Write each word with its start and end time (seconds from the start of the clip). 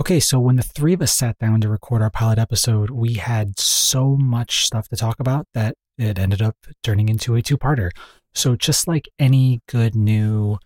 Okay, 0.00 0.18
so 0.18 0.40
when 0.40 0.56
the 0.56 0.62
three 0.62 0.92
of 0.92 1.02
us 1.02 1.14
sat 1.14 1.38
down 1.38 1.60
to 1.60 1.68
record 1.68 2.02
our 2.02 2.10
pilot 2.10 2.38
episode, 2.38 2.90
we 2.90 3.14
had 3.14 3.60
so 3.60 4.16
much 4.16 4.66
stuff 4.66 4.88
to 4.88 4.96
talk 4.96 5.20
about 5.20 5.46
that 5.54 5.76
it 5.96 6.18
ended 6.18 6.42
up 6.42 6.56
turning 6.82 7.08
into 7.08 7.36
a 7.36 7.42
two 7.42 7.56
parter. 7.56 7.90
So, 8.34 8.56
just 8.56 8.88
like 8.88 9.08
any 9.20 9.60
good 9.68 9.94
new 9.94 10.58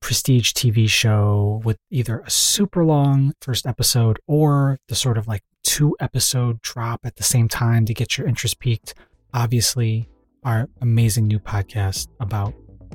prestige 0.00 0.52
TV 0.52 0.88
show 0.90 1.62
with 1.64 1.78
either 1.90 2.20
a 2.26 2.30
super 2.30 2.84
long 2.84 3.34
first 3.40 3.68
episode 3.68 4.18
or 4.26 4.80
the 4.88 4.96
sort 4.96 5.16
of 5.16 5.28
like 5.28 5.42
two 5.62 5.96
episode 6.00 6.60
drop 6.60 7.02
at 7.04 7.14
the 7.14 7.22
same 7.22 7.46
time 7.46 7.86
to 7.86 7.94
get 7.94 8.18
your 8.18 8.26
interest 8.26 8.58
peaked, 8.58 8.94
obviously, 9.32 10.08
our 10.42 10.68
amazing 10.80 11.28
new 11.28 11.38
podcast 11.38 12.08
about, 12.18 12.52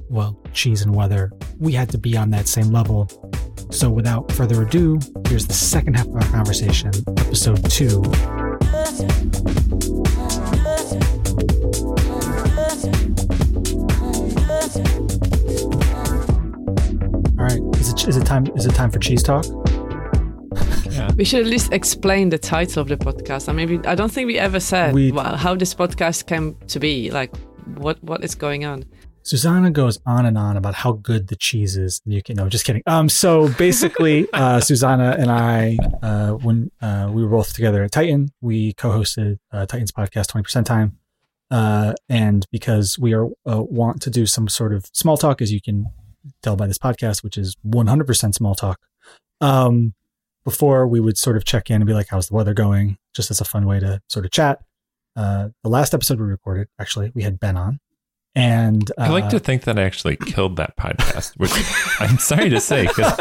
well, 0.10 0.40
cheese 0.54 0.82
and 0.82 0.96
weather, 0.96 1.32
we 1.60 1.74
had 1.74 1.90
to 1.90 1.98
be 1.98 2.16
on 2.18 2.30
that 2.32 2.48
same 2.48 2.72
level. 2.72 3.10
So, 3.70 3.90
without 3.90 4.32
further 4.32 4.64
ado, 4.64 5.00
here's 5.28 5.46
the 5.46 5.54
second 5.54 5.96
half 5.96 6.08
of 6.08 6.16
our 6.16 6.24
conversation, 6.30 6.92
episode 7.18 7.70
two. 7.70 8.02
All 16.18 17.46
right, 17.46 17.62
is 17.80 17.90
it, 17.92 18.08
is 18.08 18.18
it 18.18 18.26
time? 18.26 18.48
Is 18.56 18.66
it 18.66 18.74
time 18.74 18.90
for 18.90 19.00
cheese 19.00 19.22
talk? 19.22 19.46
Yeah. 20.90 21.12
We 21.16 21.24
should 21.24 21.42
at 21.42 21.46
least 21.48 21.72
explain 21.74 22.30
the 22.30 22.38
title 22.38 22.82
of 22.82 22.88
the 22.88 22.98
podcast. 22.98 23.50
I 23.50 23.54
mean, 23.54 23.86
I 23.86 23.94
don't 23.94 24.12
think 24.12 24.28
we 24.28 24.40
ever 24.40 24.60
said 24.60 24.94
We- 24.94 25.12
well, 25.12 25.36
how 25.36 25.54
this 25.56 25.74
podcast 25.76 26.26
came 26.26 26.56
to 26.70 26.80
be. 26.80 27.12
Like, 27.12 27.36
what 27.78 28.02
what 28.04 28.24
is 28.24 28.34
going 28.36 28.66
on? 28.66 28.86
Zuzana 29.28 29.74
goes 29.74 30.00
on 30.06 30.26
and 30.26 30.38
on 30.38 30.56
about 30.56 30.74
how 30.74 30.94
good 30.94 31.28
the 31.28 31.36
cheese 31.36 31.76
is. 31.76 32.02
You 32.06 32.24
can 32.24 32.38
no, 32.38 32.48
just 32.48 32.64
kidding. 32.64 32.82
Um, 32.88 33.10
so 33.10 33.50
basically, 33.58 34.26
uh, 34.34 34.60
Zuzana 34.60 35.20
and 35.20 35.30
I, 35.30 35.78
uh, 36.02 36.32
when 36.36 36.72
uh, 36.82 37.10
we 37.12 37.24
were 37.24 37.30
both 37.30 37.54
together 37.54 37.84
at 37.84 37.92
Tighten, 37.92 38.30
we 38.40 38.72
co-hosted 38.74 39.38
uh, 39.52 39.66
Tighten's 39.66 39.92
podcast, 39.92 40.28
Twenty 40.28 40.44
Percent 40.44 40.66
Time, 40.66 40.98
uh, 41.52 41.94
and 42.08 42.46
because 42.54 42.98
we 42.98 43.14
are 43.14 43.26
uh, 43.46 43.62
want 43.62 44.02
to 44.04 44.10
do 44.10 44.26
some 44.26 44.48
sort 44.48 44.72
of 44.72 44.86
small 44.94 45.18
talk, 45.18 45.42
as 45.42 45.52
you 45.52 45.60
can 45.60 45.88
tell 46.42 46.56
by 46.56 46.66
this 46.66 46.78
podcast, 46.78 47.22
which 47.22 47.38
is 47.38 47.58
one 47.64 47.88
hundred 47.88 48.08
percent 48.08 48.34
small 48.34 48.56
talk. 48.56 48.80
Um, 49.42 49.94
before 50.46 50.88
we 50.88 51.02
would 51.02 51.18
sort 51.18 51.36
of 51.36 51.44
check 51.44 51.70
in 51.70 51.82
and 51.82 51.86
be 51.86 51.94
like, 51.94 52.08
"How's 52.12 52.30
the 52.30 52.34
weather 52.34 52.54
going?" 52.54 52.98
Just 53.14 53.30
as 53.30 53.42
a 53.42 53.46
fun 53.46 53.66
way 53.66 53.82
to 53.82 54.02
sort 54.08 54.24
of 54.24 54.32
chat. 54.32 54.60
Uh, 55.18 55.50
the 55.64 55.70
last 55.70 55.94
episode 55.94 56.20
we 56.20 56.28
recorded, 56.28 56.70
actually, 56.80 57.12
we 57.14 57.24
had 57.24 57.42
Ben 57.42 57.58
on. 57.58 57.82
And 58.38 58.92
uh, 59.00 59.06
I 59.06 59.10
like 59.10 59.30
to 59.30 59.40
think 59.40 59.64
that 59.64 59.80
I 59.80 59.82
actually 59.82 60.16
killed 60.16 60.58
that 60.58 60.78
podcast, 60.78 61.36
which 61.38 61.52
I'm 62.00 62.20
sorry 62.20 62.50
to 62.50 62.62
say 62.62 62.86
because 62.86 63.20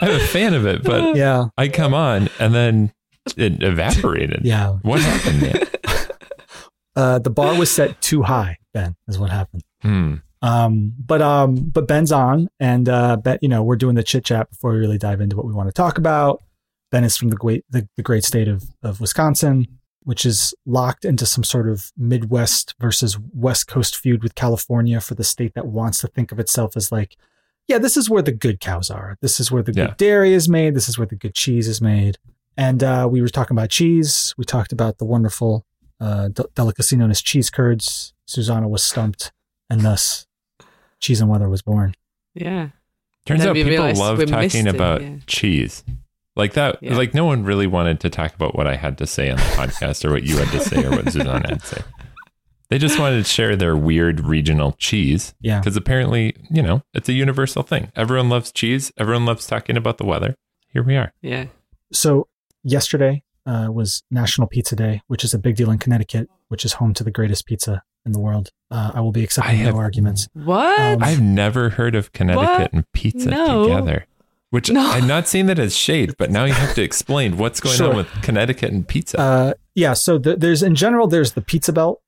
I'm 0.00 0.10
a 0.10 0.18
fan 0.18 0.54
of 0.54 0.66
it, 0.66 0.82
but 0.82 1.14
yeah, 1.16 1.46
I 1.56 1.68
come 1.68 1.94
on 1.94 2.28
and 2.40 2.52
then 2.52 2.92
it 3.36 3.62
evaporated. 3.62 4.40
yeah. 4.44 4.70
What 4.82 5.00
happened 5.00 5.40
there? 5.40 5.66
Uh, 6.96 7.20
the 7.20 7.30
bar 7.30 7.56
was 7.56 7.70
set 7.70 7.98
too 8.02 8.20
high. 8.20 8.58
Ben 8.74 8.96
is 9.06 9.16
what 9.16 9.30
happened. 9.30 9.62
Hmm. 9.80 10.16
Um, 10.42 10.92
but 10.98 11.22
um, 11.22 11.54
but 11.54 11.86
Ben's 11.86 12.10
on, 12.10 12.48
and 12.58 12.88
uh, 12.88 13.16
Ben, 13.16 13.38
you 13.40 13.48
know, 13.48 13.62
we're 13.62 13.76
doing 13.76 13.94
the 13.94 14.02
chit 14.02 14.24
chat 14.24 14.50
before 14.50 14.72
we 14.72 14.78
really 14.78 14.98
dive 14.98 15.20
into 15.20 15.36
what 15.36 15.46
we 15.46 15.52
want 15.52 15.68
to 15.68 15.72
talk 15.72 15.98
about. 15.98 16.42
Ben 16.90 17.04
is 17.04 17.16
from 17.16 17.28
the 17.28 17.36
great 17.36 17.64
the, 17.70 17.88
the 17.96 18.02
great 18.02 18.24
state 18.24 18.48
of 18.48 18.64
of 18.82 19.00
Wisconsin, 19.00 19.66
which 20.02 20.24
is 20.24 20.54
locked 20.66 21.04
into 21.04 21.26
some 21.26 21.44
sort 21.44 21.68
of 21.68 21.92
Midwest 21.96 22.74
versus 22.80 23.18
West 23.34 23.66
Coast 23.68 23.96
feud 23.96 24.22
with 24.22 24.34
California 24.34 25.00
for 25.00 25.14
the 25.14 25.24
state 25.24 25.54
that 25.54 25.66
wants 25.66 25.98
to 26.00 26.08
think 26.08 26.32
of 26.32 26.38
itself 26.40 26.76
as 26.76 26.90
like, 26.90 27.16
yeah, 27.68 27.78
this 27.78 27.96
is 27.96 28.08
where 28.10 28.22
the 28.22 28.32
good 28.32 28.60
cows 28.60 28.90
are. 28.90 29.16
This 29.20 29.38
is 29.38 29.50
where 29.52 29.62
the 29.62 29.72
Yeah. 29.72 29.86
good 29.88 29.96
dairy 29.98 30.32
is 30.32 30.48
made. 30.48 30.74
This 30.74 30.88
is 30.88 30.98
where 30.98 31.06
the 31.06 31.16
good 31.16 31.34
cheese 31.34 31.68
is 31.68 31.80
made. 31.80 32.18
And 32.56 32.82
uh, 32.82 33.08
we 33.10 33.20
were 33.22 33.28
talking 33.28 33.56
about 33.56 33.70
cheese. 33.70 34.34
We 34.36 34.44
talked 34.44 34.72
about 34.72 34.98
the 34.98 35.04
wonderful 35.04 35.64
uh, 36.00 36.28
de- 36.28 36.48
delicacy 36.54 36.96
known 36.96 37.10
as 37.10 37.20
cheese 37.22 37.50
curds. 37.50 38.12
Zuzana 38.26 38.68
was 38.68 38.82
stumped, 38.82 39.32
and 39.68 39.82
thus 39.82 40.26
cheese 40.98 41.20
and 41.20 41.28
weather 41.30 41.48
was 41.48 41.62
born. 41.62 41.94
Yeah, 42.34 42.70
Turns 43.26 43.40
Then 43.40 43.50
out 43.50 43.54
people 43.54 43.92
love 43.94 44.18
we 44.18 44.24
missed 44.26 44.32
talking 44.54 44.66
it, 44.66 44.74
about 44.74 45.02
yeah. 45.02 45.16
cheese. 45.26 45.84
Like 46.40 46.54
that, 46.54 46.78
Yeah. 46.82 46.96
like 46.96 47.14
no 47.14 47.24
one 47.24 47.44
really 47.44 47.66
wanted 47.68 48.00
to 48.00 48.10
talk 48.10 48.34
about 48.34 48.56
what 48.56 48.66
I 48.66 48.74
had 48.76 48.98
to 48.98 49.06
say 49.06 49.30
on 49.30 49.36
the 49.36 49.42
podcast 49.60 50.04
or 50.04 50.10
what 50.10 50.24
you 50.24 50.36
had 50.38 50.48
to 50.48 50.60
say 50.60 50.84
or 50.84 50.90
what 50.90 51.04
Zuzana 51.04 51.48
had 51.48 51.60
to 51.60 51.66
say. 51.66 51.82
They 52.70 52.78
just 52.78 52.98
wanted 52.98 53.18
to 53.18 53.24
share 53.24 53.56
their 53.56 53.76
weird 53.76 54.20
regional 54.20 54.72
cheese 54.78 55.34
Yeah. 55.40 55.58
because 55.60 55.76
apparently, 55.76 56.34
you 56.50 56.62
know, 56.62 56.82
it's 56.94 57.08
a 57.08 57.12
universal 57.12 57.62
thing. 57.62 57.90
Everyone 57.96 58.28
loves 58.28 58.52
cheese. 58.52 58.92
Everyone 58.96 59.26
loves 59.26 59.46
talking 59.46 59.76
about 59.76 59.98
the 59.98 60.06
weather. 60.06 60.34
Here 60.72 60.82
we 60.82 60.96
are. 60.96 61.12
yeah. 61.20 61.46
So 61.92 62.28
yesterday 62.62 63.22
uh, 63.46 63.68
was 63.70 64.02
National 64.10 64.46
Pizza 64.46 64.76
Day, 64.76 65.02
which 65.08 65.24
is 65.24 65.34
a 65.34 65.38
big 65.38 65.56
deal 65.56 65.70
in 65.70 65.78
Connecticut, 65.78 66.28
which 66.48 66.64
is 66.64 66.74
home 66.74 66.94
to 66.94 67.02
the 67.04 67.10
greatest 67.10 67.44
pizza 67.46 67.82
in 68.06 68.12
the 68.12 68.20
world. 68.20 68.50
Uh, 68.70 68.92
I 68.94 69.00
will 69.00 69.12
be 69.12 69.24
accepting 69.24 69.50
I 69.52 69.64
have- 69.64 69.74
no 69.74 69.80
arguments. 69.80 70.28
What? 70.32 70.80
Um, 70.80 71.02
I've 71.02 71.20
never 71.20 71.70
heard 71.70 71.94
of 71.96 72.12
Connecticut 72.12 72.48
What? 72.60 72.72
and 72.72 72.92
pizza 72.92 73.28
No. 73.30 73.64
together. 73.64 74.06
Which 74.50 74.70
No. 74.70 74.88
I'm 74.90 75.06
not 75.06 75.28
saying 75.28 75.46
that 75.46 75.58
as 75.58 75.76
shade, 75.76 76.14
but 76.18 76.30
now 76.30 76.44
you 76.44 76.52
have 76.52 76.74
to 76.74 76.82
explain 76.82 77.36
what's 77.36 77.60
going 77.60 77.76
Sure. 77.76 77.90
on 77.90 77.96
with 77.96 78.08
Connecticut 78.22 78.72
and 78.72 78.86
pizza. 78.86 79.18
Uh, 79.20 79.52
yeah. 79.74 79.92
So 79.94 80.18
the, 80.18 80.34
there's 80.36 80.62
in 80.62 80.74
general 80.74 81.06
there's 81.06 81.32
the 81.32 81.40
Pizza 81.40 81.72
Belt, 81.72 82.00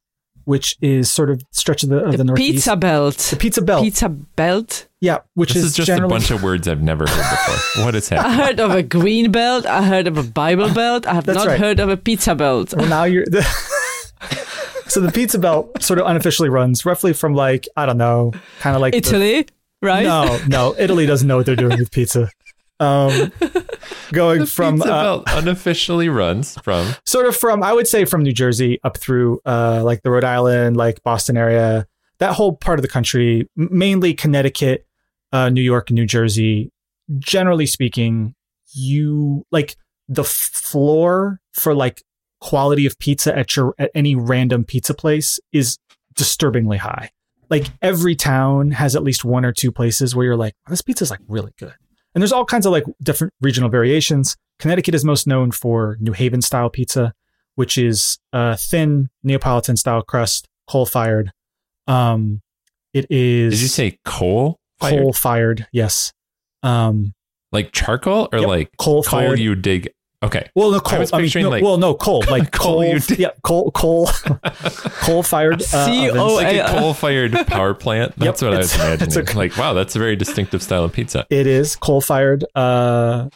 which 0.44 0.76
is 0.82 1.10
sort 1.10 1.30
of 1.30 1.40
stretch 1.52 1.84
of 1.84 1.88
the 1.90 1.98
of 2.04 2.10
the, 2.12 2.18
the 2.18 2.24
Northeast. 2.24 2.54
pizza 2.54 2.74
belt. 2.76 3.16
The 3.16 3.36
Pizza 3.36 3.62
Belt. 3.62 3.84
Pizza 3.84 4.08
belt. 4.08 4.88
Yeah, 5.00 5.18
which 5.34 5.50
this 5.54 5.62
is, 5.62 5.70
is 5.70 5.76
just 5.76 5.86
generally 5.86 6.06
a 6.12 6.18
bunch 6.18 6.30
of 6.32 6.42
words 6.42 6.66
I've 6.66 6.82
never 6.82 7.06
heard 7.06 7.30
before. 7.30 7.84
What 7.84 7.94
is 7.94 8.08
happening? 8.10 8.40
I 8.40 8.44
heard 8.46 8.58
of 8.60 8.72
a 8.72 8.82
green 8.82 9.30
belt. 9.30 9.64
I 9.66 9.84
heard 9.84 10.08
of 10.08 10.18
a 10.18 10.22
Bible 10.24 10.72
belt. 10.74 11.06
I 11.06 11.14
have 11.14 11.24
That's 11.26 11.38
not 11.38 11.46
right. 11.46 11.60
heard 11.60 11.78
of 11.78 11.88
a 11.90 11.96
pizza 11.96 12.34
belt. 12.34 12.74
well 12.74 12.88
now 12.88 13.04
you're 13.04 13.24
the 13.26 13.42
so 14.88 15.00
the 15.00 15.10
Pizza 15.12 15.38
Belt 15.38 15.82
sort 15.82 15.98
of 16.00 16.06
unofficially 16.06 16.48
runs 16.48 16.84
roughly 16.84 17.12
from 17.12 17.34
like 17.34 17.68
I 17.76 17.86
don't 17.86 17.98
know, 17.98 18.32
kind 18.60 18.74
of 18.76 18.82
like 18.82 18.92
the- 18.92 18.98
Italy, 18.98 19.46
right? 19.82 20.04
No, 20.04 20.38
no, 20.46 20.74
Italy 20.78 21.06
doesn't 21.06 21.26
know 21.28 21.36
what 21.36 21.46
they're 21.46 21.56
doing 21.56 21.78
with 21.78 21.90
pizza. 21.90 22.30
Um, 22.80 23.32
going 24.12 24.40
The 24.40 24.46
from 24.46 24.76
pizza 24.76 24.92
uh, 24.92 25.02
belt 25.02 25.24
unofficially 25.28 26.08
runs 26.08 26.58
from 26.58 26.94
sort 27.04 27.26
of 27.26 27.36
from 27.36 27.62
I 27.62 27.72
would 27.72 27.86
say 27.86 28.04
from 28.04 28.22
New 28.22 28.32
Jersey 28.32 28.80
up 28.82 28.96
through 28.96 29.40
uh, 29.44 29.82
like 29.84 30.02
the 30.02 30.10
Rhode 30.10 30.24
Island, 30.24 30.76
like 30.76 31.02
Boston 31.02 31.36
area, 31.36 31.86
that 32.18 32.34
whole 32.34 32.56
part 32.56 32.78
of 32.78 32.82
the 32.82 32.88
country, 32.88 33.48
mainly 33.56 34.14
Connecticut, 34.14 34.86
uh, 35.32 35.48
New 35.50 35.60
York, 35.60 35.90
New 35.90 36.06
Jersey. 36.06 36.72
Generally 37.18 37.66
speaking, 37.66 38.34
you 38.72 39.44
like 39.50 39.76
the 40.08 40.24
floor 40.24 41.40
for 41.52 41.74
like 41.74 42.02
quality 42.40 42.86
of 42.86 42.98
pizza 42.98 43.36
at 43.36 43.54
your 43.54 43.74
at 43.78 43.90
any 43.94 44.14
random 44.14 44.64
pizza 44.64 44.94
place 44.94 45.38
is 45.52 45.78
disturbingly 46.14 46.78
high. 46.78 47.10
Like 47.52 47.66
every 47.82 48.16
town 48.16 48.70
has 48.72 48.96
at 48.96 49.02
least 49.04 49.24
one 49.24 49.44
or 49.44 49.52
two 49.52 49.70
places 49.70 50.16
where 50.16 50.24
you're 50.24 50.36
like, 50.36 50.54
"Oh, 50.66 50.70
this 50.70 50.80
pizza's 50.82 51.10
like 51.10 51.20
really 51.28 51.52
good. 51.58 51.74
And 52.14 52.20
there's 52.22 52.32
all 52.32 52.46
kinds 52.46 52.64
of 52.66 52.72
like 52.72 52.84
different 53.02 53.32
regional 53.42 53.68
variations. 53.68 54.36
Connecticut 54.58 54.94
is 54.94 55.04
most 55.04 55.26
known 55.26 55.50
for 55.50 55.96
New 56.00 56.12
Haven 56.12 56.40
style 56.42 56.70
pizza, 56.70 57.12
which 57.56 57.76
is 57.76 58.18
a 58.32 58.56
thin 58.56 59.10
Neapolitan 59.22 59.76
style 59.76 60.02
crust, 60.02 60.48
coal 60.66 60.86
fired. 60.86 61.30
Um, 61.86 62.40
it 62.94 63.06
is 63.10 63.52
Did 63.54 63.60
you 63.62 63.68
say 63.68 63.98
coal? 64.04 64.58
coal 64.80 65.12
fired? 65.12 65.66
Yes. 65.72 66.12
Um, 66.62 67.12
Like 67.52 67.72
charcoal 67.72 68.28
or 68.32 68.38
Yep, 68.38 68.48
like 68.48 68.70
coal 68.78 69.02
fired. 69.02 69.38
you 69.38 69.54
dig? 69.54 69.90
Okay. 70.22 70.48
well, 70.54 70.70
no 70.70 70.78
coal. 70.80 71.00
was 71.00 71.12
I, 71.12 71.16
mean, 71.18 71.26
picturing, 71.26 71.42
no, 71.44 71.50
like- 71.50 71.62
well, 71.64 71.78
no 71.78 71.94
coal, 71.94 72.22
like 72.30 72.52
Coal 72.52 72.82
coal. 72.82 72.98
did- 72.98 73.18
yeah, 73.18 73.30
coal, 73.42 73.70
coal, 73.72 74.06
coal 75.02 75.22
fired. 75.22 75.62
Uh, 75.62 75.66
C 75.86 76.10
O 76.10 76.12
ovens. 76.12 76.34
Like 76.34 76.56
a 76.56 76.78
coal 76.78 76.94
fired 76.94 77.32
power 77.46 77.74
plant. 77.74 78.14
That's 78.16 78.40
what 78.42 78.54
I 78.54 78.58
was 78.58 78.74
it's- 78.74 79.02
it's 79.02 79.16
imagining. 79.16 79.34
a- 79.34 79.38
like, 79.38 79.56
wow, 79.56 79.72
that's 79.72 79.96
a 79.96 79.98
very 79.98 80.16
distinctive 80.16 80.62
style 80.62 80.84
of 80.84 80.92
pizza. 80.92 81.26
It 81.30 81.46
is 81.46 81.76
coal 81.76 82.00
fired 82.00 82.44
uh, 82.54 83.28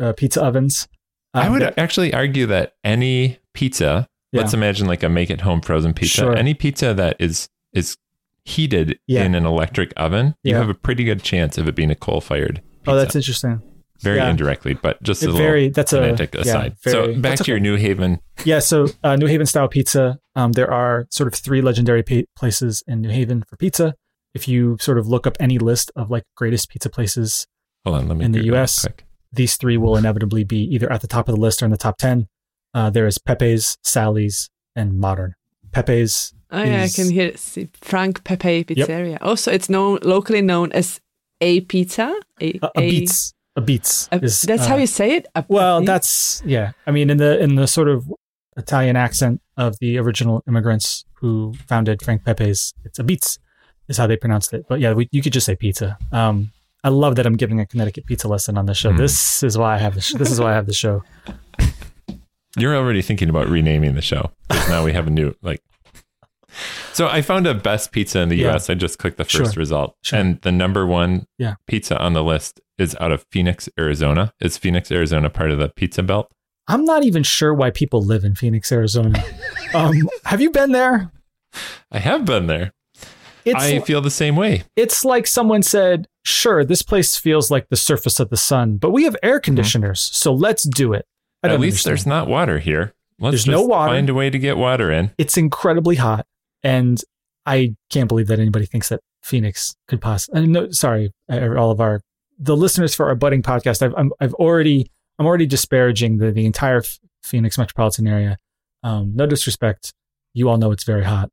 uh, 0.00 0.12
pizza 0.14 0.42
ovens. 0.42 0.88
I 1.34 1.46
Um, 1.46 1.52
would 1.52 1.62
that- 1.62 1.78
actually 1.78 2.12
argue 2.14 2.46
that 2.46 2.74
any 2.84 3.38
pizza, 3.54 4.08
let's 4.32 4.54
imagine 4.54 4.86
like 4.86 5.02
a 5.02 5.08
make 5.08 5.30
it 5.30 5.42
home 5.42 5.60
frozen 5.60 5.92
pizza, 5.94 6.22
Sure. 6.22 6.36
any 6.36 6.54
pizza 6.54 6.94
that 6.94 7.16
is 7.18 7.48
is 7.74 7.96
heated 8.44 8.98
Yeah. 9.06 9.24
in 9.24 9.34
an 9.34 9.46
electric 9.46 9.92
oven, 9.96 10.34
you 10.42 10.54
have 10.56 10.68
a 10.68 10.74
pretty 10.74 11.04
good 11.04 11.22
chance 11.22 11.58
of 11.58 11.68
it 11.68 11.74
being 11.74 11.90
a 11.90 11.94
coal 11.94 12.20
fired. 12.20 12.60
Oh, 12.86 12.96
that's 12.96 13.14
interesting. 13.14 13.62
Very 14.02 14.18
yeah. 14.18 14.30
indirectly, 14.30 14.74
but 14.74 15.02
just 15.02 15.22
a 15.22 15.26
It 15.26 15.28
little 15.32 15.46
very. 15.46 15.68
That's 15.70 15.92
a 15.92 16.00
kinetic 16.00 16.34
yeah, 16.34 16.40
aside. 16.42 16.76
very- 16.82 16.92
so 16.92 17.12
back 17.14 17.22
that's 17.22 17.42
to 17.44 17.50
your 17.50 17.56
okay. 17.56 17.62
New 17.62 17.76
Haven. 17.76 18.20
Yeah, 18.44 18.58
so 18.58 18.88
uh, 19.04 19.16
New 19.16 19.26
Haven 19.26 19.46
style 19.46 19.68
pizza. 19.68 20.18
Um, 20.34 20.52
there 20.52 20.70
are 20.70 21.06
sort 21.10 21.26
of 21.32 21.34
three 21.38 21.60
legendary 21.62 22.02
pa- 22.02 22.22
places 22.36 22.82
in 22.86 23.00
New 23.02 23.10
Haven 23.10 23.42
for 23.48 23.56
pizza. 23.56 23.94
If 24.34 24.48
you 24.48 24.76
sort 24.80 24.98
of 24.98 25.06
look 25.06 25.26
up 25.26 25.36
any 25.40 25.58
list 25.58 25.90
of 25.96 26.10
like 26.10 26.24
greatest 26.36 26.68
pizza 26.70 26.88
places, 26.90 27.46
Hold 27.84 27.96
on, 27.96 28.08
let 28.08 28.16
me 28.18 28.24
In 28.24 28.32
the 28.32 28.44
US. 28.54 28.86
these 29.32 29.56
three 29.56 29.76
will 29.76 29.96
inevitably 29.96 30.44
be 30.44 30.58
either 30.74 30.90
at 30.92 31.00
the 31.00 31.06
top 31.08 31.28
of 31.28 31.34
the 31.34 31.40
list 31.40 31.62
or 31.62 31.66
in 31.66 31.70
the 31.70 31.76
top 31.76 31.98
ten. 31.98 32.28
Uh, 32.74 32.88
there 32.90 33.06
is 33.06 33.18
Pepe's, 33.18 33.76
Sally's, 33.82 34.48
and 34.74 34.98
Modern. 34.98 35.34
Pepe's. 35.72 36.32
Oh 36.50 36.62
yeah, 36.62 36.82
I 36.82 36.88
can 36.88 37.10
hear 37.10 37.28
it. 37.28 37.38
See, 37.38 37.68
Frank 37.74 38.24
Pepe 38.24 38.64
Pizzeria. 38.64 39.18
Also, 39.22 39.50
it's 39.50 39.68
known 39.70 39.98
locally 40.02 40.42
known 40.42 40.70
as 40.72 41.00
a 41.40 41.60
pizza. 41.62 42.14
A, 42.40 42.58
Uh, 42.62 42.68
a 42.76 42.80
a 42.80 42.90
beats. 42.90 43.32
Uh, 43.56 43.62
is, 44.22 44.42
that's 44.42 44.62
uh, 44.64 44.68
how 44.68 44.76
you 44.76 44.86
say 44.86 45.16
it. 45.16 45.26
A 45.34 45.44
Well, 45.48 45.80
pizza? 45.80 45.92
that's 45.92 46.42
yeah. 46.46 46.72
I 46.86 46.90
mean, 46.90 47.10
in 47.10 47.18
the 47.18 47.38
in 47.38 47.54
the 47.56 47.66
sort 47.66 47.88
of 47.88 48.10
Italian 48.56 48.96
accent 48.96 49.40
of 49.56 49.78
the 49.80 49.98
original 49.98 50.42
immigrants 50.48 51.04
who 51.14 51.54
founded 51.68 52.02
Frank 52.02 52.24
Pepe's, 52.24 52.72
it's 52.84 52.98
a 52.98 53.04
beats 53.04 53.38
is 53.88 53.96
how 53.98 54.06
they 54.06 54.16
pronounced 54.16 54.52
it. 54.54 54.64
But 54.68 54.80
yeah, 54.80 54.92
we, 54.94 55.08
you 55.12 55.20
could 55.22 55.32
just 55.32 55.44
say 55.46 55.56
pizza. 55.56 55.98
Um, 56.12 56.50
I 56.84 56.88
love 56.88 57.16
that 57.16 57.26
I'm 57.26 57.36
giving 57.36 57.60
a 57.60 57.66
Connecticut 57.66 58.06
pizza 58.06 58.26
lesson 58.28 58.56
on 58.58 58.66
the 58.66 58.74
show. 58.74 58.90
Mm. 58.90 58.98
This 58.98 59.42
is 59.42 59.56
why 59.58 59.74
I 59.74 59.78
have 59.78 59.94
the 59.94 60.00
sh- 60.00 60.14
this 60.14 60.30
is 60.30 60.40
why 60.40 60.52
I 60.52 60.54
have 60.54 60.66
the 60.66 60.72
show. 60.74 61.02
You're 62.56 62.76
already 62.76 63.02
thinking 63.02 63.28
about 63.30 63.48
renaming 63.48 63.94
the 63.94 64.02
show 64.02 64.30
because 64.48 64.68
now 64.68 64.84
we 64.84 64.92
have 64.92 65.06
a 65.06 65.10
new 65.10 65.34
like. 65.42 65.62
So 66.92 67.08
I 67.08 67.22
found 67.22 67.46
a 67.46 67.54
best 67.54 67.92
pizza 67.92 68.20
in 68.20 68.28
the 68.28 68.36
Yeah. 68.36 68.50
U.S. 68.50 68.68
I 68.68 68.74
just 68.74 68.98
clicked 68.98 69.16
the 69.16 69.24
first 69.24 69.54
Sure. 69.54 69.60
result, 69.60 69.96
Sure. 70.02 70.18
and 70.18 70.38
the 70.42 70.52
number 70.52 70.84
one 70.86 71.26
Yeah. 71.38 71.54
pizza 71.66 71.98
on 71.98 72.12
the 72.12 72.22
list 72.22 72.60
is 72.78 72.96
out 73.00 73.12
of 73.12 73.24
Phoenix, 73.30 73.68
Arizona. 73.78 74.32
Is 74.40 74.58
Phoenix, 74.58 74.90
Arizona 74.90 75.30
part 75.30 75.50
of 75.50 75.58
the 75.58 75.68
pizza 75.68 76.02
belt? 76.02 76.30
I'm 76.68 76.84
not 76.84 77.04
even 77.04 77.22
sure 77.22 77.52
why 77.52 77.70
people 77.70 78.02
live 78.02 78.24
in 78.24 78.34
Phoenix, 78.34 78.70
Arizona. 78.72 79.22
um, 79.74 80.08
have 80.24 80.40
you 80.40 80.50
been 80.50 80.72
there? 80.72 81.10
I 81.90 81.98
have 81.98 82.24
been 82.24 82.46
there. 82.46 82.72
It's 83.44 83.60
I 83.62 83.80
feel 83.80 84.00
the 84.00 84.10
same 84.10 84.36
way. 84.36 84.62
it's 84.76 85.04
like 85.04 85.26
someone 85.26 85.62
said, 85.64 86.06
"Sure, 86.24 86.64
this 86.64 86.82
place 86.82 87.16
feels 87.16 87.50
like 87.50 87.68
the 87.68 87.76
surface 87.76 88.20
of 88.20 88.30
the 88.30 88.36
sun, 88.36 88.76
but 88.76 88.90
we 88.90 89.02
have 89.02 89.16
air 89.22 89.40
conditioners, 89.40 90.00
so 90.00 90.32
let's 90.32 90.62
do 90.62 90.92
it." 90.92 91.04
I 91.42 91.48
At 91.48 91.58
least 91.58 91.84
understand. 91.84 91.90
there's 91.90 92.06
not 92.06 92.28
water 92.28 92.60
here. 92.60 92.94
Let's 93.18 93.32
There's 93.32 93.44
just 93.46 93.52
no 93.56 93.62
water. 93.62 93.92
find 93.94 94.08
a 94.08 94.14
way 94.14 94.30
to 94.30 94.38
get 94.38 94.56
water 94.56 94.90
in. 94.92 95.10
it's 95.18 95.36
incredibly 95.36 95.94
hot 95.96 96.24
and 96.64 97.00
i 97.46 97.74
can't 97.90 98.08
believe 98.08 98.26
that 98.28 98.38
anybody 98.40 98.66
thinks 98.66 98.88
that 98.88 99.00
phoenix 99.22 99.76
could 99.86 100.00
possibly 100.00 100.44
no 100.46 100.70
sorry 100.70 101.12
uh, 101.30 101.54
all 101.56 101.70
of 101.70 101.80
our 101.80 102.00
the 102.38 102.56
listeners 102.56 102.94
for 102.94 103.06
our 103.08 103.14
budding 103.14 103.42
podcast 103.42 103.82
i've 103.82 103.94
I'm, 103.96 104.12
i've 104.20 104.34
already 104.34 104.90
i'm 105.18 105.26
already 105.26 105.46
disparaging 105.46 106.18
the, 106.18 106.32
the 106.32 106.46
entire 106.46 106.82
phoenix 107.22 107.58
metropolitan 107.58 108.06
area 108.06 108.36
um, 108.82 109.12
no 109.14 109.26
disrespect 109.26 109.92
you 110.34 110.48
all 110.48 110.56
know 110.56 110.72
it's 110.72 110.84
very 110.84 111.04
hot 111.04 111.30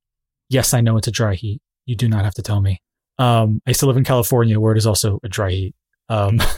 yes 0.49 0.73
i 0.73 0.81
know 0.81 0.97
it's 0.97 1.07
a 1.07 1.11
dry 1.11 1.35
heat 1.35 1.61
you 1.85 1.95
do 1.95 2.07
not 2.07 2.23
have 2.25 2.33
to 2.35 2.41
tell 2.41 2.61
me 2.61 2.81
um, 3.17 3.61
i 3.67 3.71
still 3.71 3.87
live 3.87 3.97
in 3.97 4.03
california 4.03 4.59
where 4.59 4.71
it 4.73 4.77
is 4.77 4.85
also 4.87 5.19
a 5.23 5.29
dry 5.29 5.49
heat 5.51 5.75
um, 6.09 6.39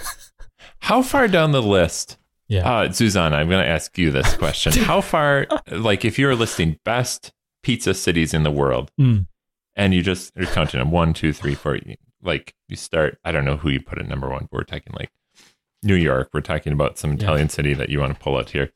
How 0.80 1.02
far 1.04 1.28
down 1.28 1.52
the 1.52 1.62
list? 1.62 2.18
yeah 2.48 2.70
Uh, 2.70 2.88
Zuzana, 2.90 3.34
I'm 3.34 3.50
going 3.50 3.64
to 3.64 3.70
ask 3.70 3.98
you 3.98 4.12
this 4.12 4.36
question. 4.36 4.74
How 4.84 5.02
far, 5.02 5.48
like, 5.72 6.06
if 6.06 6.18
you're 6.20 6.36
listing 6.36 6.78
best 6.86 7.32
pizza 7.64 7.94
cities 7.94 8.34
in 8.34 8.44
the 8.44 8.52
world, 8.52 8.92
Mm. 9.00 9.28
and 9.76 9.94
you 9.94 10.02
just 10.04 10.32
you're 10.36 10.46
counting 10.48 10.80
them 10.80 10.92
one, 10.92 11.14
two, 11.14 11.34
three, 11.34 11.56
four, 11.56 11.76
you- 11.76 11.96
like 12.24 12.54
you 12.70 12.76
start. 12.76 13.18
I 13.26 13.32
don't 13.32 13.46
know 13.46 13.58
who 13.58 13.70
you 13.70 13.82
put 13.82 13.98
at 14.00 14.08
number 14.08 14.30
one. 14.30 14.48
But 14.52 14.58
we're 14.58 14.64
talking 14.64 14.94
like 14.98 15.12
New 15.84 15.96
York. 15.96 16.30
We're 16.34 16.42
talking 16.42 16.74
about 16.74 16.98
some 16.98 17.12
Yeah. 17.12 17.18
Italian 17.18 17.50
city 17.50 17.74
that 17.74 17.90
you 17.90 18.00
want 18.00 18.14
to 18.14 18.20
pull 18.20 18.38
out 18.38 18.50
here, 18.52 18.72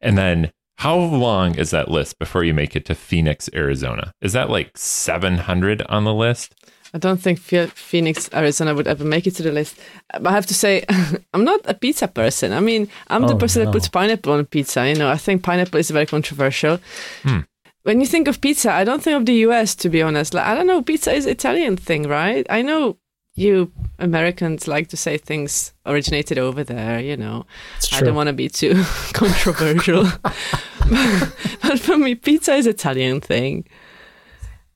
and 0.00 0.16
then. 0.18 0.52
How 0.80 0.96
long 0.96 1.56
is 1.58 1.70
that 1.72 1.90
list 1.90 2.20
before 2.20 2.44
you 2.44 2.54
make 2.54 2.76
it 2.76 2.84
to 2.84 2.94
Phoenix, 2.94 3.50
Arizona? 3.52 4.12
Is 4.20 4.32
that 4.34 4.48
like 4.48 4.78
700 4.78 5.82
on 5.88 6.04
the 6.04 6.14
list? 6.14 6.54
I 6.94 6.98
don't 6.98 7.20
think 7.20 7.40
Phoenix, 7.40 8.30
Arizona 8.32 8.76
would 8.76 8.86
ever 8.86 9.04
make 9.04 9.26
it 9.26 9.32
to 9.38 9.42
the 9.42 9.50
list. 9.50 9.76
But 10.12 10.28
I 10.28 10.30
have 10.30 10.46
to 10.46 10.54
say, 10.54 10.84
I'm 11.34 11.42
not 11.42 11.62
a 11.64 11.74
pizza 11.74 12.06
person. 12.06 12.52
I 12.52 12.60
mean, 12.60 12.88
I'm 13.08 13.22
the 13.26 13.34
Oh, 13.34 13.38
person 13.38 13.64
no. 13.64 13.66
that 13.66 13.72
puts 13.72 13.88
pineapple 13.88 14.32
on 14.32 14.44
pizza. 14.46 14.88
You 14.88 14.94
know, 14.94 15.08
I 15.10 15.16
think 15.16 15.42
pineapple 15.42 15.80
is 15.80 15.90
very 15.90 16.06
controversial. 16.06 16.78
Hmm. 17.24 17.40
When 17.88 18.00
you 18.02 18.06
think 18.06 18.28
of 18.28 18.42
pizza, 18.42 18.70
I 18.70 18.84
don't 18.84 19.02
think 19.02 19.16
of 19.16 19.24
the 19.24 19.36
US, 19.48 19.74
to 19.76 19.88
be 19.88 20.02
honest. 20.02 20.34
Like, 20.34 20.44
I 20.44 20.54
don't 20.54 20.66
know, 20.66 20.82
pizza 20.82 21.10
is 21.10 21.24
Italian 21.24 21.78
thing, 21.78 22.02
right? 22.06 22.46
I 22.50 22.60
know 22.60 22.98
you 23.34 23.72
Americans 23.98 24.68
like 24.68 24.88
to 24.88 24.96
say 24.98 25.16
things 25.16 25.72
originated 25.86 26.36
over 26.38 26.62
there, 26.62 27.00
you 27.00 27.16
know. 27.16 27.46
it's 27.78 27.90
I 27.94 28.00
don't 28.02 28.14
want 28.14 28.26
to 28.26 28.34
be 28.34 28.50
too 28.50 28.74
controversial. 29.14 30.04
but 31.62 31.80
for 31.80 31.96
me, 31.96 32.14
pizza 32.14 32.52
is 32.56 32.66
Italian 32.66 33.22
thing. 33.22 33.64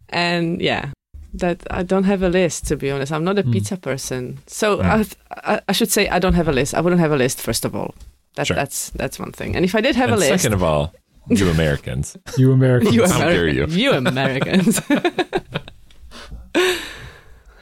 And 0.09 0.63
yeah, 0.63 0.93
that 1.35 1.59
I 1.71 1.83
don't 1.83 2.05
have 2.05 2.23
a 2.23 2.31
list 2.31 2.67
to 2.69 2.77
be 2.77 2.91
honest. 2.91 3.13
I'm 3.13 3.25
not 3.25 3.39
a 3.39 3.43
Hmm. 3.43 3.53
pizza 3.53 3.77
person. 3.77 4.39
So 4.47 4.77
Hmm. 4.79 4.83
I, 4.87 5.07
I, 5.55 5.61
I 5.69 5.73
should 5.73 5.91
say 5.91 6.09
I 6.09 6.19
don't 6.19 6.35
have 6.41 6.49
a 6.49 6.53
list. 6.53 6.73
I 6.75 6.81
wouldn't 6.81 7.01
have 7.01 7.13
a 7.13 7.17
list 7.25 7.43
first 7.43 7.67
of 7.67 7.75
all. 7.77 7.95
That, 8.37 8.47
Sure. 8.47 8.57
That's 8.57 8.89
that's 8.91 9.19
one 9.19 9.33
thing. 9.33 9.55
And 9.57 9.65
if 9.67 9.75
I 9.75 9.83
did 9.83 9.97
have 9.97 10.09
and 10.09 10.17
a 10.17 10.19
list, 10.19 10.43
second 10.43 10.55
of 10.55 10.63
all, 10.63 10.95
you 11.29 11.49
Americans. 11.51 12.17
you 12.37 12.53
americans 12.53 12.95
you, 12.95 13.07
How 13.07 13.21
dare 13.21 13.49
you. 13.49 13.67
you 13.67 13.93
Americans. 13.93 14.85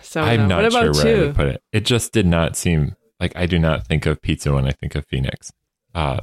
so 0.02 0.20
I'm 0.20 0.48
no. 0.48 0.60
not 0.60 0.64
what 0.64 0.72
sure 0.72 0.90
about 0.90 0.96
where 0.96 1.16
I 1.16 1.20
would 1.20 1.34
put 1.34 1.46
it. 1.46 1.62
It 1.72 1.84
just 1.84 2.12
did 2.12 2.26
not 2.26 2.56
seem 2.56 2.96
like 3.20 3.32
I 3.36 3.46
do 3.46 3.58
not 3.58 3.86
think 3.86 4.06
of 4.06 4.22
pizza 4.22 4.52
when 4.52 4.66
I 4.66 4.72
think 4.72 4.94
of 4.94 5.06
Phoenix. 5.06 5.52
Uh, 5.94 6.20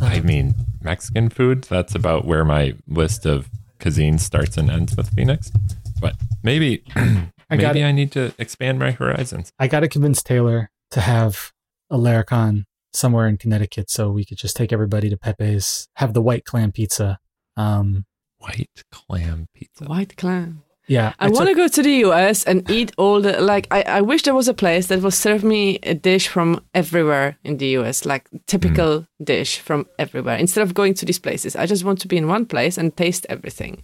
I 0.00 0.20
mean, 0.20 0.54
Mexican 0.80 1.28
food, 1.28 1.64
that's 1.64 1.94
about 1.94 2.24
where 2.24 2.44
my 2.44 2.74
list 2.86 3.26
of 3.26 3.50
cuisine 3.80 4.18
starts 4.18 4.56
and 4.56 4.70
ends 4.70 4.96
with 4.96 5.10
Phoenix. 5.10 5.52
But 6.00 6.14
maybe 6.42 6.84
I 6.96 7.56
got 7.56 7.74
maybe 7.74 7.84
I 7.84 7.92
need 7.92 8.12
to 8.12 8.32
expand 8.38 8.78
my 8.78 8.92
horizons. 8.92 9.52
I 9.58 9.68
got 9.68 9.80
to 9.80 9.88
convince 9.88 10.22
Taylor 10.22 10.70
to 10.92 11.00
have 11.00 11.52
a 11.90 11.96
Laracon 11.96 12.64
somewhere 12.98 13.26
in 13.28 13.36
Connecticut 13.38 13.90
so 13.90 14.10
we 14.10 14.24
could 14.24 14.38
just 14.38 14.56
take 14.56 14.72
everybody 14.72 15.08
to 15.10 15.16
Pepe's, 15.16 15.88
have 15.94 16.12
the 16.14 16.22
white 16.22 16.44
clam 16.44 16.72
pizza. 16.72 17.18
Um, 17.56 18.04
White 18.38 18.84
clam 18.92 19.46
pizza. 19.54 19.84
White 19.86 20.16
clam. 20.16 20.62
yeah, 20.86 21.12
I, 21.18 21.28
want 21.28 21.48
to 21.48 21.54
go 21.56 21.66
to 21.68 21.82
the 21.82 21.96
US 22.06 22.44
and 22.44 22.58
eat 22.70 22.92
all 22.96 23.20
the 23.20 23.40
like. 23.40 23.66
I, 23.70 23.82
I 23.98 24.00
wish 24.00 24.22
there 24.22 24.34
was 24.34 24.46
a 24.48 24.54
place 24.54 24.86
that 24.86 25.02
will 25.02 25.10
serve 25.26 25.42
me 25.42 25.78
a 25.82 25.94
dish 25.94 26.28
from 26.28 26.62
everywhere 26.72 27.36
in 27.42 27.56
the 27.58 27.66
US, 27.78 28.04
like 28.06 28.28
typical 28.46 29.00
Hmm. 29.00 29.24
dish 29.24 29.58
from 29.58 29.86
everywhere. 29.98 30.36
Instead 30.36 30.62
of 30.62 30.72
going 30.72 30.94
to 30.94 31.04
these 31.04 31.18
places, 31.18 31.56
I 31.56 31.66
just 31.66 31.84
want 31.84 31.98
to 32.02 32.08
be 32.08 32.16
in 32.16 32.28
one 32.28 32.46
place 32.46 32.78
and 32.78 32.96
taste 32.96 33.26
everything. 33.28 33.82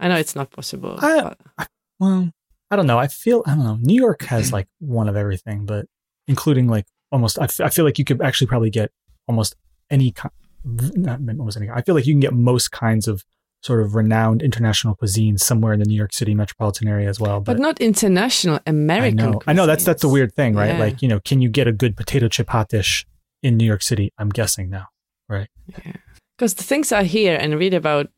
I 0.00 0.08
know 0.08 0.16
it's 0.16 0.34
not 0.36 0.50
possible. 0.50 0.96
I- 1.00 1.34
but 1.58 1.68
Well, 2.00 2.30
I 2.70 2.76
don't 2.76 2.86
know. 2.86 2.98
I 2.98 3.08
feel 3.08 3.42
I 3.46 3.54
don't 3.54 3.64
know. 3.64 3.78
New 3.80 4.00
York 4.06 4.22
has 4.22 4.52
like 4.56 4.68
one 4.80 5.08
of 5.08 5.16
everything, 5.16 5.66
but 5.66 5.84
including 6.26 6.66
like 6.66 6.86
almost. 7.14 7.38
I, 7.38 7.44
f- 7.44 7.60
I 7.60 7.70
feel 7.70 7.84
like 7.86 7.98
you 8.00 8.04
could 8.04 8.20
actually 8.28 8.48
probably 8.48 8.70
get 8.80 8.88
almost 9.28 9.54
any 9.90 10.10
kind. 10.12 10.32
Not 10.64 11.20
almost 11.38 11.56
any. 11.56 11.68
I 11.70 11.82
feel 11.82 11.94
like 11.94 12.06
you 12.06 12.14
can 12.14 12.20
get 12.20 12.32
most 12.52 12.72
kinds 12.72 13.06
of 13.08 13.24
sort 13.62 13.80
of 13.82 13.94
renowned 13.94 14.42
international 14.42 14.94
cuisine 14.94 15.36
somewhere 15.38 15.72
in 15.72 15.78
the 15.80 15.86
New 15.86 15.94
York 16.02 16.12
City 16.12 16.34
metropolitan 16.34 16.86
area 16.88 17.08
as 17.08 17.18
well. 17.18 17.40
but 17.40 17.56
But, 17.56 17.62
not 17.62 17.80
international 17.80 18.58
american 18.66 19.20
I 19.20 19.22
American. 19.22 19.32
know, 19.32 19.40
I 19.50 19.52
know 19.54 19.66
that's 19.66 19.84
that's 19.84 20.02
the 20.02 20.08
weird 20.16 20.34
thing, 20.34 20.54
right? 20.54 20.72
Yeah. 20.74 20.78
Like 20.86 21.00
you 21.02 21.08
know, 21.08 21.20
can 21.28 21.40
you 21.40 21.48
get 21.48 21.66
a 21.66 21.72
good 21.72 21.96
potato 21.96 22.28
chip 22.28 22.48
hot 22.50 22.68
dish 22.68 23.06
in 23.42 23.56
New 23.56 23.64
York 23.72 23.82
City? 23.82 24.06
I'm 24.18 24.28
guessing 24.40 24.68
now. 24.70 24.86
Right 25.28 25.48
yeah 25.86 25.92
because 26.36 26.54
the 26.54 26.64
things 26.64 26.90
I 26.92 27.04
hear 27.04 27.36
and 27.40 27.58
read 27.58 27.74
about 27.74 28.08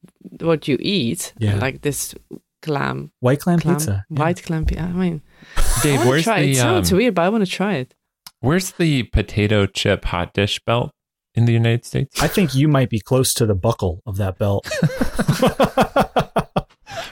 what 0.41 0.67
you 0.69 0.77
eat, 0.81 1.35
Yeah. 1.39 1.57
like 1.57 1.83
this 1.83 2.15
clam, 2.63 3.13
White 3.21 3.41
clam, 3.41 3.59
clam 3.61 3.75
pizza. 3.77 4.05
yeah. 4.11 4.23
white 4.25 4.43
clam 4.43 4.65
pizza. 4.65 4.85
I 4.85 4.93
mean, 4.93 5.21
Dave, 5.83 6.01
I 6.01 6.07
where's 6.09 6.23
to 6.23 6.31
try 6.31 6.39
it. 6.39 6.43
the 6.47 6.51
It 6.53 6.57
sounds 6.57 6.91
um, 6.93 6.97
weird, 6.99 7.15
but 7.15 7.23
I 7.23 7.29
want 7.29 7.45
to 7.45 7.51
try 7.51 7.75
it. 7.75 7.95
Where's 8.41 8.73
the 8.73 9.05
potato 9.05 9.67
chip 9.67 10.05
hot 10.07 10.33
dish 10.35 10.61
belt 10.65 10.91
in 11.35 11.45
the 11.47 11.53
United 11.53 11.85
States? 11.85 12.23
I 12.23 12.29
think 12.29 12.55
you 12.55 12.69
might 12.69 12.91
be 12.91 13.01
close 13.01 13.33
to 13.35 13.47
the 13.47 13.55
buckle 13.55 14.03
of 14.07 14.17
that 14.19 14.39
belt. 14.39 14.69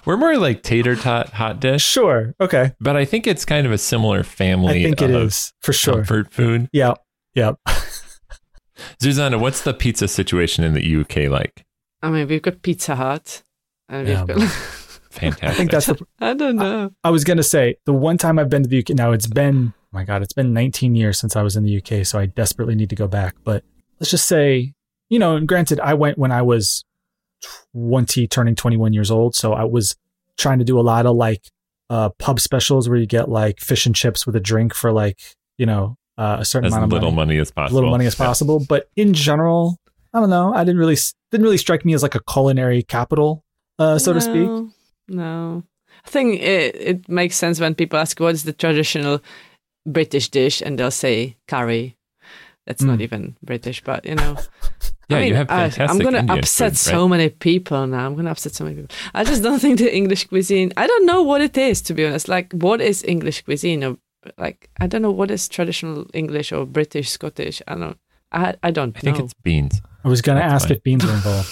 We're 0.07 0.19
more 0.19 0.37
like 0.37 0.63
tater 0.63 0.97
tot 0.97 1.31
hot 1.31 1.61
dish, 1.61 1.83
sure. 1.83 2.35
Okay. 2.41 2.73
but 2.79 2.95
I 2.97 3.07
think 3.07 3.27
it's 3.27 3.45
kind 3.47 3.67
of 3.67 3.73
a 3.73 3.79
similar 3.79 4.23
family. 4.23 4.81
I 4.81 4.85
think 4.85 5.01
it 5.01 5.11
of 5.11 5.23
is 5.23 5.53
for 5.61 5.73
sure. 5.73 5.95
comfort 5.95 6.31
food. 6.33 6.69
Yeah. 6.73 6.95
Yeah. 7.35 7.53
Zuzana, 9.03 9.41
what's 9.41 9.63
the 9.63 9.73
pizza 9.73 10.07
situation 10.09 10.63
in 10.63 10.75
the 10.75 10.97
UK 11.01 11.31
like? 11.31 11.65
I 12.03 12.11
mean, 12.11 12.29
we've 12.29 12.43
got 12.43 12.61
Pizza 12.61 12.97
Hut. 12.97 13.43
And 13.89 14.07
Yeah, 14.07 14.25
we've 14.25 14.37
got, 14.37 14.51
Fantastic. 15.11 15.49
I 15.49 15.53
think 15.55 15.71
that's 15.71 15.87
the. 15.87 15.97
I 16.21 16.35
don't 16.35 16.57
know. 16.57 16.91
I 17.05 17.11
was 17.11 17.23
gonna 17.25 17.43
say 17.45 17.77
the 17.87 17.93
one 17.93 18.19
time 18.19 18.37
I've 18.39 18.51
been 18.51 18.65
to 18.65 18.69
the 18.69 18.81
UK. 18.81 18.91
Now 18.91 19.13
it's 19.13 19.29
been. 19.29 19.73
My 19.95 20.05
God, 20.05 20.23
it's 20.23 20.33
been 20.33 20.53
19 20.53 20.95
years 20.97 21.19
since 21.21 21.37
I 21.37 21.43
was 21.43 21.55
in 21.57 21.63
the 21.63 21.77
UK, 21.79 22.05
so 22.05 22.19
I 22.19 22.27
desperately 22.27 22.75
need 22.75 22.91
to 22.91 22.97
go 22.97 23.07
back. 23.07 23.37
But 23.45 23.63
let's 24.01 24.11
just 24.11 24.27
say, 24.27 24.75
you 25.09 25.19
know, 25.21 25.37
and 25.37 25.47
granted, 25.47 25.79
I 25.81 25.95
went 25.95 26.19
when 26.19 26.33
I 26.33 26.43
was 26.43 26.85
20, 27.75 28.27
turning 28.29 28.55
21 28.55 28.93
years 28.93 29.11
old, 29.11 29.35
so 29.35 29.53
I 29.53 29.65
was 29.65 29.95
trying 30.37 30.59
to 30.59 30.65
do 30.65 30.79
a 30.79 30.83
lot 30.83 31.07
of 31.07 31.15
like 31.17 31.43
uh, 31.91 32.09
pub 32.19 32.41
specials 32.41 32.89
where 32.89 32.99
you 32.99 33.07
get 33.07 33.29
like 33.29 33.61
fish 33.61 33.87
and 33.87 33.95
chips 33.95 34.27
with 34.27 34.35
a 34.35 34.41
drink 34.41 34.75
for 34.75 34.91
like 34.91 35.21
you 35.59 35.67
know 35.67 35.97
uh, 36.19 36.39
a 36.41 36.45
certain 36.45 36.67
as 36.67 36.73
amount 36.73 36.85
of 36.85 36.93
little 36.93 37.11
money. 37.11 37.35
money 37.35 37.39
as 37.41 37.51
possible. 37.51 37.75
little 37.77 37.91
money 37.91 38.07
as 38.07 38.19
Yeah. 38.19 38.27
possible. 38.27 38.65
But 38.69 38.89
in 38.97 39.15
general, 39.15 39.79
I 40.13 40.21
don't 40.21 40.31
know. 40.31 40.53
I 40.55 40.65
didn't 40.65 40.79
really 40.79 40.97
didn't 41.31 41.45
really 41.45 41.59
strike 41.59 41.85
me 41.85 41.95
as 41.95 42.03
like 42.03 42.15
a 42.17 42.21
culinary 42.25 42.83
capital, 42.83 43.45
uh, 43.79 43.99
so 43.99 44.13
to 44.13 44.21
speak. 44.21 44.49
No, 44.49 44.71
No. 45.09 45.63
I 46.07 46.11
think 46.11 46.41
it, 46.41 46.75
it 46.77 47.09
makes 47.09 47.37
sense 47.37 47.61
when 47.61 47.75
people 47.75 47.99
ask 47.99 48.19
what 48.21 48.35
is 48.35 48.43
the 48.45 48.53
traditional 48.53 49.23
British 49.87 50.29
dish 50.31 50.61
and 50.63 50.79
they'll 50.79 50.91
say 50.91 51.37
curry. 51.49 51.97
That's 52.67 52.83
not 52.83 52.99
Mm. 52.99 53.03
even 53.03 53.37
British, 53.43 53.83
but 53.85 54.05
you 54.07 54.15
know. 54.15 54.37
Yeah, 55.11 55.19
I 55.19 55.21
mean, 55.21 55.29
you 55.29 55.35
have 55.35 55.51
I- 55.51 55.69
fantastic 55.69 55.91
I'm 55.91 55.99
going 55.99 56.27
to 56.27 56.33
upset 56.33 56.73
food, 56.73 56.79
so 56.79 57.07
many 57.09 57.29
people 57.29 57.87
now. 57.87 58.07
I'm 58.07 58.15
going 58.15 58.25
to 58.25 58.31
upset 58.31 58.55
so 58.55 58.65
many 58.65 58.77
people. 58.77 58.97
I 59.13 59.23
just 59.23 59.43
don't 59.43 59.59
think 59.65 59.79
the 59.79 59.95
English 59.95 60.25
cuisine, 60.29 60.73
I 60.79 60.87
don't 60.87 61.05
know 61.05 61.23
what 61.23 61.43
it 61.43 61.59
is, 61.59 61.83
to 61.83 61.93
be 61.95 62.07
honest. 62.07 62.27
Like, 62.27 62.55
what 62.55 62.81
is 62.81 63.05
English 63.05 63.43
cuisine? 63.43 63.85
Or 63.85 63.99
like 64.39 64.71
I 64.81 64.87
don't 64.87 65.03
know 65.03 65.11
what 65.11 65.31
is 65.31 65.47
traditional 65.47 66.07
English 66.15 66.53
or 66.53 66.65
British, 66.65 67.11
Scottish. 67.11 67.61
I 67.69 67.75
don't. 67.75 67.99
I 68.33 68.55
I 68.63 68.71
don't 68.71 68.97
I 68.97 69.01
think 69.01 69.19
know. 69.19 69.25
it's 69.27 69.35
beans. 69.43 69.83
I 70.05 70.09
was 70.09 70.23
going 70.23 70.39
to 70.39 70.45
ask 70.45 70.69
fine. 70.69 70.77
if 70.79 70.83
beans 70.83 71.05
were 71.05 71.13
involved. 71.13 71.51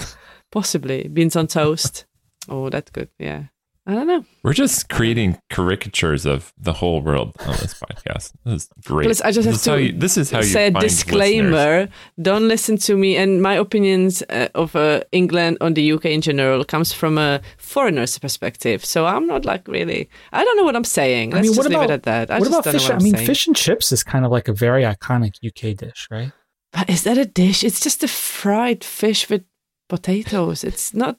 Possibly 0.50 1.08
beans 1.08 1.34
on 1.34 1.46
toast. 1.46 2.04
oh, 2.50 2.68
that's 2.68 2.90
good. 2.90 3.08
Yeah. 3.18 3.44
I 3.84 3.94
don't 3.94 4.06
know. 4.06 4.24
We're 4.44 4.52
just 4.52 4.88
creating 4.88 5.40
caricatures 5.50 6.24
of 6.24 6.52
the 6.56 6.72
whole 6.72 7.00
world 7.02 7.32
on 7.40 7.56
this 7.56 7.74
podcast. 7.74 8.30
This 8.44 8.62
is 8.62 8.68
great. 8.84 9.08
But 9.08 9.24
I 9.24 9.32
just 9.32 9.48
this 9.48 9.64
have 9.64 9.74
to 9.76 9.82
you, 9.82 9.92
this 9.92 10.16
is 10.16 10.30
how 10.30 10.38
you 10.38 10.44
say 10.44 10.68
a 10.68 10.70
find 10.72 10.84
listeners. 10.84 11.04
disclaimer. 11.04 11.88
Don't 12.20 12.46
listen 12.46 12.76
to 12.78 12.96
me. 12.96 13.16
And 13.16 13.42
my 13.42 13.54
opinions 13.54 14.22
uh, 14.30 14.48
of 14.54 14.76
uh, 14.76 15.02
England 15.10 15.58
on 15.60 15.74
the 15.74 15.90
UK 15.92 16.04
in 16.06 16.20
general 16.20 16.62
comes 16.64 16.92
from 16.92 17.18
a 17.18 17.40
foreigner's 17.58 18.16
perspective. 18.20 18.84
So 18.84 19.04
I'm 19.06 19.26
not 19.26 19.44
like 19.44 19.66
really. 19.66 20.08
I 20.32 20.44
don't 20.44 20.56
know 20.56 20.64
what 20.64 20.76
I'm 20.76 20.84
saying. 20.84 21.34
I 21.34 21.38
Let's 21.38 21.48
mean, 21.48 21.56
what 21.56 21.62
just 21.64 21.68
leave 21.70 21.78
about- 21.78 21.90
it 21.90 21.94
at 21.94 22.02
that. 22.04 22.30
I 22.30 22.38
what 22.38 22.44
just 22.48 22.52
about 22.60 22.64
don't 22.64 22.72
fish? 22.74 22.88
know 22.88 22.94
what 22.94 23.02
I 23.02 23.04
mean, 23.04 23.14
saying. 23.16 23.26
fish 23.26 23.46
and 23.48 23.56
chips 23.56 23.90
is 23.90 24.04
kind 24.04 24.24
of 24.24 24.30
like 24.30 24.46
a 24.46 24.52
very 24.52 24.84
iconic 24.84 25.34
UK 25.44 25.76
dish, 25.76 26.06
right? 26.08 26.30
But 26.72 26.88
is 26.88 27.02
that 27.02 27.18
a 27.18 27.24
dish? 27.26 27.64
It's 27.64 27.80
just 27.80 28.04
a 28.04 28.08
fried 28.08 28.84
fish 28.84 29.28
with 29.28 29.42
potatoes. 29.88 30.62
It's 30.62 30.94
not 30.94 31.18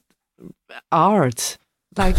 art. 0.90 1.58
Like 1.96 2.16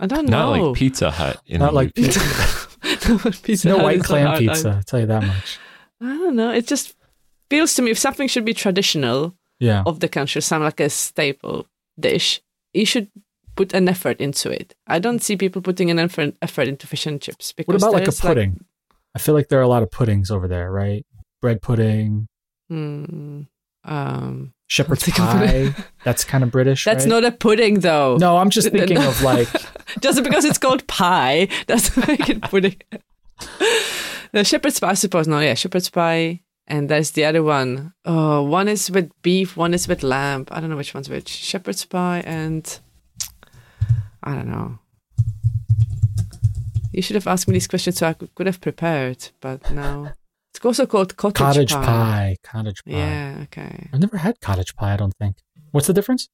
I 0.00 0.06
don't 0.06 0.28
Not 0.28 0.56
know. 0.56 0.62
like 0.68 0.76
Pizza 0.76 1.10
Hut. 1.10 1.40
In 1.46 1.60
Not 1.60 1.70
the 1.70 1.74
like 1.74 1.88
UK. 1.88 1.94
pizza. 1.94 3.30
pizza 3.42 3.68
no 3.68 3.76
Hut 3.76 3.84
white 3.84 3.96
is 3.98 4.06
clam 4.06 4.24
not 4.24 4.30
art. 4.34 4.38
pizza. 4.40 4.70
I'll 4.76 4.82
tell 4.82 5.00
you 5.00 5.06
that 5.06 5.22
much. 5.24 5.58
I 6.00 6.06
don't 6.16 6.36
know. 6.36 6.50
It 6.52 6.66
just 6.66 6.94
feels 7.50 7.74
to 7.74 7.82
me 7.82 7.90
if 7.90 7.98
something 7.98 8.28
should 8.28 8.44
be 8.44 8.54
traditional 8.54 9.34
Yeah. 9.58 9.82
of 9.86 9.98
the 10.00 10.08
country, 10.08 10.40
some 10.42 10.62
like 10.62 10.78
a 10.80 10.88
staple 10.90 11.66
dish, 11.98 12.40
you 12.72 12.86
should 12.86 13.08
put 13.56 13.74
an 13.74 13.88
effort 13.88 14.20
into 14.20 14.50
it. 14.50 14.74
I 14.86 15.00
don't 15.00 15.20
see 15.20 15.36
people 15.36 15.60
putting 15.62 15.90
an 15.90 15.98
effort, 15.98 16.36
effort 16.40 16.68
into 16.68 16.86
fish 16.86 17.06
and 17.06 17.20
chips. 17.20 17.52
Because 17.52 17.82
What 17.82 17.88
about 17.88 17.92
like 17.94 18.02
a 18.02 18.04
there's, 18.06 18.20
pudding? 18.20 18.64
I 19.16 19.18
feel 19.18 19.34
like 19.34 19.48
there 19.48 19.58
are 19.58 19.62
a 19.62 19.68
lot 19.68 19.82
of 19.82 19.90
puddings 19.90 20.30
over 20.30 20.46
there, 20.46 20.70
right? 20.70 21.04
Bread 21.42 21.60
pudding, 21.62 22.28
hmm, 22.68 23.42
um, 23.84 24.52
shepherd's 24.68 25.02
think 25.04 25.18
of 25.18 25.42
it. 25.42 25.74
pie. 25.74 25.84
That's 26.04 26.24
kind 26.24 26.44
of 26.44 26.50
British. 26.52 26.84
that's 26.84 27.04
right? 27.04 27.10
not 27.10 27.24
a 27.24 27.32
pudding, 27.32 27.80
though. 27.80 28.16
No, 28.18 28.36
I'm 28.36 28.50
just 28.50 28.68
thinking 28.72 28.98
of 28.98 29.20
like 29.22 29.48
Just 30.00 30.22
because 30.22 30.44
it's 30.44 30.58
called 30.58 30.86
pie 30.86 31.48
doesn't 31.66 32.06
make 32.08 32.28
it 32.30 32.42
pudding. 32.42 32.76
the 34.32 34.44
shepherd's 34.44 34.78
pie, 34.78 34.90
I 34.90 34.94
suppose. 34.94 35.26
No, 35.26 35.40
yeah, 35.40 35.54
shepherd's 35.54 35.90
pie. 35.90 36.42
And 36.70 36.90
there's 36.90 37.12
the 37.12 37.24
other 37.24 37.42
one. 37.42 37.94
Oh, 38.04 38.42
one 38.42 38.68
is 38.68 38.90
with 38.90 39.10
beef, 39.22 39.56
one 39.56 39.72
is 39.72 39.88
with 39.88 40.02
lamb. 40.02 40.46
I 40.50 40.60
don't 40.60 40.68
know 40.68 40.76
which 40.76 40.92
one's 40.92 41.08
which. 41.08 41.28
Shepherd's 41.28 41.84
pie 41.86 42.22
and 42.26 42.78
I 44.22 44.34
don't 44.34 44.48
know. 44.50 44.78
You 46.92 47.00
should 47.00 47.14
have 47.14 47.26
asked 47.26 47.48
me 47.48 47.54
these 47.54 47.68
questions 47.68 47.96
so 47.98 48.08
I 48.08 48.12
could, 48.12 48.34
could 48.34 48.46
have 48.46 48.60
prepared, 48.60 49.30
but 49.40 49.70
no. 49.70 50.10
It's 50.58 50.66
also 50.66 50.86
called 50.86 51.16
cottage, 51.16 51.38
cottage 51.38 51.72
pie. 51.72 51.84
pie. 51.84 52.36
Cottage 52.42 52.84
pie. 52.84 52.90
Yeah, 52.90 53.38
okay. 53.44 53.88
I've 53.92 54.00
never 54.00 54.16
had 54.16 54.40
cottage 54.40 54.74
pie. 54.74 54.94
I 54.94 54.96
don't 54.96 55.14
think. 55.16 55.36
What's 55.70 55.86
the 55.86 55.92
difference? 55.92 56.28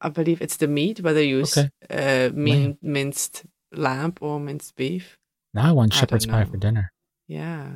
I 0.00 0.08
believe 0.08 0.42
it's 0.42 0.56
the 0.56 0.66
meat, 0.66 1.00
whether 1.00 1.22
you 1.22 1.38
use 1.38 1.56
Okay. 1.56 1.70
uh, 1.88 2.30
min- 2.34 2.76
minced 2.82 3.44
lamb 3.72 4.14
or 4.20 4.40
minced 4.40 4.74
beef. 4.74 5.16
Now 5.54 5.68
I 5.68 5.72
want 5.72 5.94
I 5.94 6.00
shepherd's 6.00 6.26
don't 6.26 6.34
pie 6.34 6.44
for 6.50 6.56
dinner. 6.56 6.92
Yeah. 7.28 7.66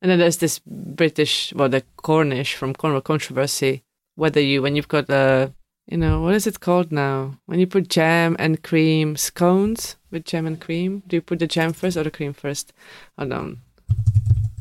And 0.00 0.10
then 0.10 0.18
there's 0.18 0.38
this 0.38 0.60
British, 0.66 1.52
well, 1.54 1.68
the 1.68 1.82
Cornish 1.96 2.54
from 2.54 2.72
Cornwall 2.72 3.02
controversy. 3.02 3.82
Whether 4.14 4.40
you, 4.40 4.62
when 4.62 4.76
you've 4.76 4.88
got 4.88 5.10
a, 5.10 5.52
you 5.86 5.98
know, 5.98 6.22
what 6.22 6.34
is 6.34 6.46
it 6.46 6.60
called 6.60 6.90
now? 6.90 7.38
When 7.44 7.60
you 7.60 7.66
put 7.66 7.88
jam 7.88 8.34
and 8.38 8.62
cream, 8.62 9.16
scones 9.16 9.96
with 10.10 10.24
jam 10.24 10.46
and 10.46 10.58
cream, 10.58 11.02
do 11.06 11.16
you 11.16 11.20
put 11.22 11.38
the 11.38 11.46
jam 11.46 11.74
first 11.74 11.98
or 11.98 12.02
the 12.04 12.10
cream 12.10 12.32
first? 12.32 12.72
Hold 13.18 13.32
on. 13.32 13.58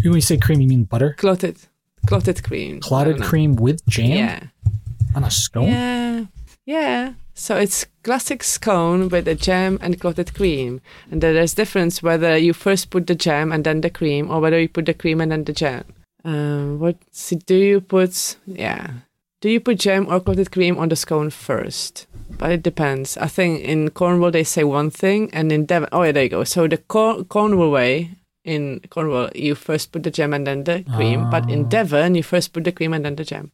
When 0.09 0.17
you 0.17 0.21
say 0.21 0.37
cream, 0.37 0.61
you 0.61 0.67
mean 0.67 0.83
butter? 0.83 1.13
Clotted, 1.17 1.57
clotted 2.05 2.43
cream. 2.43 2.79
Clotted 2.81 3.21
cream 3.21 3.55
with 3.55 3.85
jam 3.87 4.11
Yeah. 4.11 4.39
on 5.15 5.23
a 5.23 5.31
scone? 5.31 5.67
Yeah. 5.67 6.25
Yeah. 6.65 7.13
So 7.33 7.55
it's 7.55 7.85
classic 8.03 8.43
scone 8.43 9.09
with 9.09 9.25
the 9.25 9.35
jam 9.35 9.77
and 9.81 9.99
clotted 9.99 10.33
cream. 10.33 10.81
And 11.11 11.21
there's 11.21 11.53
difference 11.53 12.01
whether 12.01 12.35
you 12.37 12.53
first 12.53 12.89
put 12.89 13.05
the 13.07 13.15
jam 13.15 13.51
and 13.51 13.63
then 13.63 13.81
the 13.81 13.89
cream 13.89 14.29
or 14.31 14.39
whether 14.41 14.59
you 14.59 14.67
put 14.69 14.85
the 14.85 14.93
cream 14.93 15.21
and 15.21 15.31
then 15.31 15.43
the 15.43 15.53
jam. 15.53 15.83
Um, 16.25 16.79
what 16.79 16.97
do 17.45 17.55
you 17.55 17.79
put? 17.81 18.37
Yeah. 18.47 18.89
Do 19.39 19.49
you 19.49 19.59
put 19.59 19.77
jam 19.79 20.07
or 20.09 20.19
clotted 20.19 20.51
cream 20.51 20.77
on 20.79 20.89
the 20.89 20.95
scone 20.95 21.29
first? 21.29 22.07
But 22.37 22.51
it 22.51 22.63
depends. 22.63 23.17
I 23.17 23.27
think 23.27 23.61
in 23.61 23.89
Cornwall 23.91 24.31
they 24.31 24.43
say 24.43 24.63
one 24.63 24.89
thing, 24.89 25.29
and 25.31 25.51
in 25.51 25.65
Devon, 25.65 25.89
oh 25.91 26.03
yeah, 26.03 26.11
there 26.11 26.23
you 26.23 26.29
go. 26.29 26.43
So 26.43 26.67
the 26.67 26.77
Cor- 26.77 27.23
Cornwall 27.23 27.71
way 27.71 28.11
in 28.47 28.79
Cornwall, 28.89 29.29
you 29.35 29.53
first 29.55 29.91
put 29.91 30.03
the 30.03 30.11
jam 30.11 30.33
and 30.33 30.47
then 30.47 30.63
the 30.63 30.83
cream. 30.95 31.29
But 31.29 31.49
in 31.49 31.65
Ah. 31.65 31.69
Devon, 31.69 32.15
you 32.15 32.23
first 32.23 32.53
put 32.53 32.63
the 32.63 32.71
cream 32.71 32.93
and 32.93 33.03
then 33.05 33.15
the 33.15 33.23
jam. 33.25 33.51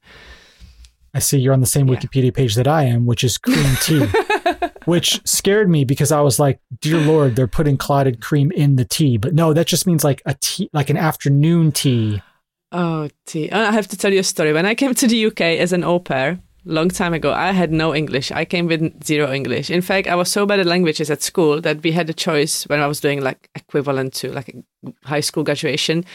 I 1.14 1.20
see 1.20 1.38
you're 1.40 1.54
on 1.54 1.60
the 1.62 1.66
same 1.76 1.88
Yeah. 1.88 1.96
Wikipedia 1.98 2.34
page 2.34 2.56
that 2.56 2.68
I 2.68 2.84
am, 2.86 3.06
which 3.06 3.24
is 3.24 3.38
cream 3.38 3.76
tea, 3.82 4.06
which 4.86 5.20
scared 5.26 5.70
me 5.70 5.84
because 5.86 6.12
I 6.12 6.22
was 6.22 6.40
like, 6.40 6.60
"Dear 6.82 7.00
Lord, 7.00 7.36
they're 7.36 7.48
putting 7.60 7.78
clotted 7.78 8.22
cream 8.22 8.52
in 8.52 8.78
the 8.78 8.86
tea." 8.86 9.18
But 9.18 9.34
no, 9.34 9.54
that 9.54 9.68
just 9.68 9.86
means 9.86 10.04
like 10.04 10.22
a 10.26 10.36
tea, 10.42 10.70
like 10.74 10.90
an 10.90 10.98
afternoon 10.98 11.72
tea. 11.72 12.22
Oh, 12.72 13.10
tea. 13.28 13.52
I 13.52 13.72
have 13.72 13.88
to 13.90 13.98
tell 13.98 14.12
you 14.14 14.22
a 14.22 14.24
story. 14.24 14.54
When 14.54 14.66
I 14.66 14.74
came 14.76 14.94
to 14.96 15.08
the 15.08 15.26
UK 15.28 15.42
as 15.60 15.72
an 15.74 15.84
au 15.84 16.00
pair, 16.00 16.40
long 16.66 16.90
time 16.90 17.14
ago, 17.14 17.34
I 17.34 17.52
had 17.52 17.72
no 17.72 17.94
English. 17.94 18.32
I 18.32 18.46
came 18.46 18.68
with 18.68 19.04
zero 19.04 19.32
English. 19.32 19.70
In 19.70 19.82
fact, 19.82 20.08
I 20.08 20.16
was 20.16 20.32
so 20.32 20.46
bad 20.46 20.60
at 20.60 20.66
languages 20.66 21.10
at 21.10 21.22
school 21.22 21.62
that 21.62 21.84
we 21.84 21.92
had 21.92 22.10
a 22.10 22.14
choice 22.14 22.64
when 22.68 22.80
I 22.80 22.88
was 22.88 23.00
doing 23.00 23.22
like 23.22 23.50
equivalent 23.56 24.14
to 24.16 24.32
like 24.32 24.50
a 24.50 25.08
high 25.08 25.22
school 25.22 25.44
graduation. 25.44 26.06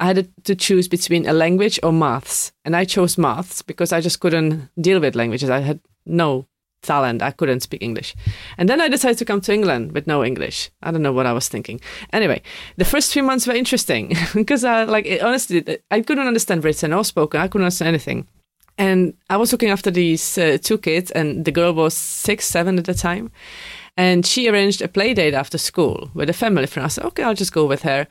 I 0.00 0.06
had 0.06 0.28
to 0.44 0.54
choose 0.54 0.88
between 0.88 1.26
a 1.26 1.32
language 1.32 1.78
or 1.82 1.92
maths, 1.92 2.52
and 2.64 2.74
I 2.74 2.84
chose 2.84 3.18
maths 3.18 3.62
because 3.62 3.92
I 3.92 4.00
just 4.00 4.20
couldn't 4.20 4.70
deal 4.80 5.00
with 5.00 5.14
languages. 5.14 5.50
I 5.50 5.60
had 5.60 5.80
no 6.06 6.46
talent. 6.82 7.22
I 7.22 7.32
couldn't 7.32 7.60
speak 7.60 7.82
English. 7.82 8.14
And 8.56 8.68
then 8.68 8.80
I 8.80 8.88
decided 8.88 9.18
to 9.18 9.24
come 9.24 9.40
to 9.42 9.52
England 9.52 9.92
with 9.92 10.06
no 10.06 10.24
English. 10.24 10.70
I 10.82 10.90
don't 10.90 11.02
know 11.02 11.12
what 11.12 11.26
I 11.26 11.32
was 11.32 11.48
thinking. 11.48 11.80
Anyway, 12.12 12.40
the 12.76 12.84
first 12.84 13.12
few 13.12 13.22
months 13.22 13.46
were 13.46 13.54
interesting 13.54 14.14
because 14.34 14.64
I 14.64 14.84
like 14.84 15.06
it, 15.06 15.22
honestly 15.22 15.78
I 15.90 16.00
couldn't 16.00 16.26
understand 16.26 16.64
written 16.64 16.92
or 16.92 17.04
spoken. 17.04 17.40
I 17.40 17.48
couldn't 17.48 17.64
understand 17.64 17.88
anything. 17.88 18.26
And 18.78 19.14
I 19.28 19.36
was 19.36 19.50
looking 19.52 19.70
after 19.70 19.90
these 19.90 20.38
uh, 20.38 20.56
two 20.62 20.78
kids, 20.78 21.10
and 21.10 21.44
the 21.44 21.52
girl 21.52 21.72
was 21.74 21.94
six, 21.94 22.46
seven 22.46 22.78
at 22.78 22.84
the 22.84 22.94
time. 22.94 23.30
And 23.96 24.24
she 24.24 24.48
arranged 24.48 24.80
a 24.80 24.88
play 24.88 25.12
date 25.12 25.34
after 25.34 25.58
school 25.58 26.10
with 26.14 26.30
a 26.30 26.32
family 26.32 26.66
friend. 26.66 26.86
I 26.86 26.88
said, 26.88 27.04
okay, 27.04 27.24
I'll 27.24 27.34
just 27.34 27.52
go 27.52 27.66
with 27.66 27.82
her. 27.82 28.06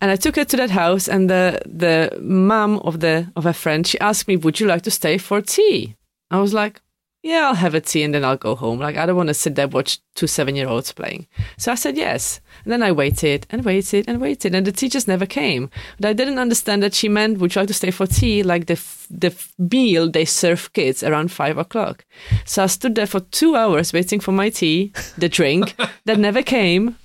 And 0.00 0.10
I 0.10 0.16
took 0.16 0.36
her 0.36 0.44
to 0.44 0.56
that 0.56 0.70
house, 0.70 1.08
and 1.08 1.28
the 1.28 1.60
the 1.66 2.18
mom 2.20 2.78
of 2.78 3.00
the 3.00 3.30
of 3.36 3.44
her 3.44 3.52
friend, 3.52 3.86
she 3.86 4.00
asked 4.00 4.26
me, 4.28 4.36
"Would 4.36 4.58
you 4.58 4.66
like 4.66 4.82
to 4.82 4.90
stay 4.90 5.18
for 5.18 5.42
tea?" 5.42 5.94
I 6.30 6.40
was 6.40 6.54
like, 6.54 6.80
"Yeah, 7.22 7.48
I'll 7.48 7.54
have 7.54 7.74
a 7.74 7.80
tea 7.80 8.02
and 8.02 8.14
then 8.14 8.24
I'll 8.24 8.36
go 8.36 8.54
home. 8.54 8.78
Like 8.78 8.96
I 8.96 9.06
don't 9.06 9.16
want 9.16 9.28
to 9.28 9.34
sit 9.34 9.54
there 9.54 9.68
watch 9.68 9.98
two 10.14 10.26
seven 10.26 10.56
year 10.56 10.68
olds 10.68 10.92
playing." 10.92 11.26
So 11.58 11.72
I 11.72 11.74
said 11.74 11.96
yes. 11.96 12.40
And 12.64 12.72
then 12.72 12.82
I 12.82 12.92
waited 12.92 13.46
and 13.50 13.64
waited 13.64 14.06
and 14.08 14.20
waited, 14.20 14.54
and 14.54 14.66
the 14.66 14.72
tea 14.72 14.88
just 14.88 15.08
never 15.08 15.26
came. 15.26 15.70
But 15.98 16.08
I 16.08 16.12
didn't 16.12 16.38
understand 16.38 16.82
that 16.82 16.94
she 16.94 17.08
meant, 17.08 17.38
"Would 17.38 17.54
you 17.54 17.60
like 17.60 17.68
to 17.68 17.74
stay 17.74 17.90
for 17.90 18.06
tea?" 18.06 18.42
Like 18.42 18.66
the 18.66 18.74
f- 18.74 19.06
the 19.10 19.28
f- 19.28 19.52
meal 19.58 20.10
they 20.10 20.24
serve 20.24 20.72
kids 20.72 21.02
around 21.02 21.30
five 21.32 21.58
o'clock. 21.58 22.04
So 22.44 22.62
I 22.64 22.66
stood 22.66 22.94
there 22.94 23.06
for 23.06 23.20
two 23.20 23.56
hours 23.56 23.92
waiting 23.92 24.20
for 24.20 24.32
my 24.32 24.48
tea, 24.50 24.92
the 25.18 25.28
drink 25.28 25.74
that 26.06 26.18
never 26.18 26.42
came. 26.42 26.96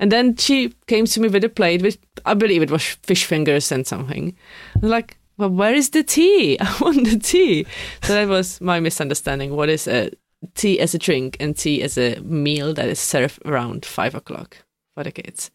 And 0.00 0.10
then 0.10 0.34
she 0.36 0.72
came 0.86 1.04
to 1.04 1.20
me 1.20 1.28
with 1.28 1.44
a 1.44 1.48
plate 1.50 1.82
with, 1.82 1.98
I 2.24 2.32
believe 2.32 2.62
it 2.62 2.70
was 2.70 2.82
fish 2.82 3.26
fingers 3.26 3.70
and 3.70 3.86
something. 3.86 4.34
Like, 4.80 5.18
well, 5.40 5.50
where 5.50 5.74
is 5.74 5.90
the 5.90 6.02
tea? 6.04 6.58
I 6.60 6.76
want 6.80 7.04
the 7.04 7.18
tea. 7.18 7.66
So 8.02 8.14
that 8.14 8.28
was 8.28 8.60
my 8.60 8.78
misunderstanding. 8.80 9.56
What 9.56 9.68
is 9.68 9.88
a 9.88 10.10
tea 10.54 10.78
as 10.80 10.94
a 10.94 10.98
drink 10.98 11.36
and 11.40 11.56
tea 11.56 11.82
as 11.82 11.98
a 11.98 12.20
meal 12.20 12.72
that 12.74 12.88
is 12.88 13.00
served 13.00 13.40
around 13.44 13.84
five 13.84 14.14
o'clock 14.14 14.58
for 14.94 15.02
the 15.04 15.10
kids? 15.12 15.50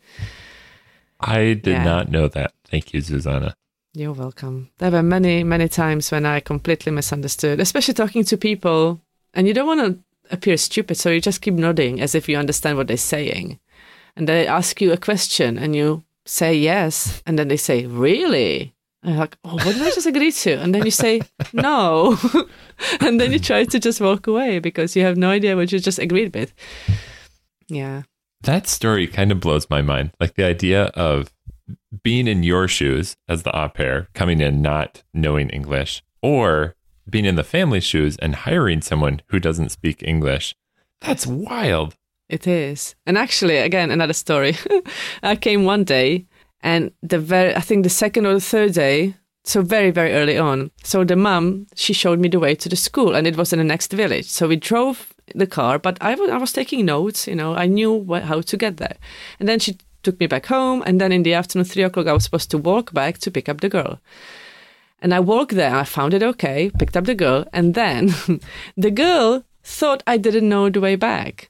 I 1.19 1.53
did 1.53 1.67
Yeah. 1.67 1.83
not 1.83 2.09
know 2.11 2.27
that. 2.27 2.51
Thank 2.69 2.93
you, 2.93 3.01
Zuzana. 3.01 3.53
You're 3.93 4.11
welcome. 4.13 4.69
There 4.79 4.91
were 4.91 5.03
many, 5.03 5.43
many 5.43 5.69
times 5.69 6.11
when 6.11 6.25
I 6.25 6.41
completely 6.41 6.91
misunderstood, 6.91 7.59
especially 7.61 7.93
talking 7.93 8.25
to 8.25 8.37
people, 8.37 8.99
and 9.33 9.47
you 9.47 9.53
don't 9.53 9.67
want 9.67 9.79
to 9.81 9.99
appear 10.33 10.57
stupid, 10.57 10.97
so 10.97 11.09
you 11.11 11.21
just 11.21 11.41
keep 11.41 11.53
nodding 11.53 12.01
as 12.01 12.13
if 12.15 12.27
you 12.27 12.37
understand 12.37 12.77
what 12.77 12.87
they're 12.87 12.97
saying. 12.97 13.59
And 14.17 14.27
they 14.27 14.45
ask 14.47 14.81
you 14.81 14.91
a 14.91 14.97
question, 14.97 15.57
and 15.57 15.75
you 15.75 16.03
say 16.25 16.53
yes, 16.55 17.21
and 17.25 17.39
then 17.39 17.47
they 17.47 17.57
say, 17.57 17.85
Really? 17.85 18.73
And 19.05 19.13
you're 19.13 19.21
like, 19.21 19.37
Oh, 19.45 19.53
what 19.53 19.75
did 19.75 19.83
I 19.83 19.91
just 19.91 20.07
agree 20.07 20.31
to? 20.31 20.53
And 20.53 20.73
then 20.73 20.83
you 20.83 20.91
say, 20.91 21.21
No. 21.53 22.17
and 22.99 23.21
then 23.21 23.31
you 23.31 23.37
try 23.37 23.63
to 23.63 23.79
just 23.79 24.01
walk 24.01 24.25
away 24.25 24.57
because 24.57 24.95
you 24.95 25.03
have 25.03 25.15
no 25.15 25.29
idea 25.29 25.55
what 25.55 25.71
you 25.71 25.79
just 25.79 25.99
agreed 25.99 26.33
with. 26.33 26.53
Yeah. 27.67 28.03
That 28.41 28.67
story 28.67 29.05
kind 29.05 29.31
of 29.31 29.39
blows 29.39 29.69
my 29.69 29.83
mind. 29.83 30.11
Like 30.19 30.33
the 30.33 30.43
idea 30.43 30.85
of 30.95 31.31
being 32.01 32.27
in 32.27 32.41
your 32.41 32.67
shoes 32.67 33.15
as 33.29 33.43
the 33.43 33.55
au 33.55 33.69
pair, 33.69 34.07
coming 34.15 34.41
in 34.41 34.63
not 34.63 35.03
knowing 35.13 35.49
English, 35.49 36.03
or 36.23 36.75
being 37.07 37.25
in 37.25 37.35
the 37.35 37.43
family 37.43 37.79
shoes 37.79 38.17
and 38.17 38.35
hiring 38.35 38.81
someone 38.81 39.21
who 39.27 39.39
doesn't 39.39 39.69
speak 39.69 40.01
English. 40.01 40.55
That's 41.01 41.27
wild. 41.27 41.95
It 42.27 42.47
is. 42.47 42.95
And 43.05 43.19
actually, 43.19 43.57
again, 43.57 43.91
another 43.91 44.13
story. 44.13 44.55
I 45.23 45.35
came 45.35 45.63
one 45.63 45.83
day 45.83 46.25
and 46.61 46.91
the 47.01 47.19
very, 47.19 47.55
I 47.55 47.61
think 47.61 47.83
the 47.83 47.89
second 47.89 48.25
or 48.25 48.33
the 48.33 48.41
third 48.41 48.73
day, 48.73 49.15
so 49.43 49.61
very, 49.61 49.91
very 49.91 50.13
early 50.13 50.37
on. 50.37 50.71
So 50.83 51.03
the 51.03 51.15
mum, 51.15 51.67
she 51.75 51.93
showed 51.93 52.19
me 52.19 52.29
the 52.29 52.39
way 52.39 52.55
to 52.55 52.69
the 52.69 52.75
school 52.75 53.15
and 53.15 53.27
it 53.27 53.37
was 53.37 53.53
in 53.53 53.59
the 53.59 53.65
next 53.65 53.91
village. 53.93 54.25
So 54.25 54.47
we 54.47 54.55
drove 54.55 55.13
the 55.33 55.47
car, 55.47 55.77
but 55.79 55.97
I 56.01 56.15
was, 56.15 56.53
taking 56.53 56.85
notes, 56.85 57.27
you 57.27 57.35
know, 57.35 57.55
I 57.55 57.67
knew 57.67 57.91
what, 57.91 58.23
how 58.23 58.41
to 58.41 58.57
get 58.57 58.77
there. 58.77 58.97
And 59.39 59.47
then 59.47 59.59
she 59.59 59.77
took 60.03 60.19
me 60.19 60.27
back 60.27 60.45
home. 60.45 60.83
And 60.85 61.01
then 61.01 61.11
in 61.11 61.23
the 61.23 61.33
afternoon, 61.33 61.65
three 61.65 61.83
o'clock, 61.83 62.07
I 62.07 62.13
was 62.13 62.23
supposed 62.23 62.51
to 62.51 62.57
walk 62.57 62.93
back 62.93 63.17
to 63.19 63.31
pick 63.31 63.49
up 63.49 63.61
the 63.61 63.69
girl. 63.69 63.99
And 65.01 65.13
I 65.13 65.19
walked 65.19 65.53
there, 65.53 65.75
I 65.75 65.83
found 65.83 66.13
it 66.13 66.23
okay, 66.23 66.71
picked 66.79 66.97
up 66.97 67.05
the 67.05 67.15
girl. 67.15 67.45
And 67.53 67.73
then 67.73 68.13
the 68.77 68.91
girl 68.91 69.43
thought 69.63 70.03
I 70.07 70.17
didn't 70.17 70.49
know 70.49 70.69
the 70.69 70.81
way 70.81 70.95
back. 70.95 71.49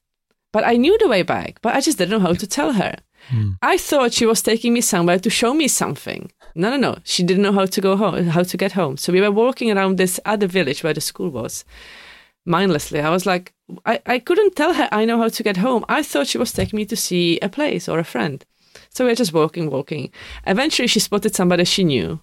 But 0.51 0.65
I 0.65 0.77
knew 0.77 0.97
the 0.97 1.09
way 1.09 1.21
back, 1.21 1.61
but 1.61 1.75
I 1.75 1.81
just 1.81 1.97
didn't 1.97 2.11
know 2.11 2.25
how 2.25 2.33
to 2.33 2.47
tell 2.47 2.73
her. 2.73 2.95
Hmm. 3.29 3.51
I 3.61 3.77
thought 3.77 4.13
she 4.13 4.25
was 4.25 4.41
taking 4.41 4.73
me 4.73 4.81
somewhere 4.81 5.19
to 5.19 5.29
show 5.29 5.53
me 5.53 5.67
something. 5.67 6.31
No, 6.55 6.69
no, 6.69 6.77
no. 6.77 6.97
She 7.03 7.23
didn't 7.23 7.43
know 7.43 7.51
how 7.51 7.65
to 7.65 7.81
go 7.81 7.97
home, 7.97 8.27
how 8.27 8.43
to 8.43 8.57
get 8.57 8.73
home. 8.73 8.97
So 8.97 9.11
we 9.11 9.21
were 9.21 9.31
walking 9.31 9.71
around 9.71 9.97
this 9.97 10.19
other 10.25 10.47
village 10.47 10.83
where 10.83 10.93
the 10.93 11.01
school 11.01 11.29
was, 11.29 11.65
mindlessly. 12.45 13.01
I 13.01 13.09
was 13.09 13.25
like, 13.25 13.53
I, 13.85 13.99
I 14.05 14.19
couldn't 14.19 14.55
tell 14.55 14.73
her 14.73 14.87
I 14.91 15.05
know 15.05 15.17
how 15.17 15.29
to 15.29 15.43
get 15.43 15.57
home. 15.57 15.83
I 15.89 16.03
thought 16.03 16.27
she 16.27 16.37
was 16.37 16.53
taking 16.53 16.77
me 16.77 16.85
to 16.85 16.95
see 16.95 17.39
a 17.39 17.49
place 17.49 17.89
or 17.89 17.99
a 17.99 18.03
friend. 18.03 18.45
So 18.89 19.05
we 19.05 19.11
were 19.11 19.15
just 19.15 19.33
walking, 19.33 19.69
walking. 19.69 20.11
Eventually, 20.45 20.87
she 20.87 20.99
spotted 20.99 21.35
somebody 21.35 21.65
she 21.65 21.83
knew, 21.83 22.21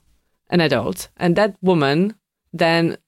an 0.50 0.61
adult, 0.61 1.09
and 1.16 1.37
that 1.37 1.56
woman 1.61 2.14
then 2.52 2.99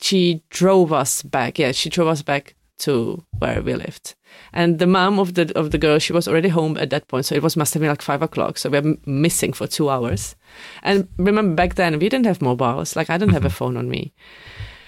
she 0.00 0.42
drove 0.50 0.92
us 0.92 1.22
back. 1.22 1.58
Yeah, 1.58 1.72
she 1.72 1.90
drove 1.90 2.08
us 2.08 2.22
back 2.22 2.54
to 2.82 3.24
where 3.38 3.62
we 3.62 3.74
lived. 3.74 4.14
And 4.52 4.78
the 4.78 4.86
mom 4.86 5.18
of 5.18 5.34
the 5.34 5.52
of 5.58 5.70
the 5.70 5.78
girl, 5.78 5.98
she 5.98 6.12
was 6.12 6.28
already 6.28 6.48
home 6.48 6.76
at 6.78 6.90
that 6.90 7.08
point, 7.08 7.26
so 7.26 7.34
it 7.34 7.42
was 7.42 7.56
must 7.56 7.74
have 7.74 7.80
been 7.80 7.90
like 7.90 8.02
five 8.02 8.22
o'clock. 8.22 8.58
So 8.58 8.70
we 8.70 8.80
were 8.80 8.96
missing 9.06 9.52
for 9.52 9.66
two 9.66 9.90
hours. 9.90 10.36
And 10.82 11.08
remember 11.16 11.54
back 11.54 11.74
then 11.74 11.98
we 11.98 12.08
didn't 12.08 12.26
have 12.26 12.42
mobiles. 12.42 12.96
Like 12.96 13.10
I 13.10 13.18
didn't 13.18 13.34
have 13.34 13.44
a 13.44 13.48
mm-hmm. 13.48 13.56
phone 13.56 13.76
on 13.76 13.88
me. 13.88 14.12